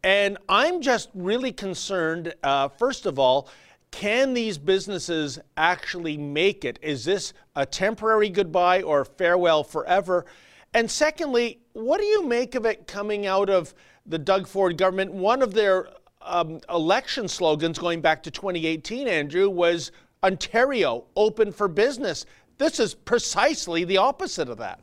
And 0.02 0.38
I'm 0.48 0.80
just 0.80 1.10
really 1.14 1.52
concerned, 1.52 2.34
uh, 2.42 2.68
first 2.68 3.06
of 3.06 3.18
all, 3.18 3.48
can 3.90 4.34
these 4.34 4.58
businesses 4.58 5.38
actually 5.56 6.16
make 6.18 6.64
it? 6.64 6.78
Is 6.82 7.04
this 7.04 7.32
a 7.54 7.64
temporary 7.64 8.28
goodbye 8.28 8.82
or 8.82 9.04
farewell 9.04 9.64
forever? 9.64 10.26
And 10.74 10.90
secondly, 10.90 11.60
what 11.72 11.98
do 11.98 12.04
you 12.04 12.26
make 12.26 12.54
of 12.54 12.66
it 12.66 12.86
coming 12.86 13.26
out 13.26 13.48
of 13.48 13.74
the 14.04 14.18
Doug 14.18 14.46
Ford 14.46 14.76
government? 14.76 15.12
One 15.12 15.40
of 15.40 15.54
their 15.54 15.88
um, 16.20 16.60
election 16.68 17.28
slogans 17.28 17.78
going 17.78 18.00
back 18.00 18.22
to 18.24 18.30
2018, 18.30 19.08
Andrew, 19.08 19.48
was 19.48 19.92
Ontario 20.22 21.04
open 21.16 21.52
for 21.52 21.68
business. 21.68 22.26
This 22.58 22.80
is 22.80 22.94
precisely 22.94 23.84
the 23.84 23.96
opposite 23.96 24.48
of 24.48 24.58
that. 24.58 24.80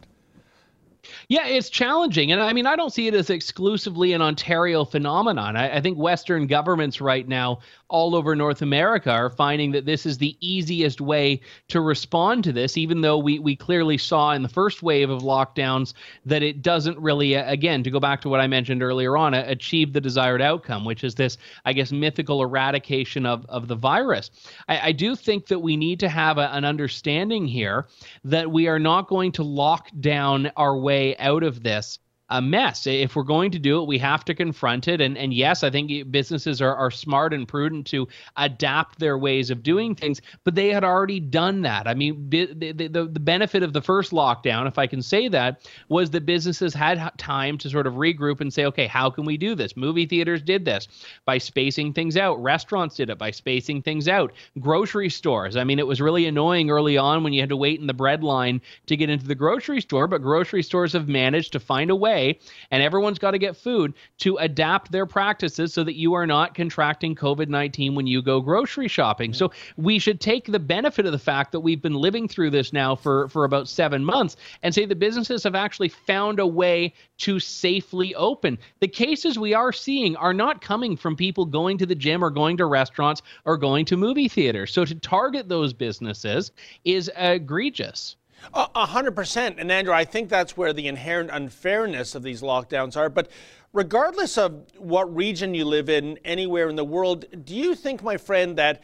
Yeah, 1.28 1.48
it's 1.48 1.70
challenging. 1.70 2.32
And 2.32 2.42
I 2.42 2.54
mean, 2.54 2.66
I 2.66 2.76
don't 2.76 2.94
see 2.94 3.08
it 3.08 3.14
as 3.14 3.30
exclusively 3.30 4.14
an 4.14 4.22
Ontario 4.22 4.86
phenomenon. 4.86 5.58
I, 5.58 5.78
I, 5.78 5.82
think 5.82 5.98
Western 5.98 6.48
governments 6.48 7.02
right 7.02 7.28
now, 7.28 7.60
all 7.94 8.16
over 8.16 8.36
North 8.36 8.64
America, 8.64 9.12
are 9.12 9.30
finding 9.30 9.72
that 9.72 9.86
this 9.86 10.08
is 10.08 10.18
the 10.18 10.36
easiest 10.42 11.00
way 11.00 11.40
to 11.68 11.80
respond 11.80 12.44
to 12.44 12.52
this, 12.52 12.76
even 12.76 13.02
though 13.02 13.20
we, 13.20 13.38
we 13.38 13.56
clearly 13.56 14.00
saw 14.00 14.32
in 14.32 14.42
the 14.42 14.50
first 14.50 14.82
wave 14.82 15.12
of 15.12 15.22
lockdowns 15.22 15.94
that 16.26 16.42
it 16.42 16.64
doesn't 16.64 16.98
really, 16.98 17.38
uh, 17.38 17.50
again, 17.52 17.84
to 17.84 17.92
go 17.92 18.00
back 18.00 18.20
to 18.22 18.30
what 18.30 18.40
I 18.40 18.48
mentioned 18.48 18.82
earlier 18.82 19.16
on, 19.16 19.36
uh, 19.36 19.44
achieve 19.46 19.94
the 19.94 20.02
desired 20.02 20.42
outcome, 20.42 20.86
which 20.86 21.04
is 21.04 21.14
this, 21.14 21.38
I 21.66 21.74
guess, 21.74 21.92
mythical 21.92 22.42
eradication 22.42 23.28
of, 23.28 23.46
of 23.48 23.68
the 23.68 23.76
virus. 23.76 24.32
I, 24.68 24.90
I 24.90 24.92
do 24.92 25.16
think 25.16 25.46
that 25.48 25.60
we 25.60 25.78
need 25.78 26.00
to 26.00 26.10
have 26.10 26.40
a, 26.40 26.52
an 26.52 26.66
understanding 26.66 27.46
here 27.46 27.86
that 28.24 28.52
we 28.52 28.68
are 28.68 28.80
not 28.80 29.08
going 29.08 29.32
to 29.34 29.44
lock 29.44 29.90
down 30.00 30.52
our 30.58 30.76
way 30.76 31.16
out 31.18 31.44
of 31.44 31.62
this 31.62 32.00
a 32.34 32.42
mess. 32.42 32.88
If 32.88 33.16
we're 33.16 33.24
going 33.24 33.52
to 33.52 33.60
do 33.60 33.80
it, 33.82 33.88
we 33.88 34.00
have 34.00 34.26
to 34.26 34.34
confront 34.34 34.88
it. 34.88 35.00
And 35.00 35.18
and 35.18 35.34
yes, 35.34 35.64
I 35.64 35.70
think 35.70 36.12
businesses 36.12 36.62
are, 36.62 36.76
are 36.76 36.90
smart 36.90 37.32
and 37.32 37.48
prudent 37.48 37.86
to 37.88 38.08
adapt 38.38 38.98
their 38.98 39.20
ways 39.20 39.52
of 39.52 39.62
doing 39.62 39.94
things, 39.94 40.20
but 40.44 40.56
they 40.56 40.70
had 40.70 40.84
already 40.84 41.20
done 41.20 41.62
that. 41.62 41.88
I 41.88 41.94
mean, 41.94 42.30
the, 42.30 42.54
the, 42.54 42.88
the, 42.88 43.20
benefit 43.20 43.62
of 43.62 43.72
the 43.74 43.82
first 43.82 44.12
lockdown, 44.12 44.68
if 44.68 44.80
I 44.80 44.88
can 44.88 45.02
say 45.02 45.28
that, 45.30 45.70
was 45.90 46.10
that 46.12 46.26
businesses 46.26 46.74
had 46.74 47.12
time 47.18 47.58
to 47.60 47.70
sort 47.70 47.86
of 47.86 47.94
regroup 47.94 48.42
and 48.42 48.52
say, 48.52 48.66
okay, 48.66 48.88
how 48.88 49.10
can 49.10 49.26
we 49.26 49.38
do 49.38 49.54
this? 49.54 49.78
Movie 49.78 50.08
theaters 50.08 50.42
did 50.42 50.66
this 50.66 50.88
by 51.26 51.38
spacing 51.38 51.94
things 51.94 52.18
out. 52.18 52.42
Restaurants 52.42 52.96
did 52.96 53.12
it 53.12 53.20
by 53.20 53.30
spacing 53.30 53.84
things 53.84 54.08
out. 54.08 54.34
Grocery 54.60 55.10
stores. 55.10 55.56
I 55.56 55.64
mean, 55.64 55.78
it 55.78 55.88
was 55.88 56.02
really 56.02 56.26
annoying 56.26 56.72
early 56.72 56.98
on 56.98 57.24
when 57.24 57.34
you 57.34 57.42
had 57.42 57.50
to 57.50 57.58
wait 57.58 57.80
in 57.80 57.88
the 57.88 57.94
bread 57.94 58.24
line 58.24 58.60
to 58.88 58.98
get 58.98 59.10
into 59.10 59.28
the 59.28 59.36
grocery 59.36 59.82
store, 59.82 60.08
but 60.08 60.24
grocery 60.24 60.64
stores 60.64 60.94
have 60.94 61.08
managed 61.08 61.54
to 61.54 61.60
find 61.60 61.92
a 61.92 61.96
way, 61.96 62.23
and 62.72 62.84
everyone's 62.84 63.20
got 63.20 63.32
to 63.32 63.38
get 63.38 63.56
food 63.56 63.94
to 64.20 64.38
adapt 64.38 64.92
their 64.92 65.06
practices 65.06 65.74
so 65.74 65.84
that 65.84 65.96
you 65.96 66.14
are 66.14 66.28
not 66.28 66.56
contracting 66.56 67.16
COVID 67.16 67.48
19 67.48 67.96
when 67.96 68.08
you 68.08 68.22
go 68.22 68.40
grocery 68.40 68.88
shopping. 68.88 69.34
So 69.34 69.52
we 69.78 70.00
should 70.00 70.20
take 70.20 70.46
the 70.46 70.60
benefit 70.60 71.06
of 71.06 71.12
the 71.12 71.20
fact 71.20 71.52
that 71.52 71.60
we've 71.60 71.82
been 71.82 71.96
living 71.96 72.28
through 72.28 72.52
this 72.52 72.74
now 72.74 72.96
for, 72.96 73.28
for 73.30 73.44
about 73.44 73.68
seven 73.68 74.04
months 74.04 74.36
and 74.62 74.74
say 74.74 74.86
the 74.86 74.96
businesses 74.96 75.44
have 75.44 75.56
actually 75.56 75.90
found 75.90 76.40
a 76.40 76.48
way 76.48 76.94
to 77.20 77.40
safely 77.40 78.16
open. 78.16 78.58
The 78.80 78.88
cases 78.88 79.38
we 79.38 79.54
are 79.54 79.72
seeing 79.72 80.16
are 80.18 80.34
not 80.34 80.62
coming 80.62 80.98
from 80.98 81.16
people 81.16 81.46
going 81.46 81.78
to 81.78 81.86
the 81.86 81.96
gym 81.96 82.24
or 82.24 82.30
going 82.30 82.58
to 82.58 82.66
restaurants 82.66 83.22
or 83.46 83.58
going 83.58 83.86
to 83.86 83.98
movie 83.98 84.28
theaters. 84.28 84.74
So 84.74 84.86
to 84.86 84.96
target 84.96 85.50
those 85.50 85.74
businesses 85.74 86.52
is 86.86 87.12
egregious. 87.16 88.16
A 88.54 88.86
hundred 88.86 89.16
percent. 89.16 89.60
And 89.60 89.72
Andrew, 89.72 89.94
I 89.94 90.06
think 90.06 90.30
that's 90.30 90.58
where 90.58 90.74
the 90.74 90.88
inherent 90.88 91.30
unfairness 91.32 92.16
of 92.16 92.24
these 92.24 92.42
lockdowns 92.42 92.98
are. 92.98 93.10
But 93.10 93.30
regardless 93.72 94.38
of 94.38 94.66
what 94.78 95.14
region 95.16 95.54
you 95.54 95.66
live 95.66 95.90
in, 95.90 96.20
anywhere 96.26 96.70
in 96.70 96.76
the 96.76 96.86
world, 96.86 97.26
do 97.46 97.56
you 97.56 97.74
think, 97.76 98.04
my 98.04 98.18
friend, 98.18 98.58
that 98.58 98.84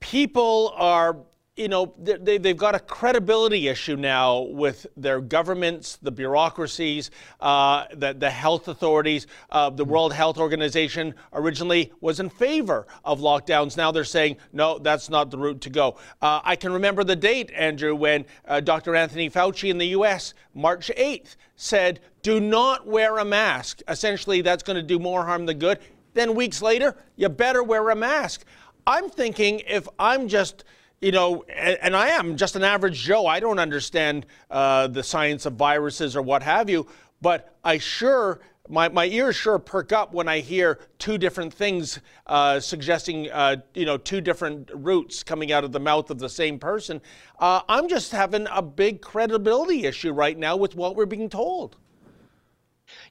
people 0.00 0.72
are 0.76 1.16
you 1.60 1.68
know, 1.68 1.92
they, 1.98 2.38
they've 2.38 2.56
got 2.56 2.74
a 2.74 2.78
credibility 2.78 3.68
issue 3.68 3.94
now 3.94 4.40
with 4.40 4.86
their 4.96 5.20
governments, 5.20 5.98
the 6.00 6.10
bureaucracies, 6.10 7.10
uh, 7.40 7.84
the, 7.92 8.14
the 8.14 8.30
health 8.30 8.66
authorities. 8.68 9.26
Uh, 9.50 9.68
the 9.68 9.84
World 9.84 10.14
Health 10.14 10.38
Organization 10.38 11.14
originally 11.34 11.92
was 12.00 12.18
in 12.18 12.30
favor 12.30 12.86
of 13.04 13.20
lockdowns. 13.20 13.76
Now 13.76 13.92
they're 13.92 14.04
saying, 14.04 14.38
no, 14.54 14.78
that's 14.78 15.10
not 15.10 15.30
the 15.30 15.36
route 15.36 15.60
to 15.60 15.70
go. 15.70 15.98
Uh, 16.22 16.40
I 16.42 16.56
can 16.56 16.72
remember 16.72 17.04
the 17.04 17.14
date, 17.14 17.50
Andrew, 17.54 17.94
when 17.94 18.24
uh, 18.48 18.60
Dr. 18.60 18.96
Anthony 18.96 19.28
Fauci 19.28 19.70
in 19.70 19.76
the 19.76 19.88
U.S., 19.88 20.32
March 20.54 20.90
8th, 20.96 21.36
said, 21.56 22.00
do 22.22 22.40
not 22.40 22.86
wear 22.86 23.18
a 23.18 23.24
mask. 23.24 23.82
Essentially, 23.86 24.40
that's 24.40 24.62
going 24.62 24.76
to 24.76 24.82
do 24.82 24.98
more 24.98 25.26
harm 25.26 25.44
than 25.44 25.58
good. 25.58 25.78
Then 26.14 26.34
weeks 26.34 26.62
later, 26.62 26.96
you 27.16 27.28
better 27.28 27.62
wear 27.62 27.90
a 27.90 27.96
mask. 27.96 28.44
I'm 28.86 29.10
thinking 29.10 29.60
if 29.66 29.86
I'm 29.98 30.26
just 30.26 30.64
you 31.00 31.12
know, 31.12 31.44
and, 31.48 31.78
and, 31.80 31.96
I 31.96 32.08
am 32.08 32.36
just 32.36 32.56
an 32.56 32.62
average 32.62 33.00
Joe. 33.00 33.26
I 33.26 33.40
don't 33.40 33.58
understand 33.58 34.26
uh, 34.50 34.86
the 34.86 35.02
science 35.02 35.46
of 35.46 35.54
viruses 35.54 36.14
or 36.14 36.22
what 36.22 36.42
have 36.42 36.68
you, 36.68 36.86
but 37.20 37.56
I 37.64 37.78
sure. 37.78 38.40
My, 38.68 38.88
my 38.88 39.06
ears 39.06 39.34
sure 39.34 39.58
perk 39.58 39.90
up 39.90 40.14
when 40.14 40.28
I 40.28 40.38
hear 40.38 40.78
two 41.00 41.18
different 41.18 41.52
things 41.52 41.98
uh, 42.28 42.60
suggesting, 42.60 43.28
uh, 43.28 43.56
you 43.74 43.84
know, 43.84 43.96
two 43.96 44.20
different 44.20 44.70
routes 44.72 45.24
coming 45.24 45.50
out 45.50 45.64
of 45.64 45.72
the 45.72 45.80
mouth 45.80 46.08
of 46.08 46.20
the 46.20 46.28
same 46.28 46.56
person. 46.56 47.00
Uh, 47.40 47.62
I'm 47.68 47.88
just 47.88 48.12
having 48.12 48.46
a 48.48 48.62
big 48.62 49.02
credibility 49.02 49.86
issue 49.86 50.12
right 50.12 50.38
now 50.38 50.56
with 50.56 50.76
what 50.76 50.94
we're 50.94 51.06
being 51.06 51.28
told. 51.28 51.78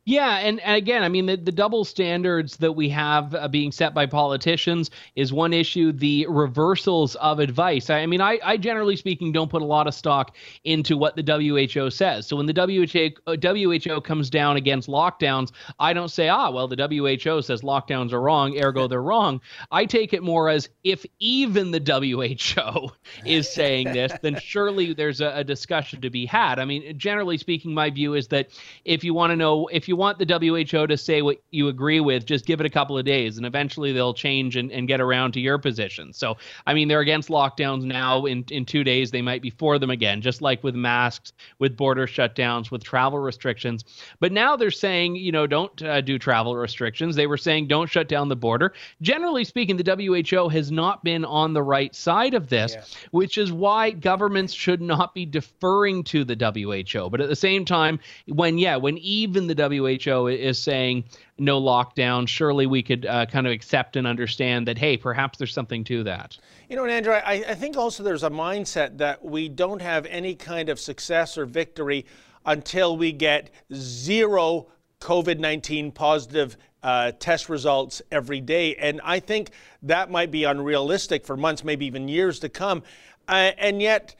Yeah, 0.06 0.38
and, 0.38 0.60
and 0.62 0.76
again, 0.76 1.04
I 1.04 1.10
mean, 1.10 1.28
the, 1.28 1.36
the 1.36 1.52
double 1.52 1.86
standards 1.86 2.58
that 2.58 2.72
we 2.72 2.90
have 2.90 3.36
uh, 3.36 3.48
being 3.48 3.72
set 3.72 3.94
by 3.94 4.08
politicians 4.08 4.90
is 5.16 5.32
one 5.32 5.54
issue. 5.54 5.92
The 5.92 6.26
reversals 6.28 7.16
of 7.16 7.40
advice. 7.40 7.92
I, 7.92 8.00
I 8.00 8.06
mean, 8.08 8.22
I, 8.22 8.40
I 8.44 8.58
generally 8.58 8.96
speaking 8.96 9.32
don't 9.32 9.52
put 9.52 9.62
a 9.62 9.66
lot 9.66 9.88
of 9.88 9.94
stock 9.94 10.36
into 10.64 10.98
what 10.98 11.16
the 11.16 11.22
WHO 11.22 11.92
says. 11.92 12.26
So 12.26 12.38
when 12.38 12.48
the 12.48 12.54
WHO, 12.54 13.12
WHO 13.28 13.94
uh, 13.94 14.00
comes 14.00 14.32
down 14.32 14.56
against 14.58 14.88
lockdowns, 14.88 15.52
I 15.80 15.94
don't 15.94 16.10
say, 16.10 16.30
ah, 16.30 16.50
well, 16.50 16.68
the 16.68 16.88
WHO 16.88 17.42
says 17.44 17.62
lockdowns 17.62 18.12
are 18.12 18.22
wrong, 18.22 18.58
ergo 18.58 18.88
they're 18.88 19.04
wrong. 19.04 19.42
I 19.70 19.86
take 19.86 20.14
it 20.14 20.24
more 20.24 20.50
as 20.50 20.70
if 20.84 21.06
even 21.20 21.72
the 21.72 21.80
WHO 21.80 22.90
is 23.26 23.48
saying 23.48 23.92
this, 23.92 24.14
then 24.22 24.40
surely 24.40 24.94
there's 24.94 25.22
a, 25.22 25.34
a 25.36 25.44
discussion 25.44 26.02
to 26.02 26.10
be 26.10 26.26
had. 26.26 26.58
I 26.58 26.66
mean, 26.66 26.98
generally 26.98 27.38
speaking, 27.38 27.74
my 27.74 27.90
view 27.90 28.14
is 28.14 28.30
that 28.30 28.50
if 28.86 29.04
you 29.04 29.14
want 29.14 29.32
to 29.32 29.36
know 29.36 29.68
if 29.68 29.88
you 29.90 29.96
want 29.96 30.20
the 30.20 30.26
WHO 30.26 30.88
to 30.88 30.96
say 30.96 31.24
what 31.24 31.42
you 31.50 31.68
agree 31.68 32.00
with, 32.00 32.26
just 32.26 32.46
give 32.46 32.60
it 32.60 32.66
a 32.68 32.70
couple 32.70 32.96
of 32.96 33.06
days 33.06 33.38
and 33.38 33.46
eventually 33.46 33.92
they'll 33.92 34.14
change 34.14 34.56
and, 34.56 34.72
and 34.72 34.88
get 34.88 35.02
around 35.02 35.32
to 35.34 35.40
your 35.40 35.58
position. 35.58 36.14
So, 36.14 36.38
I 36.68 36.76
mean, 36.76 36.88
they're 36.88 37.00
against 37.00 37.30
lockdowns 37.30 37.84
now. 37.84 38.26
In, 38.26 38.46
in 38.52 38.66
two 38.66 38.84
days, 38.84 39.10
they 39.10 39.24
might 39.24 39.42
be 39.42 39.50
for 39.50 39.80
them 39.80 39.90
again, 39.90 40.22
just 40.22 40.44
like 40.44 40.64
with 40.64 40.76
masks, 40.76 41.34
with 41.58 41.76
border 41.76 42.06
shutdowns, 42.06 42.70
with 42.70 42.84
travel 42.84 43.18
restrictions. 43.18 43.84
But 44.20 44.32
now 44.32 44.56
they're 44.56 44.70
saying, 44.70 45.16
you 45.16 45.32
know, 45.32 45.48
don't 45.48 45.82
uh, 45.82 46.02
do 46.02 46.20
travel 46.20 46.56
restrictions. 46.56 47.16
They 47.16 47.28
were 47.28 47.38
saying 47.38 47.68
don't 47.68 47.90
shut 47.90 48.08
down 48.08 48.30
the 48.30 48.36
border. 48.36 48.74
Generally 49.02 49.46
speaking, 49.46 49.76
the 49.76 50.24
WHO 50.30 50.50
has 50.50 50.72
not 50.72 51.04
been 51.04 51.26
on 51.26 51.54
the 51.54 51.64
right 51.64 51.96
side 51.96 52.36
of 52.36 52.50
this, 52.50 52.74
yeah. 52.76 52.84
which 53.10 53.40
is 53.40 53.52
why 53.52 53.90
governments 53.90 54.54
should 54.54 54.82
not 54.82 55.16
be 55.16 55.26
deferring 55.26 56.04
to 56.04 56.24
the 56.24 56.36
WHO. 56.36 57.10
But 57.10 57.22
at 57.22 57.30
the 57.30 57.36
same 57.36 57.66
time, 57.66 58.00
when, 58.28 58.60
yeah, 58.60 58.76
when 58.76 59.00
even 59.00 59.48
the 59.48 59.56
WHO 59.56 59.79
is 59.88 60.60
saying 60.60 61.06
no 61.38 61.62
lockdown, 61.62 62.28
surely 62.28 62.66
we 62.66 62.84
could 62.84 63.06
uh, 63.06 63.26
kind 63.26 63.48
of 63.48 63.54
accept 63.54 63.96
and 63.96 64.06
understand 64.06 64.68
that, 64.68 64.78
hey, 64.78 64.98
perhaps 64.98 65.38
there's 65.38 65.54
something 65.54 65.84
to 65.86 66.04
that. 66.04 66.38
You 66.70 66.76
know, 66.76 66.84
and 66.84 66.92
Andrew, 66.92 67.14
I, 67.14 67.44
I 67.48 67.56
think 67.56 67.78
also 67.78 68.04
there's 68.04 68.24
a 68.24 68.30
mindset 68.30 68.98
that 68.98 69.24
we 69.24 69.50
don't 69.50 69.82
have 69.82 70.06
any 70.06 70.36
kind 70.36 70.70
of 70.70 70.80
success 70.80 71.38
or 71.38 71.46
victory 71.46 72.06
until 72.46 72.98
we 72.98 73.12
get 73.12 73.50
zero 73.74 74.68
COVID 75.02 75.40
19 75.40 75.92
positive 75.92 76.58
uh, 76.84 77.12
test 77.20 77.50
results 77.50 78.02
every 78.12 78.42
day. 78.42 78.76
And 78.76 79.02
I 79.04 79.20
think 79.20 79.52
that 79.84 80.10
might 80.12 80.32
be 80.32 80.44
unrealistic 80.44 81.26
for 81.26 81.36
months, 81.36 81.64
maybe 81.64 81.86
even 81.86 82.08
years 82.08 82.40
to 82.40 82.50
come. 82.50 82.84
Uh, 83.28 83.52
and 83.58 83.82
yet, 83.82 84.16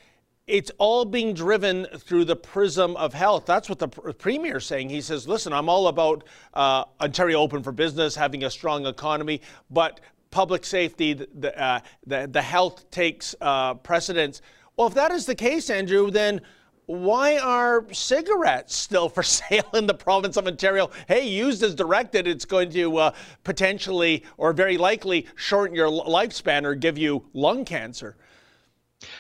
it's 0.50 0.72
all 0.80 1.06
being 1.06 1.34
driven 1.34 1.86
through 1.86 2.26
the 2.26 2.36
prism 2.36 2.98
of 2.98 3.14
health. 3.14 3.46
That's 3.46 3.70
what 3.70 3.78
the 3.78 3.88
premier 3.88 4.58
is 4.58 4.66
saying. 4.66 4.90
He 4.90 5.00
says, 5.00 5.28
listen, 5.28 5.54
I'm 5.54 5.70
all 5.70 5.88
about 5.88 6.24
uh, 6.56 6.86
Ontario 7.00 7.40
open 7.40 7.62
for 7.62 7.72
business, 7.72 8.16
having 8.16 8.44
a 8.44 8.50
strong 8.50 8.88
economy, 8.88 9.42
but 9.70 10.00
public 10.32 10.66
safety, 10.66 11.14
the, 11.14 11.62
uh, 11.62 11.80
the, 12.06 12.28
the, 12.32 12.42
health 12.42 12.90
takes 12.90 13.36
uh, 13.42 13.76
precedence. 13.76 14.42
Well, 14.76 14.88
if 14.88 14.96
that 14.96 15.12
is 15.12 15.26
the 15.28 15.36
case, 15.36 15.70
Andrew, 15.70 16.10
then 16.10 16.42
why 16.88 17.38
are 17.38 17.86
cigarettes 17.92 18.76
still 18.76 19.08
for 19.08 19.22
sale 19.24 19.70
in 19.76 19.86
the 19.86 19.94
province 19.94 20.36
of 20.36 20.48
Ontario? 20.48 20.90
Hey, 21.08 21.28
used 21.28 21.62
as 21.62 21.76
directed, 21.76 22.28
it's 22.28 22.46
going 22.46 22.72
to 22.72 22.98
uh, 22.98 23.12
potentially 23.44 24.24
or 24.38 24.54
very 24.54 24.78
likely 24.80 25.28
shorten 25.36 25.76
your 25.76 25.90
lifespan 25.90 26.64
or 26.64 26.74
give 26.74 26.98
you 26.98 27.24
lung 27.34 27.66
cancer. 27.66 28.18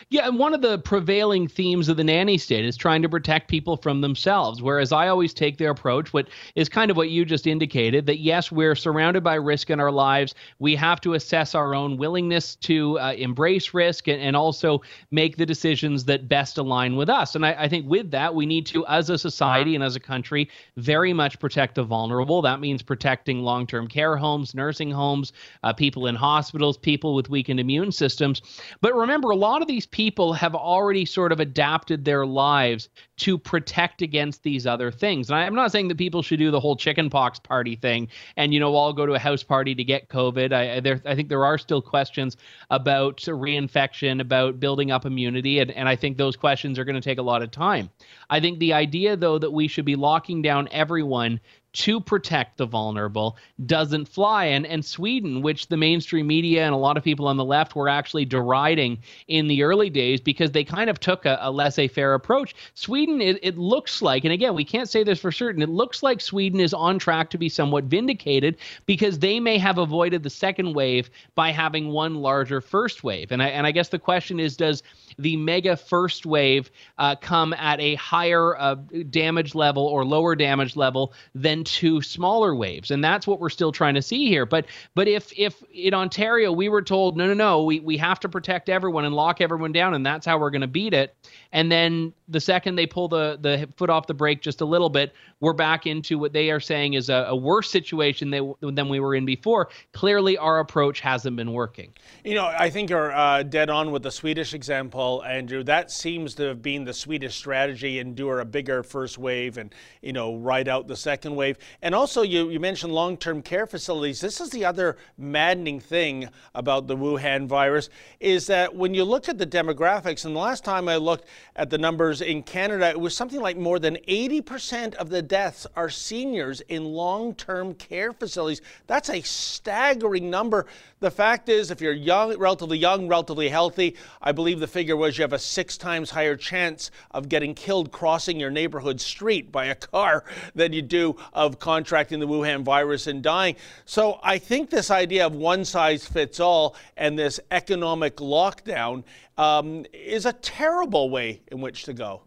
Yeah, 0.10 0.28
and 0.28 0.38
one 0.38 0.54
of 0.54 0.62
the 0.62 0.80
prevailing 0.80 1.48
themes 1.48 1.88
of 1.88 1.96
the 1.96 2.04
nanny 2.04 2.38
state 2.38 2.66
is 2.66 2.76
trying 2.76 3.02
to 3.02 3.10
protect 3.10 3.48
people 3.48 3.78
from 3.78 4.02
themselves. 4.02 4.62
Whereas 4.62 4.92
I 4.92 5.08
always 5.08 5.34
take 5.34 5.58
their 5.58 5.72
approach, 5.72 6.12
what 6.12 6.28
is 6.56 6.68
kind 6.68 6.92
of 6.92 6.98
what 6.98 7.10
you 7.10 7.24
just 7.24 7.48
indicated, 7.48 8.06
that 8.08 8.20
yes, 8.20 8.52
we're 8.52 8.76
surrounded 8.76 9.24
by 9.24 9.36
risk 9.36 9.70
in 9.70 9.80
our 9.80 9.92
lives. 9.92 10.36
We 10.60 10.76
have 10.76 11.00
to 11.02 11.14
assess 11.14 11.56
our 11.56 11.74
own 11.74 11.96
willingness 11.96 12.56
to 12.56 13.00
uh, 13.00 13.14
embrace 13.14 13.74
risk 13.74 14.08
and, 14.08 14.22
and, 14.22 14.36
also 14.40 14.82
make 15.12 15.36
the 15.36 15.46
decisions 15.46 16.06
that 16.06 16.30
best 16.30 16.58
align 16.58 16.96
with 16.96 17.10
us. 17.10 17.36
And 17.36 17.46
I, 17.46 17.54
I 17.64 17.68
think 17.68 17.86
with 17.90 18.10
that, 18.12 18.34
we 18.34 18.46
need 18.46 18.66
to, 18.68 18.86
as 18.88 19.10
a 19.10 19.18
society 19.18 19.76
and 19.76 19.84
as 19.84 19.96
a 19.96 20.00
country, 20.00 20.50
very 20.78 21.14
much 21.14 21.40
protect 21.40 21.76
the 21.76 21.84
vulnerable. 21.84 22.42
That 22.42 22.62
means 22.62 22.82
protecting 22.82 23.42
long 23.42 23.68
term 23.68 23.88
care 23.88 24.16
homes, 24.16 24.56
nursing 24.56 24.92
homes, 24.92 25.34
uh, 25.64 25.74
people 25.74 26.08
in 26.08 26.16
hospitals, 26.16 26.78
people 26.78 27.16
with 27.16 27.30
weakened 27.30 27.60
immune 27.60 27.92
systems. 27.92 28.42
But 28.82 28.96
remember, 28.96 29.32
a 29.32 29.36
lot 29.36 29.62
of 29.62 29.69
these 29.70 29.86
people 29.86 30.34
have 30.34 30.56
already 30.56 31.06
sort 31.06 31.32
of 31.32 31.40
adapted 31.40 32.04
their 32.04 32.26
lives 32.26 32.90
to 33.18 33.38
protect 33.38 34.02
against 34.02 34.42
these 34.42 34.66
other 34.66 34.92
things. 34.92 35.30
And 35.30 35.38
I'm 35.38 35.54
not 35.54 35.72
saying 35.72 35.90
that 35.90 35.98
people 35.98 36.24
should 36.24 36.40
do 36.40 36.50
the 36.50 36.60
whole 36.60 36.76
chickenpox 36.76 37.38
party 37.38 37.76
thing 37.76 38.08
and, 38.36 38.52
you 38.52 38.60
know, 38.60 38.74
all 38.74 38.94
go 38.94 39.06
to 39.06 39.14
a 39.14 39.20
house 39.20 39.44
party 39.44 39.76
to 39.76 39.84
get 39.84 40.10
COVID. 40.10 40.52
I, 40.52 40.80
there, 40.80 41.00
I 41.06 41.14
think 41.14 41.30
there 41.30 41.46
are 41.46 41.60
still 41.60 41.84
questions 41.84 42.36
about 42.72 43.18
reinfection, 43.18 44.22
about 44.22 44.60
building 44.60 44.90
up 44.90 45.06
immunity. 45.06 45.60
And, 45.60 45.70
and 45.72 45.88
I 45.88 45.96
think 45.96 46.18
those 46.18 46.36
questions 46.36 46.80
are 46.80 46.84
going 46.84 46.96
to 46.96 47.02
take 47.02 47.20
a 47.20 47.22
lot 47.24 47.44
of 47.44 47.52
time. 47.52 47.92
I 48.32 48.40
think 48.40 48.58
the 48.58 48.74
idea, 48.74 49.16
though, 49.16 49.38
that 49.38 49.52
we 49.52 49.68
should 49.68 49.86
be 49.86 49.96
locking 49.96 50.42
down 50.42 50.68
everyone 50.72 51.40
to 51.72 52.00
protect 52.00 52.58
the 52.58 52.66
vulnerable 52.66 53.38
doesn't 53.66 54.08
fly. 54.08 54.46
And 54.46 54.66
and 54.66 54.84
Sweden, 54.84 55.42
which 55.42 55.68
the 55.68 55.78
mainstream 55.78 56.28
media 56.28 56.66
and 56.66 56.74
a 56.74 56.78
lot 56.78 56.98
of 56.98 57.04
people 57.04 57.28
on 57.28 57.38
the 57.38 57.46
left 57.46 57.76
were 57.76 57.90
actually 57.90 58.26
deriding 58.26 59.00
in 59.28 59.48
the 59.48 59.64
early 59.64 59.90
days 59.90 60.20
because 60.20 60.52
they 60.52 60.64
kind 60.64 60.90
of 60.90 61.00
took 61.00 61.26
a, 61.26 61.38
a 61.42 61.52
laissez-faire 61.52 62.14
approach. 62.14 62.56
Sweden, 62.74 63.22
it, 63.22 63.40
it 63.44 63.58
looks 63.58 64.02
like, 64.02 64.24
and 64.24 64.34
again, 64.34 64.56
we 64.56 64.66
can't 64.66 64.90
say 64.90 65.04
this 65.04 65.20
for 65.20 65.32
certain, 65.32 65.62
it 65.62 65.70
looks 65.70 66.02
like 66.02 66.22
Sweden 66.22 66.60
is 66.60 66.74
on 66.74 66.98
track 66.98 67.30
to 67.30 67.38
be 67.38 67.50
somewhat 67.50 67.84
vindicated 67.86 68.58
because 68.86 69.20
they 69.20 69.40
may 69.40 69.58
have 69.58 69.78
avoided 69.78 70.24
the 70.24 70.30
second 70.30 70.74
wave 70.74 71.10
by 71.36 71.52
having 71.52 71.90
one 71.90 72.16
larger 72.16 72.62
first 72.62 73.04
wave. 73.04 73.32
And 73.32 73.44
I 73.44 73.50
and 73.50 73.68
I 73.68 73.72
guess 73.72 73.90
the 73.90 74.00
question 74.00 74.40
is, 74.40 74.58
does 74.58 74.84
the 75.20 75.36
mega 75.36 75.76
first 75.76 76.26
wave 76.26 76.72
uh, 76.98 77.16
come 77.16 77.54
at 77.54 77.80
a 77.82 77.96
higher 77.96 78.58
uh, 78.58 78.76
damage 79.10 79.54
level 79.54 79.86
or 79.86 80.06
lower 80.06 80.34
damage 80.34 80.76
level 80.76 81.14
than 81.36 81.64
two 81.64 82.02
smaller 82.02 82.56
waves. 82.56 82.90
And 82.90 83.04
that's 83.04 83.28
what 83.28 83.40
we're 83.40 83.50
still 83.50 83.74
trying 83.74 83.96
to 83.96 84.02
see 84.02 84.28
here. 84.28 84.46
But 84.46 84.66
but 84.96 85.08
if 85.08 85.32
if 85.38 85.62
in 85.74 85.94
ontario 85.94 86.52
we 86.52 86.70
were 86.70 86.82
told 86.82 87.18
no 87.18 87.28
no 87.28 87.34
no 87.34 87.64
we, 87.64 87.82
we 87.82 87.98
have 87.98 88.20
to 88.22 88.30
protect 88.30 88.70
everyone 88.70 89.06
and 89.06 89.14
lock 89.14 89.42
everyone 89.42 89.74
down 89.74 89.94
and 89.94 90.06
that's 90.06 90.26
how 90.26 90.40
we're 90.40 90.52
going 90.52 90.62
to 90.62 90.68
beat 90.68 90.94
it. 90.94 91.16
And 91.52 91.72
then 91.72 92.14
the 92.30 92.40
second 92.40 92.76
they 92.76 92.88
pull 92.88 93.10
the 93.10 93.38
the 93.42 93.68
foot 93.76 93.90
off 93.90 94.08
the 94.08 94.14
brake 94.14 94.42
just 94.42 94.62
a 94.62 94.66
little 94.66 94.90
bit 94.90 95.14
we're 95.42 95.54
back 95.54 95.86
into 95.86 96.18
what 96.18 96.34
they 96.34 96.52
are 96.52 96.60
saying 96.60 96.94
is 96.94 97.10
a, 97.10 97.26
a 97.30 97.36
worse 97.36 97.70
situation 97.70 98.30
they, 98.30 98.42
than 98.62 98.90
we 98.90 99.00
were 99.00 99.16
in 99.16 99.26
before. 99.26 99.70
Clearly 99.94 100.38
our 100.38 100.60
approach 100.60 101.00
hasn't 101.00 101.36
been 101.36 101.54
working. 101.54 101.94
You 102.24 102.36
know 102.36 102.46
i 102.46 102.70
think 102.70 102.90
you're 102.90 103.12
uh, 103.12 103.44
dead 103.44 103.70
on 103.70 103.92
with 103.92 104.04
the 104.04 104.12
swedish 104.12 104.54
example 104.54 105.09
andrew 105.24 105.64
that 105.64 105.92
seems 105.92 106.36
to 106.36 106.44
have 106.44 106.62
been 106.62 106.86
the 106.86 106.94
swedish 106.94 107.36
strategy 107.36 108.00
endure 108.00 108.40
a 108.40 108.46
bigger 108.46 108.84
first 108.84 109.18
wave 109.18 109.58
and 109.58 109.74
you 110.02 110.14
know 110.14 110.36
ride 110.38 110.68
out 110.68 110.88
the 110.88 110.96
second 110.96 111.36
wave 111.36 111.58
and 111.82 111.96
also, 111.96 112.22
you, 112.22 112.50
you 112.50 112.60
mentioned 112.60 112.94
long 112.94 113.18
term 113.18 113.42
care 113.42 113.66
facilities. 113.66 114.20
This 114.20 114.42
is 114.42 114.50
the 114.50 114.66
other 114.66 114.98
maddening 115.18 115.80
thing 115.80 116.30
about 116.54 116.88
the 116.88 116.96
Wuhan 116.96 117.48
virus 117.48 117.90
is 118.20 118.48
that 118.48 118.76
when 118.76 118.94
you 118.94 119.04
look 119.04 119.30
at 119.30 119.38
the 119.38 119.48
demographics, 119.48 120.26
and 120.26 120.36
the 120.36 120.40
last 120.40 120.66
time 120.66 120.90
I 120.90 120.98
looked 120.98 121.26
at 121.56 121.70
the 121.70 121.78
numbers 121.78 122.22
in 122.22 122.44
Canada, 122.44 122.90
it 122.90 123.00
was 123.00 123.16
something 123.16 123.40
like 123.40 123.58
more 123.58 123.80
than 123.80 123.96
80% 124.08 124.96
of 124.96 125.10
the 125.10 125.22
deaths 125.22 125.66
are 125.76 125.90
seniors 125.90 126.62
in 126.62 126.84
long 126.84 127.34
term 127.36 127.74
care 127.74 128.12
facilities. 128.12 128.62
That's 128.88 129.10
a 129.10 129.22
staggering 129.22 130.30
number. 130.30 130.66
The 131.00 131.12
fact 131.12 131.48
is, 131.48 131.72
if 131.72 131.80
you're 131.80 131.94
young, 131.94 132.38
relatively 132.38 132.78
young, 132.78 133.08
relatively 133.08 133.48
healthy, 133.48 133.96
I 134.22 134.34
believe 134.34 134.60
the 134.60 134.68
figure 134.68 134.89
was 134.98 135.18
you 135.18 135.24
have 135.24 135.34
a 135.34 135.40
six 135.40 135.78
times 135.78 136.10
higher 136.10 136.36
chance 136.36 136.92
of 137.12 137.30
getting 137.30 137.54
killed 137.54 137.92
crossing 137.92 138.40
your 138.40 138.52
neighborhood 138.52 139.02
street 139.02 139.52
by 139.52 139.66
a 139.66 139.76
car 139.76 140.24
than 140.56 140.74
you 140.74 140.82
do 140.82 141.16
of 141.34 141.60
contracting 141.60 142.20
the 142.20 142.28
Wuhan 142.28 142.64
virus 142.64 143.08
and 143.08 143.22
dying. 143.22 143.56
So 143.86 144.20
I 144.24 144.38
think 144.38 144.70
this 144.70 144.92
idea 144.92 145.26
of 145.26 145.36
one 145.36 145.66
size 145.66 146.06
fits 146.06 146.40
all 146.40 146.76
and 146.98 147.18
this 147.18 147.40
economic 147.52 148.18
lockdown 148.18 149.04
um, 149.38 149.86
is 149.94 150.26
a 150.26 150.34
terrible 150.34 151.10
way 151.10 151.42
in 151.48 151.62
which 151.62 151.84
to 151.84 151.94
go. 151.94 152.22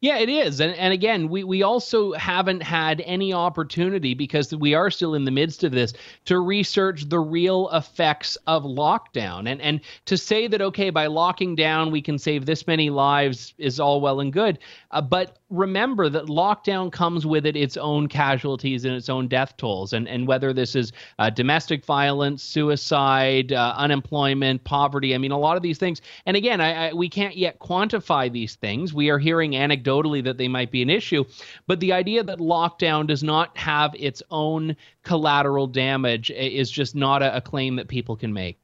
Yeah, 0.00 0.18
it 0.18 0.28
is. 0.28 0.60
And 0.60 0.74
and 0.74 0.92
again, 0.92 1.28
we 1.28 1.44
we 1.44 1.62
also 1.62 2.12
haven't 2.12 2.62
had 2.62 3.00
any 3.02 3.32
opportunity 3.32 4.14
because 4.14 4.54
we 4.54 4.74
are 4.74 4.90
still 4.90 5.14
in 5.14 5.24
the 5.24 5.30
midst 5.30 5.64
of 5.64 5.72
this 5.72 5.92
to 6.26 6.38
research 6.40 7.08
the 7.08 7.20
real 7.20 7.68
effects 7.72 8.36
of 8.46 8.64
lockdown. 8.64 9.48
And 9.48 9.60
and 9.60 9.80
to 10.06 10.16
say 10.16 10.46
that 10.48 10.62
okay, 10.62 10.90
by 10.90 11.06
locking 11.06 11.54
down 11.54 11.90
we 11.90 12.02
can 12.02 12.18
save 12.18 12.46
this 12.46 12.66
many 12.66 12.90
lives 12.90 13.54
is 13.58 13.80
all 13.80 14.00
well 14.00 14.20
and 14.20 14.32
good. 14.32 14.58
Uh, 14.90 15.00
but 15.00 15.38
remember 15.48 16.08
that 16.08 16.26
lockdown 16.26 16.90
comes 16.90 17.24
with 17.24 17.46
it 17.46 17.56
its 17.56 17.76
own 17.76 18.08
casualties 18.08 18.84
and 18.84 18.94
its 18.94 19.08
own 19.08 19.28
death 19.28 19.56
tolls. 19.56 19.92
And 19.92 20.08
and 20.08 20.26
whether 20.26 20.52
this 20.52 20.74
is 20.74 20.92
uh, 21.18 21.30
domestic 21.30 21.84
violence 21.84 22.42
suicide 22.42 23.52
uh, 23.52 23.74
unemployment 23.76 24.64
poverty 24.64 25.14
i 25.14 25.18
mean 25.18 25.30
a 25.30 25.38
lot 25.38 25.56
of 25.56 25.62
these 25.62 25.78
things. 25.78 26.00
And 26.26 26.36
again 26.36 26.60
I, 26.60 26.88
I, 26.88 26.92
we 26.92 27.08
can't 27.08 27.36
yet 27.36 27.60
quantify 27.60 28.32
these 28.32 28.56
things. 28.56 28.92
We 28.92 29.08
are 29.10 29.18
hearing 29.18 29.52
anecdotally 29.52 30.22
that 30.24 30.36
they 30.36 30.48
might 30.48 30.72
be 30.72 30.82
an 30.82 30.90
issue. 30.90 31.24
But 31.66 31.80
the 31.80 31.92
idea 31.92 32.24
that 32.24 32.38
lockdown 32.38 33.06
does 33.06 33.22
not 33.22 33.56
have 33.56 33.94
its 33.96 34.22
own 34.30 34.76
collateral 35.04 35.68
damage 35.68 36.30
is 36.30 36.70
just 36.70 36.96
not 36.96 37.22
a, 37.22 37.36
a 37.36 37.40
claim 37.40 37.76
that 37.76 37.88
people 37.88 38.16
can 38.16 38.32
make 38.32 38.58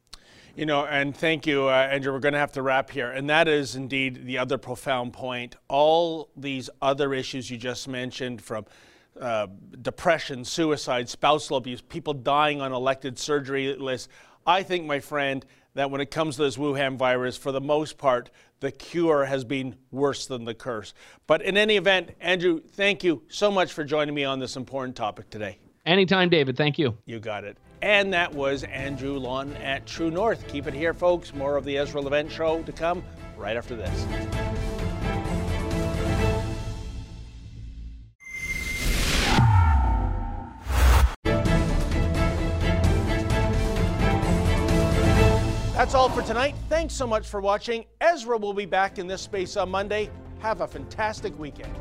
you 0.55 0.65
know, 0.65 0.85
and 0.85 1.15
thank 1.15 1.47
you, 1.47 1.67
uh, 1.67 1.87
Andrew. 1.91 2.13
We're 2.13 2.19
going 2.19 2.33
to 2.33 2.39
have 2.39 2.51
to 2.53 2.61
wrap 2.61 2.91
here. 2.91 3.09
And 3.11 3.29
that 3.29 3.47
is 3.47 3.75
indeed 3.75 4.25
the 4.25 4.37
other 4.37 4.57
profound 4.57 5.13
point. 5.13 5.55
All 5.67 6.29
these 6.35 6.69
other 6.81 7.13
issues 7.13 7.49
you 7.49 7.57
just 7.57 7.87
mentioned 7.87 8.41
from 8.41 8.65
uh, 9.19 9.47
depression, 9.81 10.45
suicide, 10.45 11.09
spousal 11.09 11.57
abuse, 11.57 11.81
people 11.81 12.13
dying 12.13 12.61
on 12.61 12.71
elective 12.71 13.17
surgery 13.17 13.75
lists. 13.75 14.09
I 14.45 14.63
think, 14.63 14.85
my 14.85 14.99
friend, 14.99 15.45
that 15.75 15.89
when 15.89 16.01
it 16.01 16.11
comes 16.11 16.35
to 16.35 16.43
this 16.43 16.57
Wuhan 16.57 16.97
virus, 16.97 17.35
for 17.35 17.51
the 17.51 17.61
most 17.61 17.97
part, 17.97 18.29
the 18.59 18.71
cure 18.71 19.25
has 19.25 19.43
been 19.43 19.75
worse 19.91 20.27
than 20.27 20.45
the 20.45 20.53
curse. 20.53 20.93
But 21.25 21.41
in 21.41 21.57
any 21.57 21.77
event, 21.77 22.11
Andrew, 22.21 22.61
thank 22.61 23.03
you 23.03 23.23
so 23.27 23.49
much 23.49 23.73
for 23.73 23.83
joining 23.83 24.13
me 24.13 24.23
on 24.23 24.39
this 24.39 24.55
important 24.55 24.95
topic 24.95 25.29
today. 25.29 25.57
Anytime, 25.85 26.29
David. 26.29 26.55
Thank 26.55 26.77
you. 26.77 26.97
You 27.05 27.19
got 27.19 27.43
it. 27.43 27.57
And 27.83 28.13
that 28.13 28.33
was 28.33 28.63
Andrew 28.63 29.19
Lawton 29.19 29.57
at 29.57 29.85
True 29.85 30.09
North. 30.09 30.47
Keep 30.47 30.67
it 30.67 30.73
here, 30.73 30.93
folks. 30.93 31.33
More 31.33 31.57
of 31.57 31.65
the 31.65 31.77
Ezra 31.77 31.99
Levant 31.99 32.31
Show 32.31 32.63
to 32.63 32.71
come 32.71 33.03
right 33.35 33.57
after 33.57 33.75
this. 33.75 34.05
That's 45.73 45.93
all 45.93 46.07
for 46.07 46.21
tonight. 46.21 46.55
Thanks 46.69 46.93
so 46.93 47.05
much 47.05 47.27
for 47.27 47.41
watching. 47.41 47.83
Ezra 47.99 48.37
will 48.37 48.53
be 48.53 48.65
back 48.65 48.97
in 48.97 49.07
this 49.07 49.21
space 49.21 49.57
on 49.57 49.69
Monday. 49.69 50.09
Have 50.39 50.61
a 50.61 50.67
fantastic 50.67 51.37
weekend. 51.37 51.75